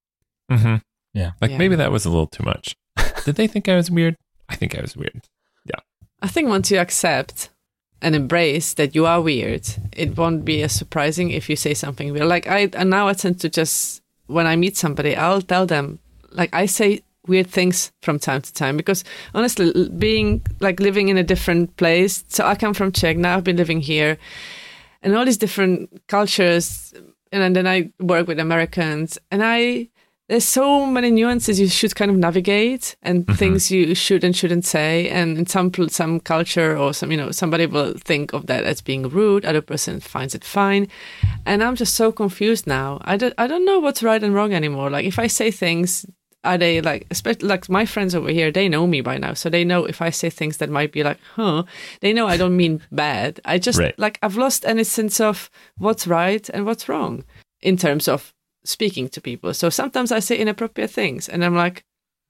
Mm-hmm. 0.51 0.75
Yeah. 1.13 1.31
Like 1.41 1.51
Yeah. 1.51 1.57
maybe 1.57 1.75
that 1.75 1.91
was 1.91 2.05
a 2.05 2.09
little 2.09 2.27
too 2.27 2.43
much. 2.43 2.75
Did 3.25 3.35
they 3.35 3.47
think 3.47 3.67
I 3.69 3.75
was 3.75 3.89
weird? 3.91 4.15
I 4.49 4.55
think 4.55 4.77
I 4.77 4.81
was 4.81 4.95
weird. 4.95 5.21
I 6.21 6.27
think 6.27 6.49
once 6.49 6.71
you 6.71 6.79
accept 6.79 7.49
and 8.01 8.15
embrace 8.15 8.73
that 8.75 8.95
you 8.95 9.05
are 9.05 9.21
weird, 9.21 9.67
it 9.95 10.17
won't 10.17 10.45
be 10.45 10.61
as 10.63 10.71
surprising 10.73 11.31
if 11.31 11.49
you 11.49 11.55
say 11.55 11.73
something 11.73 12.11
weird. 12.11 12.27
Like 12.27 12.47
I, 12.47 12.69
and 12.73 12.89
now 12.89 13.07
I 13.07 13.13
tend 13.13 13.39
to 13.41 13.49
just 13.49 14.01
when 14.27 14.47
I 14.47 14.55
meet 14.55 14.77
somebody, 14.77 15.15
I'll 15.15 15.41
tell 15.41 15.65
them 15.65 15.99
like 16.31 16.53
I 16.53 16.65
say 16.65 17.01
weird 17.27 17.47
things 17.47 17.91
from 18.01 18.19
time 18.19 18.41
to 18.41 18.53
time 18.53 18.77
because 18.77 19.03
honestly, 19.33 19.89
being 19.89 20.41
like 20.59 20.79
living 20.79 21.09
in 21.09 21.17
a 21.17 21.23
different 21.23 21.75
place. 21.77 22.23
So 22.29 22.45
I 22.45 22.55
come 22.55 22.73
from 22.73 22.91
Czech. 22.91 23.17
Now 23.17 23.37
I've 23.37 23.43
been 23.43 23.57
living 23.57 23.81
here, 23.81 24.17
and 25.01 25.15
all 25.15 25.25
these 25.25 25.37
different 25.37 26.07
cultures, 26.07 26.93
and 27.31 27.55
then 27.55 27.67
I 27.67 27.91
work 27.99 28.27
with 28.27 28.39
Americans, 28.39 29.17
and 29.31 29.43
I. 29.43 29.89
There's 30.29 30.43
so 30.43 30.85
many 30.85 31.09
nuances 31.09 31.57
you 31.57 31.69
should 31.69 31.95
kind 31.95 32.11
of 32.11 32.17
navigate, 32.17 32.97
and 33.01 33.25
Mhm. 33.25 33.37
things 33.37 33.71
you 33.71 33.95
should 33.95 34.23
and 34.25 34.35
shouldn't 34.35 34.65
say. 34.65 35.07
And 35.09 35.37
in 35.37 35.45
some 35.45 35.71
some 35.89 36.19
culture 36.19 36.77
or 36.77 36.93
some 36.93 37.11
you 37.11 37.17
know 37.17 37.31
somebody 37.31 37.65
will 37.65 37.93
think 38.03 38.33
of 38.33 38.47
that 38.47 38.65
as 38.65 38.81
being 38.81 39.03
rude, 39.07 39.45
other 39.45 39.61
person 39.61 40.01
finds 40.01 40.35
it 40.35 40.43
fine, 40.43 40.87
and 41.45 41.63
I'm 41.63 41.75
just 41.77 41.93
so 41.95 42.11
confused 42.11 42.67
now. 42.67 42.99
I 43.05 43.15
don't 43.15 43.33
I 43.37 43.47
don't 43.47 43.63
know 43.65 43.79
what's 43.79 44.03
right 44.03 44.21
and 44.23 44.33
wrong 44.35 44.53
anymore. 44.53 44.89
Like 44.89 45.05
if 45.05 45.17
I 45.17 45.27
say 45.27 45.49
things, 45.49 46.05
are 46.43 46.57
they 46.57 46.81
like 46.81 47.07
especially 47.09 47.47
like 47.47 47.69
my 47.69 47.85
friends 47.85 48.13
over 48.13 48.29
here? 48.29 48.51
They 48.51 48.67
know 48.67 48.85
me 48.85 48.99
by 49.01 49.17
now, 49.17 49.33
so 49.33 49.49
they 49.49 49.63
know 49.63 49.85
if 49.85 50.01
I 50.01 50.09
say 50.11 50.29
things 50.29 50.57
that 50.57 50.69
might 50.69 50.91
be 50.91 51.03
like, 51.03 51.19
huh? 51.35 51.63
They 52.01 52.11
know 52.11 52.27
I 52.27 52.35
don't 52.37 52.57
mean 52.57 52.81
bad. 52.91 53.39
I 53.45 53.57
just 53.59 53.79
Right. 53.79 53.95
like 53.97 54.19
I've 54.21 54.35
lost 54.37 54.65
any 54.65 54.83
sense 54.83 55.21
of 55.21 55.49
what's 55.77 56.05
right 56.05 56.49
and 56.53 56.65
what's 56.65 56.89
wrong 56.89 57.23
in 57.61 57.77
terms 57.77 58.07
of 58.09 58.33
speaking 58.67 59.09
to 59.09 59.21
people. 59.21 59.53
So 59.53 59.69
sometimes 59.69 60.11
I 60.11 60.19
say 60.19 60.37
inappropriate 60.37 60.91
things 60.91 61.29
and 61.29 61.43
I'm 61.43 61.55
like, 61.55 61.83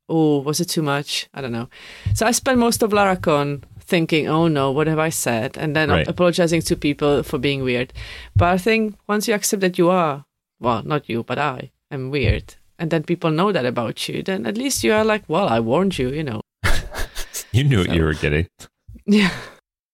oh, 0.09 0.39
was 0.39 0.59
it 0.59 0.69
too 0.69 0.81
much? 0.83 1.27
I 1.33 1.41
don't 1.41 1.51
know. 1.51 1.67
So 2.13 2.25
I 2.25 2.31
spend 2.31 2.59
most 2.59 2.81
of 2.83 2.91
Laracon 2.91 3.63
thinking, 3.79 4.27
oh 4.27 4.47
no, 4.47 4.71
what 4.71 4.87
have 4.87 4.99
I 4.99 5.09
said? 5.09 5.57
And 5.57 5.75
then 5.75 5.89
Right. 5.89 6.07
apologizing 6.07 6.61
to 6.63 6.75
people 6.75 7.23
for 7.23 7.37
being 7.39 7.63
weird. 7.63 7.91
But 8.35 8.49
I 8.53 8.57
think 8.57 8.95
once 9.07 9.27
you 9.27 9.33
accept 9.33 9.61
that 9.61 9.77
you 9.77 9.89
are, 9.89 10.25
well, 10.59 10.83
not 10.83 11.09
you, 11.09 11.23
but 11.23 11.37
I 11.37 11.71
am 11.91 12.09
weird, 12.11 12.55
and 12.79 12.89
then 12.91 13.03
people 13.03 13.31
know 13.31 13.51
that 13.51 13.65
about 13.65 14.07
you, 14.09 14.23
then 14.23 14.45
at 14.45 14.57
least 14.57 14.83
you 14.83 14.91
are 14.93 15.05
like, 15.05 15.23
well, 15.27 15.47
I 15.47 15.59
warned 15.59 15.97
you, 15.97 16.09
you 16.09 16.23
know. 16.23 16.41
You 17.53 17.63
knew 17.63 17.79
what 17.79 17.93
you 17.93 18.03
were 18.03 18.13
getting. 18.13 18.47
Yeah. 19.05 19.31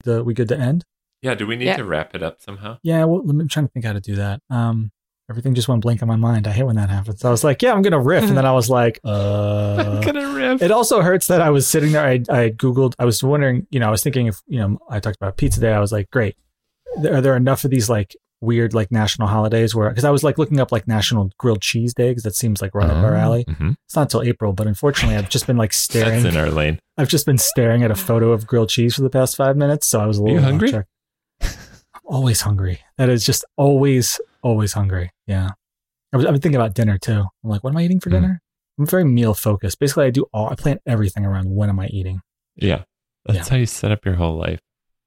The, 0.06 0.24
we 0.24 0.34
good 0.34 0.48
to 0.50 0.58
end? 0.58 0.84
Yeah. 1.22 1.36
Do 1.36 1.46
we 1.46 1.56
need 1.56 1.66
Yeah. 1.66 1.78
to 1.78 1.86
wrap 1.86 2.16
it 2.16 2.24
up 2.24 2.42
somehow? 2.42 2.78
Yeah, 2.84 3.04
well, 3.06 3.22
I'm 3.30 3.48
trying 3.48 3.68
to 3.68 3.72
think 3.72 3.86
how 3.86 3.94
to 3.94 4.02
do 4.02 4.16
that. 4.16 4.42
Um, 4.50 4.92
everything 5.30 5.54
just 5.54 5.68
went 5.68 5.82
blank 5.82 6.02
in 6.02 6.08
my 6.08 6.16
mind. 6.16 6.48
I 6.48 6.52
hate 6.52 6.64
when 6.64 6.76
that 6.76 6.90
happens. 6.90 7.24
I 7.24 7.30
was 7.32 7.44
like, 7.44 7.62
yeah, 7.62 7.74
I'm 7.74 7.82
gonna 7.82 8.00
riff, 8.02 8.24
and 8.24 8.38
then 8.38 8.46
I 8.46 8.52
was 8.54 8.70
like, 8.70 9.00
uh. 9.06 10.02
gonna 10.02 10.34
riff. 10.34 10.62
It 10.62 10.72
also 10.72 11.02
hurts 11.02 11.28
that 11.28 11.42
I 11.42 11.50
was 11.50 11.68
sitting 11.68 11.92
there. 11.92 12.06
I 12.06 12.14
I 12.30 12.50
googled. 12.50 12.94
I 13.00 13.06
was 13.06 13.24
wondering. 13.24 13.68
You 13.72 13.80
know, 13.80 13.88
I 13.88 13.92
was 13.92 14.04
thinking 14.04 14.28
if 14.28 14.42
you 14.48 14.60
know. 14.60 14.80
I 14.90 15.00
talked 15.00 15.18
about 15.18 15.38
pizza 15.38 15.60
day. 15.60 15.74
I 15.74 15.80
was 15.80 15.92
like, 15.92 16.10
great. 16.12 16.36
Are 16.98 17.22
there 17.22 17.36
enough 17.36 17.64
of 17.64 17.72
these 17.72 17.90
like 17.90 18.16
weird 18.42 18.74
like 18.74 18.92
national 18.92 19.28
holidays 19.30 19.74
where? 19.74 19.90
Because 19.90 20.04
I 20.04 20.12
was 20.12 20.24
like 20.24 20.38
looking 20.38 20.60
up 20.60 20.72
like 20.72 20.88
national 20.88 21.32
grilled 21.38 21.62
cheese 21.62 21.94
day 21.94 22.10
because 22.12 22.24
that 22.24 22.36
seems 22.36 22.62
like 22.62 22.76
right 22.76 22.90
up 22.90 23.04
our 23.04 23.16
alley. 23.16 23.46
Mhm. 23.46 23.76
It's 23.86 23.96
not 23.96 24.04
until 24.04 24.22
April, 24.22 24.54
but 24.54 24.68
unfortunately, 24.68 25.16
I've 25.18 25.30
just 25.30 25.48
been 25.48 25.58
like 25.58 25.74
staring. 25.88 26.22
That's 26.24 26.36
in 26.36 26.40
our 26.42 26.52
lane. 26.52 26.80
I've 26.98 27.08
just 27.08 27.26
been 27.26 27.38
staring 27.40 27.82
at 27.84 27.90
a 27.90 27.96
photo 27.96 28.32
of 28.32 28.46
grilled 28.46 28.70
cheese 28.70 28.96
for 28.96 29.02
the 29.02 29.10
past 29.10 29.36
five 29.38 29.58
minutes, 29.58 29.88
so 29.88 30.00
I 30.00 30.06
was 30.06 30.18
a 30.18 30.22
little 30.24 30.38
you 30.38 30.44
hungry? 30.44 30.74
I'm 31.42 32.02
always 32.06 32.42
hungry. 32.42 32.80
That 32.98 33.10
is 33.10 33.26
just 33.26 33.44
always, 33.58 34.20
always 34.44 34.74
hungry. 34.74 35.10
Yeah. 35.28 35.50
I 36.14 36.18
was, 36.18 36.26
I've 36.26 36.34
been 36.34 36.42
thinking 36.42 36.60
about 36.62 36.76
dinner 36.76 36.98
too. 37.00 37.24
I'm 37.44 37.50
like, 37.50 37.64
what 37.64 37.72
am 37.72 37.78
I 37.78 37.84
eating 37.84 38.00
for 38.00 38.10
Mm. 38.10 38.14
dinner? 38.14 38.42
I'm 38.80 38.86
very 38.86 39.04
meal 39.06 39.34
focused. 39.34 39.80
Basically, 39.80 40.06
I 40.06 40.10
do 40.10 40.26
all, 40.34 40.50
I 40.50 40.56
plan 40.56 40.80
everything 40.86 41.26
around 41.26 41.50
when 41.50 41.70
am 41.70 41.80
I 41.80 41.88
eating. 41.88 42.22
Yeah. 42.56 42.84
That's 43.26 43.48
how 43.48 43.56
you 43.56 43.66
set 43.66 43.92
up 43.92 44.04
your 44.06 44.16
whole 44.16 44.36
life. 44.38 44.60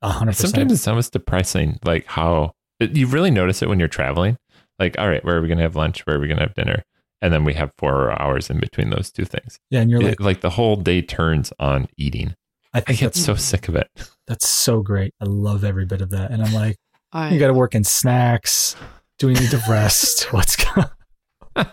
Hundred 0.02 0.32
percent. 0.32 0.50
Sometimes 0.52 0.72
it's 0.72 0.88
almost 0.88 1.12
depressing, 1.12 1.78
like 1.84 2.06
how 2.06 2.52
it, 2.80 2.96
you 2.96 3.06
really 3.08 3.30
notice 3.30 3.60
it 3.62 3.68
when 3.68 3.78
you're 3.78 3.88
traveling. 3.88 4.36
Like, 4.78 4.98
all 4.98 5.08
right, 5.08 5.24
where 5.24 5.36
are 5.36 5.40
we 5.40 5.48
going 5.48 5.58
to 5.58 5.64
have 5.64 5.74
lunch? 5.76 6.06
Where 6.06 6.16
are 6.16 6.20
we 6.20 6.28
going 6.28 6.38
to 6.38 6.44
have 6.44 6.54
dinner? 6.54 6.82
And 7.22 7.32
then 7.32 7.44
we 7.44 7.54
have 7.54 7.72
four 7.78 8.12
hours 8.20 8.50
in 8.50 8.60
between 8.60 8.90
those 8.90 9.10
two 9.10 9.24
things. 9.24 9.58
Yeah, 9.70 9.80
and 9.80 9.90
you're 9.90 10.00
It- 10.02 10.06
like, 10.06 10.20
like 10.20 10.40
the 10.42 10.50
whole 10.50 10.76
day 10.76 11.02
turns 11.02 11.52
on 11.58 11.88
eating. 11.96 12.34
I 12.74 12.82
I 12.86 12.92
get 12.92 13.14
so 13.14 13.34
sick 13.34 13.68
of 13.68 13.74
it. 13.76 13.88
that's 14.26 14.48
so 14.48 14.80
great. 14.82 15.12
I 15.20 15.24
love 15.24 15.64
every 15.64 15.86
bit 15.86 16.02
of 16.02 16.10
that. 16.10 16.30
And 16.30 16.42
I'm 16.42 16.52
like, 16.52 16.76
I, 17.12 17.32
you 17.32 17.38
got 17.40 17.46
to 17.48 17.54
work 17.54 17.74
in 17.74 17.84
snacks. 17.84 18.76
Do 19.18 19.28
we 19.28 19.34
need 19.34 19.50
to 19.50 19.62
rest? 19.68 20.24
What's 20.32 20.56
going? 20.56 20.86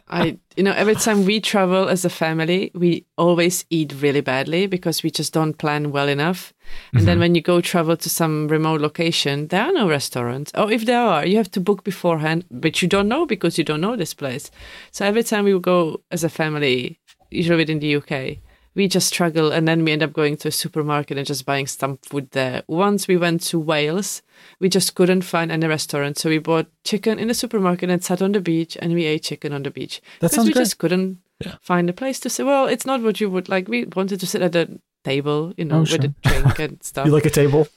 I, 0.07 0.37
you 0.55 0.63
know, 0.63 0.71
every 0.71 0.95
time 0.95 1.25
we 1.25 1.41
travel 1.41 1.89
as 1.89 2.05
a 2.05 2.09
family, 2.09 2.71
we 2.73 3.05
always 3.17 3.65
eat 3.69 3.93
really 4.01 4.21
badly 4.21 4.65
because 4.65 5.03
we 5.03 5.11
just 5.11 5.33
don't 5.33 5.57
plan 5.57 5.91
well 5.91 6.07
enough. 6.07 6.53
And 6.93 7.05
then 7.05 7.15
mm-hmm. 7.15 7.19
when 7.19 7.35
you 7.35 7.41
go 7.41 7.59
travel 7.59 7.97
to 7.97 8.09
some 8.09 8.47
remote 8.47 8.79
location, 8.79 9.47
there 9.47 9.63
are 9.63 9.73
no 9.73 9.89
restaurants. 9.89 10.53
Or 10.55 10.71
if 10.71 10.85
there 10.85 11.01
are, 11.01 11.25
you 11.25 11.35
have 11.35 11.51
to 11.51 11.59
book 11.59 11.83
beforehand, 11.83 12.45
but 12.49 12.81
you 12.81 12.87
don't 12.87 13.09
know 13.09 13.25
because 13.25 13.57
you 13.57 13.65
don't 13.65 13.81
know 13.81 13.97
this 13.97 14.13
place. 14.13 14.49
So 14.91 15.05
every 15.05 15.23
time 15.23 15.43
we 15.43 15.59
go 15.59 16.01
as 16.11 16.23
a 16.23 16.29
family, 16.29 17.01
usually 17.29 17.57
within 17.57 17.79
the 17.79 17.97
UK, 17.97 18.37
we 18.75 18.87
just 18.87 19.07
struggle 19.07 19.51
and 19.51 19.67
then 19.67 19.83
we 19.85 19.91
end 19.91 20.01
up 20.03 20.13
going 20.13 20.35
to 20.37 20.47
a 20.47 20.51
supermarket 20.51 21.17
and 21.17 21.27
just 21.27 21.45
buying 21.45 21.67
some 21.67 21.97
food 21.97 22.31
there. 22.31 22.63
Once 22.67 23.07
we 23.07 23.17
went 23.17 23.41
to 23.43 23.59
Wales, 23.59 24.21
we 24.59 24.67
just 24.69 24.95
couldn't 24.95 25.21
find 25.21 25.51
any 25.51 25.67
restaurant. 25.67 26.17
So 26.17 26.29
we 26.29 26.39
bought 26.39 26.67
chicken 26.83 27.19
in 27.19 27.27
the 27.27 27.33
supermarket 27.33 27.89
and 27.89 28.03
sat 28.03 28.21
on 28.21 28.31
the 28.31 28.41
beach 28.41 28.75
and 28.81 28.93
we 28.93 29.05
ate 29.05 29.23
chicken 29.23 29.53
on 29.53 29.63
the 29.63 29.71
beach. 29.71 30.01
That 30.19 30.31
because 30.31 30.35
sounds 30.35 30.47
we 30.47 30.53
great. 30.53 30.61
just 30.63 30.77
couldn't 30.79 31.19
Yeah. 31.43 31.55
find 31.61 31.89
a 31.89 31.93
place 31.93 32.19
to 32.21 32.29
sit. 32.29 32.45
Well, 32.45 32.67
it's 32.67 32.85
not 32.85 33.01
what 33.01 33.19
you 33.21 33.29
would 33.29 33.47
like. 33.49 33.67
We 33.67 33.85
wanted 33.95 34.19
to 34.21 34.25
sit 34.27 34.41
at 34.41 34.55
a 34.55 34.79
table, 35.03 35.53
you 35.57 35.65
know, 35.65 35.77
Oh, 35.77 35.79
with 35.81 35.89
sure. 35.89 35.99
a 36.05 36.29
drink 36.29 36.59
and 36.59 36.83
stuff. 36.89 37.05
You 37.05 37.11
like 37.11 37.25
a 37.25 37.29
table? 37.29 37.67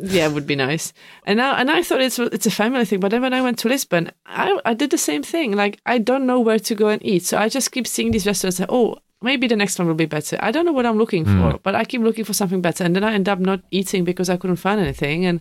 yeah, 0.00 0.26
it 0.26 0.32
would 0.32 0.46
be 0.46 0.56
nice. 0.56 0.92
And 1.26 1.36
now, 1.36 1.54
and 1.56 1.70
I 1.70 1.82
thought 1.82 2.00
it's 2.00 2.18
it's 2.18 2.46
a 2.46 2.50
family 2.50 2.84
thing. 2.84 3.00
But 3.00 3.10
then 3.10 3.22
when 3.22 3.34
I 3.34 3.42
went 3.42 3.58
to 3.60 3.68
Lisbon, 3.68 4.10
I 4.24 4.58
I 4.64 4.74
did 4.74 4.90
the 4.90 4.98
same 4.98 5.22
thing. 5.22 5.52
Like 5.52 5.78
I 5.86 5.98
don't 5.98 6.26
know 6.26 6.40
where 6.40 6.58
to 6.58 6.74
go 6.74 6.88
and 6.88 7.04
eat, 7.04 7.24
so 7.24 7.36
I 7.38 7.48
just 7.48 7.70
keep 7.72 7.86
seeing 7.86 8.10
these 8.10 8.26
restaurants. 8.26 8.58
Like, 8.58 8.70
oh, 8.72 8.96
maybe 9.22 9.46
the 9.46 9.56
next 9.56 9.78
one 9.78 9.88
will 9.88 9.94
be 9.94 10.06
better. 10.06 10.36
I 10.40 10.50
don't 10.50 10.66
know 10.66 10.72
what 10.72 10.86
I'm 10.86 10.98
looking 10.98 11.24
for, 11.24 11.58
but 11.62 11.74
I 11.74 11.84
keep 11.84 12.02
looking 12.02 12.24
for 12.24 12.32
something 12.34 12.60
better, 12.60 12.84
and 12.84 12.94
then 12.94 13.04
I 13.04 13.12
end 13.14 13.28
up 13.28 13.38
not 13.38 13.60
eating 13.70 14.04
because 14.04 14.28
I 14.30 14.36
couldn't 14.36 14.56
find 14.56 14.80
anything. 14.80 15.24
And 15.26 15.40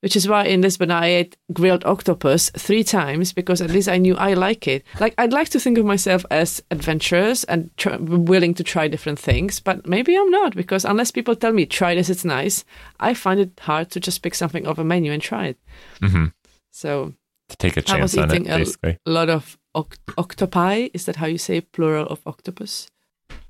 which 0.00 0.14
is 0.14 0.28
why 0.28 0.44
in 0.44 0.60
Lisbon 0.60 0.90
I 0.90 1.06
ate 1.06 1.36
grilled 1.54 1.84
octopus 1.86 2.50
three 2.50 2.84
times 2.84 3.32
because 3.32 3.62
at 3.62 3.70
least 3.70 3.88
I 3.88 3.96
knew 3.96 4.14
I 4.14 4.34
like 4.34 4.68
it. 4.68 4.84
Like 5.00 5.14
I'd 5.16 5.32
like 5.32 5.48
to 5.48 5.58
think 5.58 5.78
of 5.78 5.86
myself 5.86 6.24
as 6.30 6.62
adventurous 6.70 7.44
and 7.44 7.70
tr- 7.78 7.96
willing 7.98 8.52
to 8.54 8.62
try 8.62 8.88
different 8.88 9.18
things, 9.18 9.58
but 9.58 9.86
maybe 9.86 10.14
I'm 10.14 10.30
not 10.30 10.54
because 10.54 10.84
unless 10.84 11.10
people 11.10 11.34
tell 11.34 11.52
me 11.52 11.64
try 11.66 11.94
this, 11.94 12.10
it's 12.10 12.24
nice. 12.26 12.64
I 13.00 13.14
find 13.14 13.40
it 13.40 13.58
hard 13.60 13.90
to 13.92 14.00
just 14.00 14.22
pick 14.22 14.34
something 14.34 14.66
off 14.66 14.78
a 14.78 14.84
menu 14.84 15.12
and 15.12 15.22
try 15.22 15.46
it. 15.46 15.58
hmm 16.02 16.26
So 16.70 17.14
To 17.48 17.56
take 17.56 17.76
a 17.78 17.82
chance 17.82 18.16
on 18.18 18.30
it, 18.30 18.44
basically. 18.58 18.98
a 19.06 19.10
lot 19.10 19.30
of 19.30 19.56
oct- 19.76 20.14
octopi. 20.16 20.88
Is 20.94 21.04
that 21.04 21.16
how 21.16 21.26
you 21.26 21.38
say 21.38 21.60
plural 21.60 22.06
of 22.08 22.20
octopus? 22.26 22.88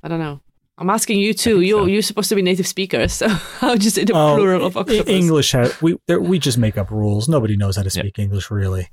I 0.02 0.08
don't 0.08 0.20
know. 0.20 0.40
I'm 0.78 0.90
asking 0.90 1.20
you 1.20 1.32
too. 1.32 1.56
think 1.60 1.68
You 1.68 1.78
so. 1.78 1.86
you're 1.86 2.02
supposed 2.02 2.28
to 2.28 2.34
be 2.34 2.42
native 2.42 2.66
speakers, 2.66 3.12
so 3.20 3.28
how 3.28 3.74
do 3.76 3.84
you 3.84 3.90
say 3.90 4.04
the 4.04 4.12
Oh, 4.12 4.36
plural 4.36 4.66
of 4.66 4.76
octopus? 4.76 5.08
English 5.08 5.52
has 5.52 5.80
we 5.80 5.96
there, 6.06 6.20
we 6.20 6.38
just 6.38 6.58
make 6.58 6.76
up 6.76 6.90
rules. 6.90 7.28
Nobody 7.28 7.56
knows 7.56 7.76
how 7.76 7.82
to 7.82 7.90
Yeah. 7.94 8.02
speak 8.02 8.18
English 8.18 8.50
really. 8.50 8.88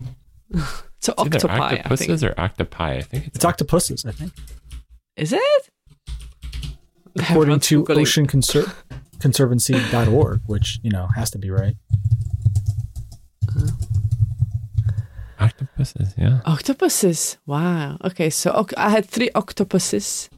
So 1.03 1.11
It's 1.17 1.43
octopi. 1.43 1.75
Octopuses 1.79 2.23
or 2.23 2.33
octopi. 2.37 2.95
I 2.97 3.01
think 3.01 3.27
it's, 3.27 3.35
It's 3.35 3.43
octopuses, 3.45 4.05
I 4.05 4.11
think. 4.13 4.31
Is 5.17 5.33
it? 5.33 5.69
According 7.19 7.59
to 7.59 7.83
Googling. 7.83 8.01
Ocean 8.01 8.25
Conser- 8.27 8.71
Conservancy.org, 9.19 10.39
which, 10.45 10.79
you 10.81 10.89
know, 10.89 11.07
has 11.15 11.29
to 11.31 11.37
be 11.37 11.49
right. 11.49 11.75
Octopuses. 15.43 16.13
Yeah. 16.17 16.39
Octopuses. 16.45 17.37
Wow. 17.45 17.97
Okay, 18.03 18.29
so 18.29 18.51
oc- 18.51 18.73
I 18.77 18.89
had 18.89 19.05
three 19.05 19.29
octopuses. 19.35 20.29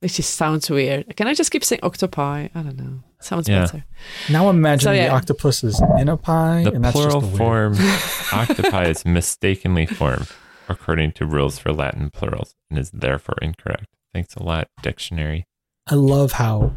Which 0.00 0.14
just 0.16 0.34
sounds 0.34 0.68
weird. 0.68 1.14
Can 1.16 1.28
I 1.28 1.34
just 1.34 1.52
keep 1.52 1.62
saying 1.64 1.80
octopi? 1.84 2.48
I 2.54 2.62
don't 2.62 2.76
know. 2.76 3.04
Sounds 3.20 3.48
Yeah. 3.48 3.60
better. 3.60 3.84
Now 4.30 4.48
I'm 4.48 4.56
imagining 4.56 4.94
So, 4.96 5.00
yeah. 5.00 5.08
the 5.08 5.14
octopus 5.14 5.62
is 5.62 5.80
in 5.96 6.08
a 6.08 6.16
pie, 6.16 6.64
The 6.64 6.72
and 6.72 6.84
that's 6.84 6.92
plural 6.96 7.20
just 7.20 7.32
the 7.32 7.38
form 7.38 7.76
octopi 8.32 8.86
is 8.86 9.04
mistakenly 9.04 9.86
formed 9.86 10.28
according 10.68 11.12
to 11.12 11.26
rules 11.26 11.58
for 11.60 11.72
Latin 11.72 12.10
plurals 12.10 12.56
and 12.68 12.80
is 12.80 12.90
therefore 12.90 13.36
incorrect. 13.40 13.86
Thanks 14.12 14.34
a 14.34 14.42
lot, 14.42 14.68
dictionary. 14.82 15.46
I 15.86 15.94
love 15.94 16.32
how 16.32 16.72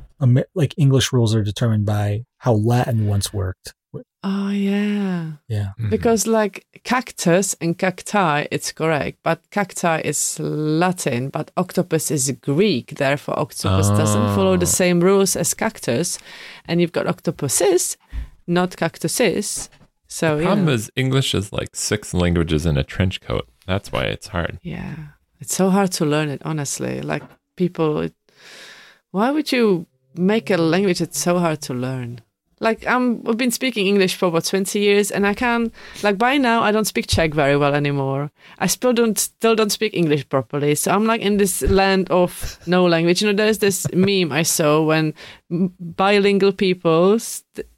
like 0.54 0.76
English 0.78 1.12
rules 1.12 1.34
are 1.34 1.44
determined 1.44 1.86
by 1.88 2.26
how 2.40 2.54
Latin 2.54 3.08
once 3.08 3.34
worked. 3.34 3.74
Oh 4.24 4.50
yeah. 4.50 5.34
Yeah. 5.48 5.70
Mhm. 5.80 5.90
Because 5.92 6.26
like 6.26 6.66
cactus 6.84 7.56
and 7.62 7.78
cacti, 7.78 8.46
it's 8.52 8.72
correct, 8.72 9.20
but 9.24 9.40
cacti 9.52 10.02
is 10.04 10.40
Latin, 10.40 11.30
but 11.30 11.52
octopus 11.58 12.10
is 12.12 12.32
Greek. 12.42 12.96
Therefore, 12.98 13.38
octopus 13.40 13.90
doesn't 13.90 14.36
follow 14.36 14.54
Oh. 14.54 14.58
the 14.58 14.66
same 14.66 15.00
rules 15.00 15.36
as 15.36 15.54
cactus, 15.54 16.18
and 16.68 16.82
you've 16.82 16.92
got 16.92 17.06
octopuses, 17.08 17.98
not 18.48 18.76
cactuses. 18.78 19.70
So 20.08 20.38
the 20.38 20.44
problem 20.46 20.66
know, 20.66 20.74
is 20.74 20.90
English 20.96 21.36
is 21.36 21.52
like 21.54 21.76
six 21.76 22.14
languages 22.14 22.66
in 22.66 22.78
a 22.78 22.84
trench 22.84 23.22
coat. 23.22 23.48
That's 23.68 23.92
why 23.92 24.04
it's 24.06 24.28
hard. 24.28 24.58
yeah, 24.64 24.96
it's 25.40 25.56
so 25.56 25.70
hard 25.70 25.92
to 25.94 26.06
learn 26.06 26.30
it. 26.30 26.42
Honestly, 26.46 27.02
like 27.02 27.24
people, 27.58 28.08
why 29.12 29.30
would 29.32 29.52
you 29.52 29.86
make 30.16 30.50
a 30.50 30.58
language 30.58 31.00
that's 31.00 31.20
so 31.20 31.38
hard 31.40 31.62
to 31.62 31.74
learn? 31.74 32.22
Like 32.60 32.88
I'm, 32.88 33.22
I've 33.28 33.38
been 33.38 33.52
speaking 33.52 33.88
English 33.88 34.16
for 34.16 34.28
about 34.28 34.46
twenty 34.46 34.80
years, 34.80 35.12
and 35.12 35.28
I 35.28 35.34
can 35.34 35.72
like 36.04 36.18
by 36.18 36.38
now 36.38 36.62
I 36.64 36.72
don't 36.72 36.86
speak 36.86 37.08
Czech 37.08 37.34
very 37.34 37.58
well 37.58 37.76
anymore. 37.76 38.32
I 38.60 38.68
still 38.68 38.94
don't 38.94 39.20
still 39.20 39.56
don't 39.56 39.72
speak 39.72 39.94
English 39.94 40.30
properly, 40.30 40.76
so 40.76 40.92
I'm 40.92 41.06
like 41.06 41.22
in 41.22 41.38
this 41.38 41.62
land 41.64 42.10
of 42.10 42.58
no 42.66 42.86
language. 42.86 43.22
You 43.22 43.28
know, 43.28 43.36
there's 43.36 43.60
this 43.60 43.86
meme 43.94 44.32
I 44.32 44.44
saw 44.44 44.82
when 44.82 45.14
bilingual 45.50 46.54
people, 46.54 47.20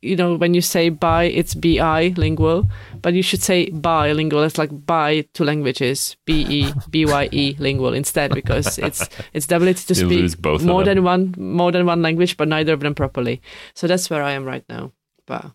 you 0.02 0.16
know, 0.16 0.36
when 0.36 0.54
you 0.54 0.62
say 0.62 0.90
bi, 0.90 1.26
it's 1.26 1.54
bi 1.56 2.14
lingual, 2.18 2.66
but 3.02 3.14
you 3.14 3.22
should 3.22 3.42
say 3.44 3.70
bilingual. 3.70 4.44
It's 4.44 4.58
like 4.58 4.70
bi 4.86 5.22
two 5.34 5.44
languages, 5.44 6.16
b 6.26 6.46
e 6.50 6.74
b 6.90 7.06
y 7.06 7.30
e 7.32 7.56
lingual 7.60 7.94
instead, 7.94 8.34
because 8.34 8.78
it's 8.78 9.08
it's 9.34 9.46
the 9.48 9.56
ability 9.58 9.94
to 9.94 10.00
You 10.08 10.28
speak 10.30 10.42
both 10.42 10.64
more 10.64 10.84
than 10.84 11.04
one 11.04 11.34
more 11.38 11.72
than 11.72 11.86
one 11.86 12.02
language, 12.02 12.38
but 12.38 12.48
neither 12.48 12.74
of 12.74 12.80
them 12.82 12.96
properly. 12.96 13.42
So 13.74 13.88
that's 13.88 14.10
where 14.10 14.24
I 14.24 14.32
am 14.32 14.46
right 14.46 14.64
now. 14.70 14.92
But 15.26 15.52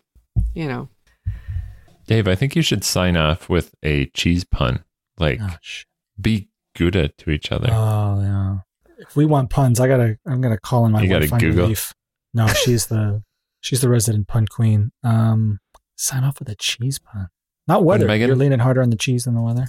you 0.55 0.67
know, 0.69 0.89
Dave, 2.07 2.29
I 2.29 2.35
think 2.35 2.57
you 2.57 2.63
should 2.63 2.85
sign 2.85 3.17
off 3.17 3.49
with 3.49 3.75
a 3.83 4.07
cheese 4.07 4.45
pun. 4.45 4.85
Like, 5.19 5.41
Oh, 5.43 5.57
sh- 5.61 5.85
be 6.21 6.49
Gouda 6.77 7.09
to 7.09 7.31
each 7.31 7.53
other. 7.53 7.69
oh, 7.71 8.21
yeah. 8.21 8.59
If 8.99 9.15
we 9.17 9.25
want 9.27 9.51
puns, 9.51 9.79
I 9.81 9.89
gotta. 9.89 10.19
I'm 10.27 10.41
gonna 10.41 10.59
call 10.59 10.87
in 10.87 10.93
my 10.93 11.03
You 11.03 11.09
gotta 11.09 11.25
wife 11.27 11.33
on 11.35 11.39
Google? 11.41 11.63
relief. 11.65 11.93
No, 12.35 12.47
she's 12.49 12.87
the 12.87 13.23
she's 13.63 13.81
the 13.81 13.89
resident 13.89 14.29
pun 14.29 14.47
queen. 14.47 14.93
Um, 15.03 15.61
sign 15.97 16.25
off 16.25 16.39
with 16.39 16.51
a 16.51 16.55
cheese 16.55 16.99
pun. 16.99 17.29
Not 17.67 17.85
weather. 17.85 18.07
Megan? 18.07 18.29
You're 18.29 18.37
leaning 18.37 18.59
harder 18.59 18.83
on 18.83 18.91
the 18.91 18.97
cheese 18.97 19.25
than 19.25 19.35
the 19.35 19.41
weather. 19.41 19.69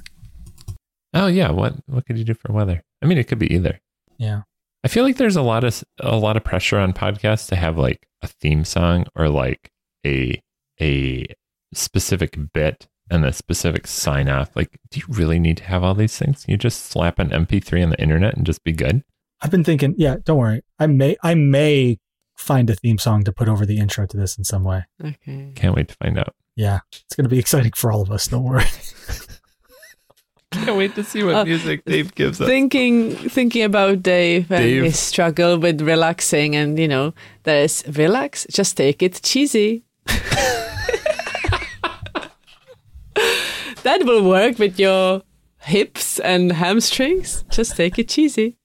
Oh 1.14 1.28
yeah, 1.28 1.52
what 1.52 1.76
what 1.86 2.06
could 2.06 2.18
you 2.18 2.26
do 2.26 2.34
for 2.34 2.52
weather? 2.52 2.84
I 3.02 3.06
mean, 3.06 3.18
it 3.18 3.28
could 3.28 3.40
be 3.40 3.54
either. 3.54 3.80
Yeah. 4.18 4.42
I 4.84 4.90
feel 4.90 5.04
like 5.04 5.18
there's 5.18 5.38
a 5.38 5.42
lot 5.42 5.64
of 5.64 5.84
a 6.02 6.18
lot 6.18 6.36
of 6.36 6.44
pressure 6.44 6.78
on 6.78 6.92
podcasts 6.92 7.48
to 7.50 7.56
have 7.56 7.78
like 7.78 8.08
a 8.22 8.28
theme 8.28 8.66
song 8.66 9.06
or 9.16 9.30
like 9.30 9.72
a 10.06 10.42
a 10.82 11.26
specific 11.74 12.38
bit 12.54 12.88
and 13.10 13.26
a 13.26 13.32
specific 13.32 13.86
sign 13.86 14.28
off. 14.28 14.56
Like, 14.56 14.80
do 14.90 15.00
you 15.00 15.06
really 15.08 15.40
need 15.40 15.58
to 15.58 15.64
have 15.66 15.84
all 15.84 15.94
these 15.94 16.18
things? 16.18 16.46
You 16.48 16.58
just 16.58 16.86
slap 16.86 17.20
an 17.20 17.30
MP3 17.30 17.84
on 17.84 17.90
the 17.92 18.02
internet 18.02 18.36
and 18.36 18.46
just 18.46 18.64
be 18.64 18.72
good. 18.72 19.04
I've 19.42 19.52
been 19.52 19.64
thinking, 19.64 19.94
yeah, 19.98 20.16
don't 20.24 20.38
worry. 20.38 20.64
I 20.80 20.88
may 20.88 21.16
I 21.22 21.36
may 21.36 22.00
find 22.44 22.70
a 22.70 22.76
theme 22.76 22.98
song 22.98 23.24
to 23.24 23.32
put 23.32 23.48
over 23.50 23.66
the 23.66 23.78
intro 23.80 24.06
to 24.06 24.18
this 24.18 24.38
in 24.38 24.44
some 24.44 24.64
way. 24.64 24.84
Okay. 25.04 25.52
Can't 25.56 25.76
wait 25.76 25.88
to 25.90 25.96
find 25.96 26.18
out. 26.20 26.36
Yeah. 26.56 26.80
It's 26.92 27.16
gonna 27.16 27.30
be 27.30 27.40
exciting 27.40 27.72
for 27.76 27.92
all 27.92 28.02
of 28.02 28.12
us, 28.12 28.28
don't 28.28 28.44
worry. 28.44 28.66
Can't 30.52 30.78
wait 30.78 30.94
to 30.96 31.04
see 31.04 31.24
what 31.24 31.34
Uh, 31.36 31.46
music 31.46 31.84
Dave 31.86 32.14
gives 32.14 32.40
us. 32.40 32.48
Thinking 32.48 33.16
thinking 33.16 33.64
about 33.64 34.04
Dave 34.04 34.52
and 34.52 34.64
Dave. 34.64 34.84
his 34.84 35.00
struggle 35.00 35.58
with 35.58 35.82
relaxing, 35.82 36.56
and 36.56 36.78
you 36.78 36.88
know, 36.88 37.14
there 37.42 37.64
is 37.64 37.84
relax, 37.88 38.46
just 38.52 38.78
take 38.78 39.02
it 39.02 39.20
cheesy. 39.24 39.84
that 43.84 44.04
will 44.06 44.24
work 44.28 44.60
with 44.60 44.80
your 44.80 45.24
hips 45.62 46.20
and 46.20 46.52
hamstrings. 46.52 47.44
Just 47.50 47.76
take 47.76 47.98
it 47.98 48.10
cheesy. 48.10 48.58